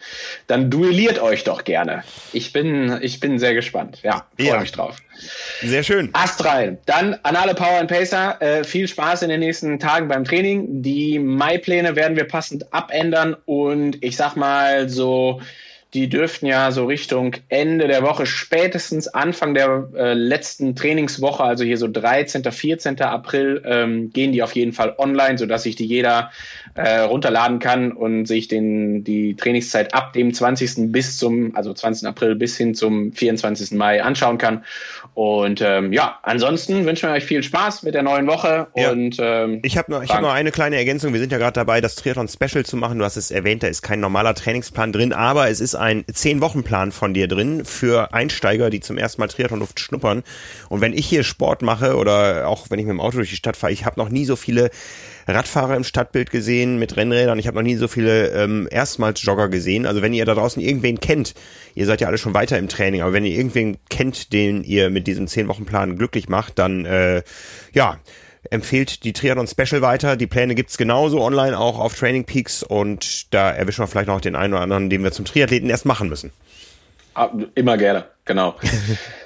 dann 0.48 0.70
duelliert 0.70 1.22
euch 1.22 1.44
doch 1.44 1.64
gerne. 1.64 2.04
Ich 2.34 2.54
bin, 2.54 3.00
ich 3.02 3.20
bin 3.20 3.40
sehr 3.40 3.54
gespannt. 3.54 4.00
Ja, 4.04 4.26
freue 4.38 4.48
ja. 4.48 4.60
mich 4.60 4.72
drauf. 4.72 4.98
Sehr 5.62 5.84
schön. 5.84 6.10
Astral. 6.14 6.78
Dann 6.86 7.18
an 7.24 7.36
alle 7.36 7.54
Power 7.54 7.80
and 7.80 7.90
Pacer. 7.90 8.42
Äh, 8.42 8.64
viel 8.64 8.88
Spaß 8.88 9.24
in 9.24 9.30
den 9.30 9.42
nächsten 9.42 9.80
Tagen 9.80 10.08
beim 10.08 10.24
Training. 10.24 10.82
Die 10.82 11.20
Mai-Pläne 11.20 11.96
werden 11.96 12.16
wir 12.16 12.26
passend 12.26 12.72
abändern 12.74 13.36
und 13.46 14.02
ich 14.04 14.16
sag 14.16 14.36
mal 14.36 14.88
so 14.88 15.42
die 15.94 16.08
dürften 16.08 16.46
ja 16.46 16.72
so 16.72 16.86
Richtung 16.86 17.36
Ende 17.48 17.88
der 17.88 18.04
Woche, 18.04 18.28
spätestens 18.28 19.08
Anfang 19.08 19.56
der 19.56 19.90
äh, 19.96 20.14
letzten 20.14 20.76
Trainingswoche, 20.76 21.44
also 21.44 21.64
hier 21.64 21.78
so 21.78 21.88
13., 21.88 22.44
14. 22.44 23.02
April, 23.02 23.64
ähm, 23.66 24.12
gehen 24.12 24.32
die 24.32 24.44
auf 24.44 24.54
jeden 24.54 24.74
Fall 24.74 24.94
online, 25.00 25.38
sodass 25.40 25.64
sich 25.64 25.76
die 25.76 25.86
jeder 25.86 26.32
äh, 26.80 27.02
runterladen 27.02 27.60
kann 27.60 27.92
und 27.92 28.26
sich 28.26 28.48
den, 28.48 29.04
die 29.04 29.36
Trainingszeit 29.36 29.94
ab 29.94 30.14
dem 30.14 30.34
20. 30.34 30.92
bis 30.94 31.18
zum, 31.18 31.54
also 31.54 31.74
20. 31.74 32.08
April 32.08 32.36
bis 32.36 32.56
hin 32.56 32.74
zum 32.74 33.12
24. 33.12 33.72
Mai 33.72 34.02
anschauen 34.02 34.38
kann. 34.38 34.64
Und 35.14 35.62
ähm, 35.62 35.92
ja, 35.92 36.20
ansonsten 36.24 36.86
wünschen 36.86 37.10
wir 37.10 37.16
euch 37.16 37.26
viel 37.26 37.44
Spaß 37.44 37.84
mit 37.84 37.96
der 37.96 38.04
neuen 38.04 38.28
Woche. 38.28 38.68
Ja. 38.78 38.92
Und 38.92 39.18
ähm, 39.20 39.60
ich 39.62 39.78
habe 39.78 39.92
noch, 39.92 40.02
ich 40.02 40.10
hab 40.14 40.22
noch 40.22 40.32
eine 40.32 40.52
kleine 40.52 40.78
Ergänzung. 40.78 41.12
Wir 41.12 41.20
sind 41.20 41.34
ja 41.34 41.38
gerade 41.38 41.52
dabei, 41.52 41.82
das 41.82 41.96
Triathlon 41.96 42.30
Special 42.30 42.64
zu 42.64 42.78
machen. 42.78 42.98
Du 42.98 43.04
hast 43.04 43.18
es 43.18 43.30
erwähnt, 43.30 43.62
da 43.62 43.68
ist 43.68 43.82
kein 43.82 44.00
normaler 44.00 44.34
Trainingsplan 44.34 44.94
drin, 44.94 45.12
aber 45.12 45.50
es 45.50 45.60
ist 45.60 45.76
ein 45.76 46.06
zehn 46.14 46.40
Wochen 46.40 46.64
Plan 46.64 46.94
von 46.94 47.14
dir 47.14 47.28
drin 47.28 47.66
für 47.66 48.14
Einsteiger, 48.14 48.70
die 48.70 48.80
zum 48.80 48.98
ersten 48.98 49.20
Mal 49.20 49.28
Triathlonluft 49.28 49.82
schnuppern. 49.82 50.24
Und 50.70 50.80
wenn 50.80 50.94
ich 50.94 51.06
hier 51.06 51.24
Sport 51.24 51.62
mache 51.62 51.98
oder 51.98 52.48
auch 52.48 52.68
wenn 52.70 52.80
ich 52.80 52.86
mit 52.86 52.94
dem 52.94 53.02
Auto 53.02 53.18
durch 53.18 53.32
die 53.32 53.36
Stadt 53.36 53.58
fahre, 53.58 53.74
ich 53.74 53.86
habe 53.86 54.00
noch 54.00 54.08
nie 54.08 54.24
so 54.24 54.38
viele 54.38 54.70
Radfahrer 55.28 55.76
im 55.76 55.84
Stadtbild 55.84 56.32
gesehen 56.32 56.80
mit 56.80 56.98
Rennrädern. 56.98 57.40
Ich 57.40 57.48
habe 57.48 57.56
noch 57.56 57.64
nie 57.64 57.76
so 57.76 57.88
viele 57.88 58.30
ähm, 58.30 58.68
erstmals 58.72 59.22
Jogger 59.24 59.50
gesehen. 59.50 59.86
Also 59.86 60.02
wenn 60.02 60.14
ihr 60.14 60.26
da 60.26 60.36
draußen 60.36 60.62
irgendwen 60.62 61.00
kennt, 61.00 61.34
ihr 61.76 61.86
seid 61.86 62.02
ja 62.02 62.08
alle 62.08 62.18
schon 62.18 62.34
weiter 62.34 62.58
im 62.58 62.68
Training, 62.68 63.02
aber 63.02 63.14
wenn 63.14 63.26
ihr 63.26 63.36
irgendwen 63.36 63.78
kennt, 63.90 64.34
den 64.34 64.64
ihr 64.64 64.90
mit 64.90 65.08
diesem 65.08 65.28
zehn 65.28 65.48
Wochen 65.48 65.66
Plan 65.66 65.98
glücklich 65.98 66.30
macht, 66.30 66.60
dann 66.60 66.86
äh, 66.86 67.24
ja 67.74 68.00
empfehlt 68.50 69.04
die 69.04 69.14
Triathlon 69.14 69.48
Special 69.48 69.82
weiter. 69.82 70.16
Die 70.16 70.28
Pläne 70.28 70.56
gibt's 70.56 70.78
genauso 70.78 71.22
online 71.22 71.58
auch 71.58 71.80
auf 71.80 71.96
Training 71.96 72.26
Peaks 72.26 72.64
und 72.64 73.34
da 73.34 73.52
erwischen 73.52 73.84
wir 73.84 73.88
vielleicht 73.88 74.08
noch 74.08 74.22
den 74.22 74.36
einen 74.36 74.54
oder 74.54 74.64
anderen, 74.64 74.90
den 74.90 75.04
wir 75.04 75.12
zum 75.12 75.26
Triathleten 75.26 75.70
erst 75.70 75.86
machen 75.86 76.10
müssen. 76.10 76.32
Ah, 77.16 77.30
immer 77.56 77.78
gerne, 77.78 78.06
genau. 78.26 78.56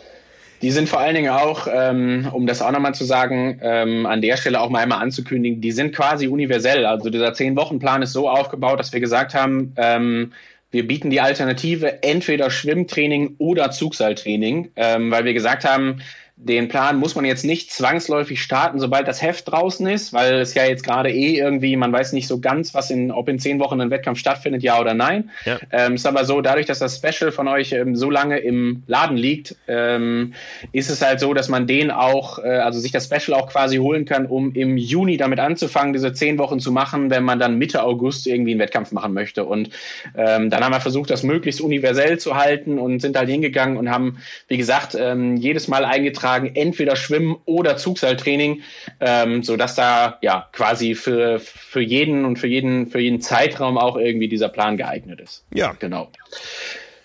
Die 0.64 0.72
sind 0.72 0.88
vor 0.88 1.02
allen 1.02 1.14
Dingen 1.14 1.30
auch, 1.30 1.68
ähm, 1.70 2.30
um 2.32 2.48
das 2.48 2.62
auch 2.62 2.72
nochmal 2.72 2.96
zu 2.96 3.04
sagen, 3.04 3.60
ähm, 3.62 4.06
an 4.06 4.22
der 4.22 4.38
Stelle 4.38 4.62
auch 4.62 4.70
mal 4.70 4.80
einmal 4.80 5.02
anzukündigen, 5.02 5.60
die 5.60 5.74
sind 5.74 5.94
quasi 5.94 6.30
universell. 6.30 6.86
Also 6.86 7.10
dieser 7.10 7.34
Zehn-Wochen-Plan 7.34 8.02
ist 8.02 8.14
so 8.14 8.30
aufgebaut, 8.30 8.80
dass 8.80 8.94
wir 8.94 9.02
gesagt 9.02 9.34
haben, 9.36 9.74
ähm, 9.76 10.32
wir 10.72 10.88
bieten 10.88 11.10
die 11.10 11.20
Alternative 11.20 12.02
entweder 12.02 12.50
Schwimmtraining 12.50 13.36
oder 13.40 13.72
Zugseiltraining, 13.72 14.72
ähm, 14.78 15.12
weil 15.12 15.26
wir 15.26 15.34
gesagt 15.34 15.66
haben, 15.66 16.02
den 16.36 16.68
Plan 16.68 16.98
muss 16.98 17.16
man 17.16 17.26
jetzt 17.26 17.46
nicht 17.46 17.72
zwangsläufig 17.72 18.42
starten, 18.42 18.80
sobald 18.80 19.08
das 19.08 19.22
Heft 19.22 19.52
draußen 19.52 19.86
ist, 19.86 20.14
weil 20.14 20.40
es 20.40 20.56
ja 20.56 20.66
jetzt 20.66 20.84
gerade 20.84 21.12
eh 21.12 21.38
irgendwie, 21.38 21.76
man 21.76 21.94
weiß 21.94 22.12
nicht 22.14 22.28
so 22.28 22.40
ganz, 22.40 22.74
was 22.74 22.90
in, 22.90 23.12
ob 23.12 23.30
in 23.30 23.38
zehn 23.38 23.60
Wochen 23.60 23.80
ein 23.80 23.92
Wettkampf 23.92 24.18
stattfindet, 24.18 24.64
ja 24.64 24.80
oder 24.82 24.96
nein. 24.96 25.30
Ja. 25.46 25.60
Ähm, 25.72 25.94
ist 25.94 26.08
aber 26.08 26.26
so, 26.26 26.42
dadurch, 26.42 26.66
dass 26.66 26.80
das 26.80 26.98
Special 26.98 27.32
von 27.32 27.48
euch 27.48 27.72
ähm, 27.72 27.96
so 27.96 28.10
lange 28.10 28.40
im 28.40 28.82
Laden 28.88 29.16
liegt, 29.16 29.56
ähm, 29.68 30.34
ist 30.72 30.90
es 30.90 31.04
halt 31.04 31.20
so, 31.20 31.36
dass 31.36 31.50
man 31.50 31.68
den 31.68 31.92
auch, 31.92 32.40
äh, 32.40 32.48
also 32.48 32.80
sich 32.80 32.92
das 32.92 33.06
Special 33.06 33.40
auch 33.40 33.48
quasi 33.48 33.78
holen 33.78 34.06
kann, 34.06 34.26
um 34.26 34.54
im 34.54 34.76
Juni 34.76 35.18
damit 35.18 35.40
anzufangen, 35.40 35.94
diese 35.94 36.14
zehn 36.14 36.40
Wochen 36.40 36.60
zu 36.60 36.72
machen, 36.72 37.12
wenn 37.12 37.24
man 37.24 37.38
dann 37.38 37.60
Mitte 37.60 37.84
August 37.84 38.26
irgendwie 38.26 38.52
einen 38.52 38.60
Wettkampf 38.60 38.92
machen 38.92 39.14
möchte. 39.14 39.46
Und 39.46 39.70
ähm, 40.18 40.50
dann 40.50 40.64
haben 40.64 40.74
wir 40.74 40.82
versucht, 40.82 41.12
das 41.12 41.22
möglichst 41.22 41.62
universell 41.62 42.18
zu 42.18 42.36
halten 42.36 42.80
und 42.80 43.02
sind 43.02 43.16
halt 43.16 43.30
hingegangen 43.30 43.78
und 43.78 43.92
haben, 43.92 44.18
wie 44.48 44.58
gesagt, 44.58 44.98
ähm, 45.00 45.38
jedes 45.38 45.68
Mal 45.68 45.86
eingetragen, 45.86 46.23
eingetragen, 46.24 46.56
entweder 46.56 46.96
Schwimmen 46.96 47.38
oder 47.46 47.78
Zugseiltraining, 47.78 48.62
ähm, 49.00 49.44
so 49.44 49.58
dass 49.58 49.76
da 49.76 50.18
ja 50.22 50.48
quasi 50.52 50.96
für, 50.96 51.40
für 51.40 51.82
jeden 51.82 52.26
und 52.26 52.38
für 52.38 52.48
jeden, 52.48 52.88
für 52.88 53.00
jeden 53.00 53.22
Zeitraum 53.22 53.78
auch 53.78 53.98
irgendwie 53.98 54.28
dieser 54.28 54.50
Plan 54.50 54.78
geeignet 54.78 55.20
ist. 55.20 55.44
Ja. 55.54 55.76
Genau. 55.80 56.10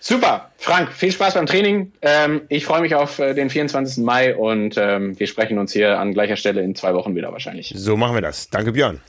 Super, 0.01 0.49
Frank, 0.57 0.93
viel 0.93 1.11
Spaß 1.11 1.33
beim 1.33 1.45
Training. 1.45 1.91
Ähm, 2.01 2.41
ich 2.47 2.65
freue 2.65 2.81
mich 2.81 2.95
auf 2.95 3.19
äh, 3.19 3.33
den 3.33 3.49
24. 3.49 4.03
Mai 4.03 4.35
und 4.35 4.75
ähm, 4.77 5.19
wir 5.19 5.27
sprechen 5.27 5.57
uns 5.57 5.73
hier 5.73 5.99
an 5.99 6.13
gleicher 6.13 6.37
Stelle 6.37 6.61
in 6.61 6.73
zwei 6.73 6.93
Wochen 6.93 7.15
wieder 7.15 7.33
wahrscheinlich. 7.33 7.73
So 7.75 7.97
machen 7.97 8.15
wir 8.15 8.21
das. 8.21 8.49
Danke, 8.49 8.71
Björn. 8.71 9.01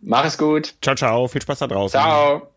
Mach 0.00 0.24
es 0.24 0.38
gut. 0.38 0.74
Ciao, 0.80 0.94
ciao. 0.94 1.28
Viel 1.28 1.42
Spaß 1.42 1.58
da 1.58 1.66
draußen. 1.66 2.00
Ciao. 2.00 2.48